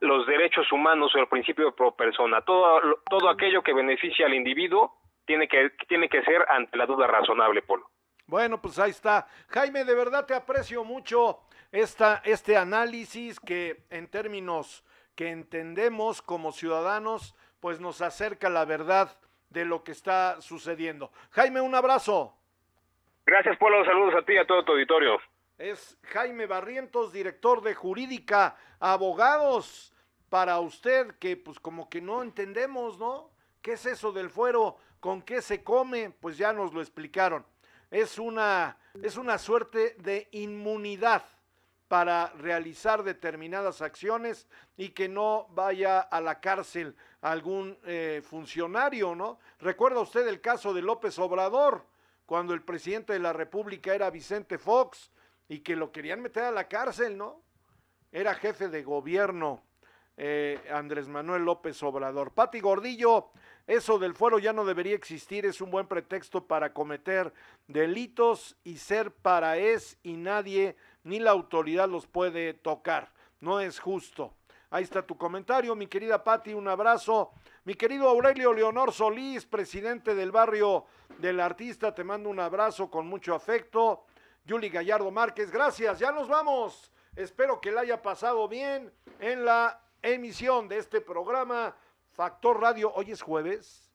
los 0.00 0.26
derechos 0.26 0.70
humanos 0.72 1.14
o 1.14 1.18
el 1.18 1.28
principio 1.28 1.66
de 1.66 1.72
pro 1.72 1.94
persona. 1.94 2.40
Todo, 2.42 2.98
todo 3.08 3.28
aquello 3.28 3.62
que 3.62 3.72
beneficia 3.72 4.26
al 4.26 4.34
individuo 4.34 4.96
tiene 5.26 5.46
que, 5.46 5.70
tiene 5.88 6.08
que 6.08 6.22
ser 6.22 6.44
ante 6.48 6.76
la 6.76 6.86
duda 6.86 7.06
razonable, 7.06 7.62
Polo. 7.62 7.88
Bueno, 8.26 8.60
pues 8.60 8.78
ahí 8.78 8.90
está. 8.90 9.26
Jaime, 9.48 9.84
de 9.84 9.94
verdad 9.94 10.26
te 10.26 10.34
aprecio 10.34 10.84
mucho 10.84 11.40
esta, 11.72 12.22
este 12.24 12.56
análisis 12.56 13.40
que 13.40 13.84
en 13.90 14.08
términos 14.08 14.84
que 15.14 15.30
entendemos 15.30 16.22
como 16.22 16.52
ciudadanos, 16.52 17.34
pues 17.60 17.80
nos 17.80 18.00
acerca 18.00 18.48
la 18.48 18.64
verdad 18.64 19.18
de 19.50 19.64
lo 19.64 19.82
que 19.84 19.92
está 19.92 20.40
sucediendo. 20.40 21.10
Jaime, 21.30 21.60
un 21.60 21.74
abrazo. 21.74 22.34
Gracias, 23.26 23.58
Polo. 23.58 23.84
Saludos 23.84 24.14
a 24.14 24.22
ti 24.22 24.32
y 24.32 24.38
a 24.38 24.46
todo 24.46 24.64
tu 24.64 24.72
auditorio. 24.72 25.20
Es 25.60 25.98
Jaime 26.04 26.46
Barrientos, 26.46 27.12
director 27.12 27.60
de 27.60 27.74
Jurídica 27.74 28.56
Abogados. 28.78 29.92
Para 30.30 30.58
usted 30.58 31.16
que 31.18 31.36
pues 31.36 31.60
como 31.60 31.90
que 31.90 32.00
no 32.00 32.22
entendemos, 32.22 32.98
¿no? 32.98 33.28
¿Qué 33.60 33.72
es 33.72 33.84
eso 33.84 34.10
del 34.10 34.30
fuero? 34.30 34.78
¿Con 35.00 35.20
qué 35.20 35.42
se 35.42 35.62
come? 35.62 36.14
Pues 36.18 36.38
ya 36.38 36.54
nos 36.54 36.72
lo 36.72 36.80
explicaron. 36.80 37.44
Es 37.90 38.18
una, 38.18 38.78
es 39.02 39.18
una 39.18 39.36
suerte 39.36 39.96
de 39.98 40.28
inmunidad 40.32 41.24
para 41.88 42.28
realizar 42.38 43.02
determinadas 43.02 43.82
acciones 43.82 44.48
y 44.78 44.90
que 44.90 45.10
no 45.10 45.46
vaya 45.50 46.00
a 46.00 46.22
la 46.22 46.40
cárcel 46.40 46.96
algún 47.20 47.76
eh, 47.84 48.22
funcionario, 48.24 49.14
¿no? 49.14 49.38
¿Recuerda 49.58 50.00
usted 50.00 50.26
el 50.26 50.40
caso 50.40 50.72
de 50.72 50.80
López 50.80 51.18
Obrador, 51.18 51.84
cuando 52.24 52.54
el 52.54 52.62
presidente 52.62 53.12
de 53.12 53.18
la 53.18 53.34
República 53.34 53.94
era 53.94 54.08
Vicente 54.08 54.56
Fox 54.56 55.10
y 55.50 55.58
que 55.58 55.74
lo 55.74 55.90
querían 55.90 56.22
meter 56.22 56.44
a 56.44 56.52
la 56.52 56.68
cárcel, 56.68 57.18
¿no? 57.18 57.42
Era 58.12 58.34
jefe 58.34 58.68
de 58.68 58.84
gobierno 58.84 59.60
eh, 60.16 60.60
Andrés 60.72 61.08
Manuel 61.08 61.44
López 61.44 61.82
Obrador. 61.82 62.30
Pati 62.30 62.60
Gordillo, 62.60 63.32
eso 63.66 63.98
del 63.98 64.14
fuero 64.14 64.38
ya 64.38 64.52
no 64.52 64.64
debería 64.64 64.94
existir, 64.94 65.44
es 65.44 65.60
un 65.60 65.72
buen 65.72 65.88
pretexto 65.88 66.46
para 66.46 66.72
cometer 66.72 67.32
delitos 67.66 68.56
y 68.62 68.76
ser 68.76 69.10
para 69.10 69.58
es 69.58 69.98
y 70.04 70.12
nadie 70.12 70.76
ni 71.02 71.18
la 71.18 71.32
autoridad 71.32 71.88
los 71.88 72.06
puede 72.06 72.54
tocar. 72.54 73.10
No 73.40 73.58
es 73.58 73.80
justo. 73.80 74.32
Ahí 74.70 74.84
está 74.84 75.02
tu 75.02 75.16
comentario, 75.16 75.74
mi 75.74 75.88
querida 75.88 76.22
Pati, 76.22 76.54
un 76.54 76.68
abrazo. 76.68 77.32
Mi 77.64 77.74
querido 77.74 78.08
Aurelio 78.08 78.52
Leonor 78.52 78.92
Solís, 78.92 79.46
presidente 79.46 80.14
del 80.14 80.30
barrio 80.30 80.84
del 81.18 81.40
artista, 81.40 81.92
te 81.92 82.04
mando 82.04 82.28
un 82.28 82.38
abrazo 82.38 82.88
con 82.88 83.08
mucho 83.08 83.34
afecto. 83.34 84.04
Yuli 84.50 84.68
Gallardo 84.68 85.12
Márquez, 85.12 85.48
gracias, 85.48 86.00
ya 86.00 86.10
nos 86.10 86.26
vamos. 86.26 86.90
Espero 87.14 87.60
que 87.60 87.70
la 87.70 87.82
haya 87.82 88.02
pasado 88.02 88.48
bien 88.48 88.92
en 89.20 89.44
la 89.44 89.80
emisión 90.02 90.66
de 90.66 90.78
este 90.78 91.00
programa 91.00 91.76
Factor 92.10 92.60
Radio. 92.60 92.92
Hoy 92.92 93.12
es 93.12 93.22
jueves. 93.22 93.92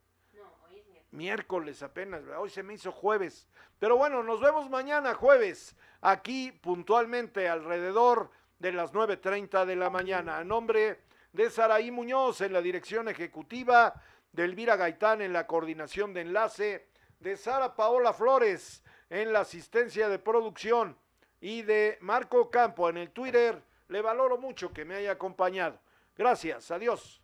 Miércoles 1.11 1.83
apenas, 1.83 2.23
¿verdad? 2.23 2.39
hoy 2.39 2.49
se 2.49 2.63
me 2.63 2.73
hizo 2.73 2.93
jueves. 2.93 3.49
Pero 3.79 3.97
bueno, 3.97 4.23
nos 4.23 4.39
vemos 4.39 4.69
mañana 4.69 5.13
jueves, 5.13 5.75
aquí 5.99 6.53
puntualmente 6.53 7.49
alrededor 7.49 8.31
de 8.57 8.71
las 8.71 8.93
9.30 8.93 9.65
de 9.65 9.75
la 9.75 9.89
mañana. 9.89 10.37
A 10.37 10.45
nombre 10.45 11.01
de 11.33 11.49
Saraí 11.49 11.91
Muñoz 11.91 12.39
en 12.39 12.53
la 12.53 12.61
dirección 12.61 13.09
ejecutiva, 13.09 13.93
de 14.31 14.45
Elvira 14.45 14.77
Gaitán 14.77 15.21
en 15.21 15.33
la 15.33 15.47
coordinación 15.47 16.13
de 16.13 16.21
enlace, 16.21 16.87
de 17.19 17.35
Sara 17.35 17.75
Paola 17.75 18.13
Flores 18.13 18.81
en 19.09 19.33
la 19.33 19.41
asistencia 19.41 20.09
de 20.09 20.19
producción 20.19 20.97
y 21.41 21.61
de 21.61 21.97
Marco 22.01 22.49
Campo 22.49 22.89
en 22.89 22.97
el 22.97 23.11
Twitter. 23.11 23.61
Le 23.87 24.01
valoro 24.01 24.37
mucho 24.37 24.73
que 24.73 24.85
me 24.85 24.95
haya 24.95 25.11
acompañado. 25.11 25.79
Gracias, 26.17 26.71
adiós. 26.71 27.21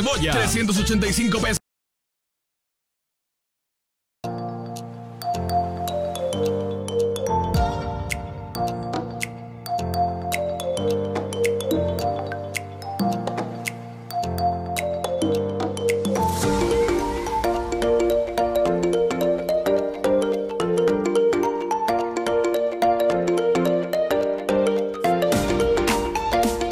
Cebolla, 0.00 0.32
385 0.32 1.40
pesos. 1.40 1.65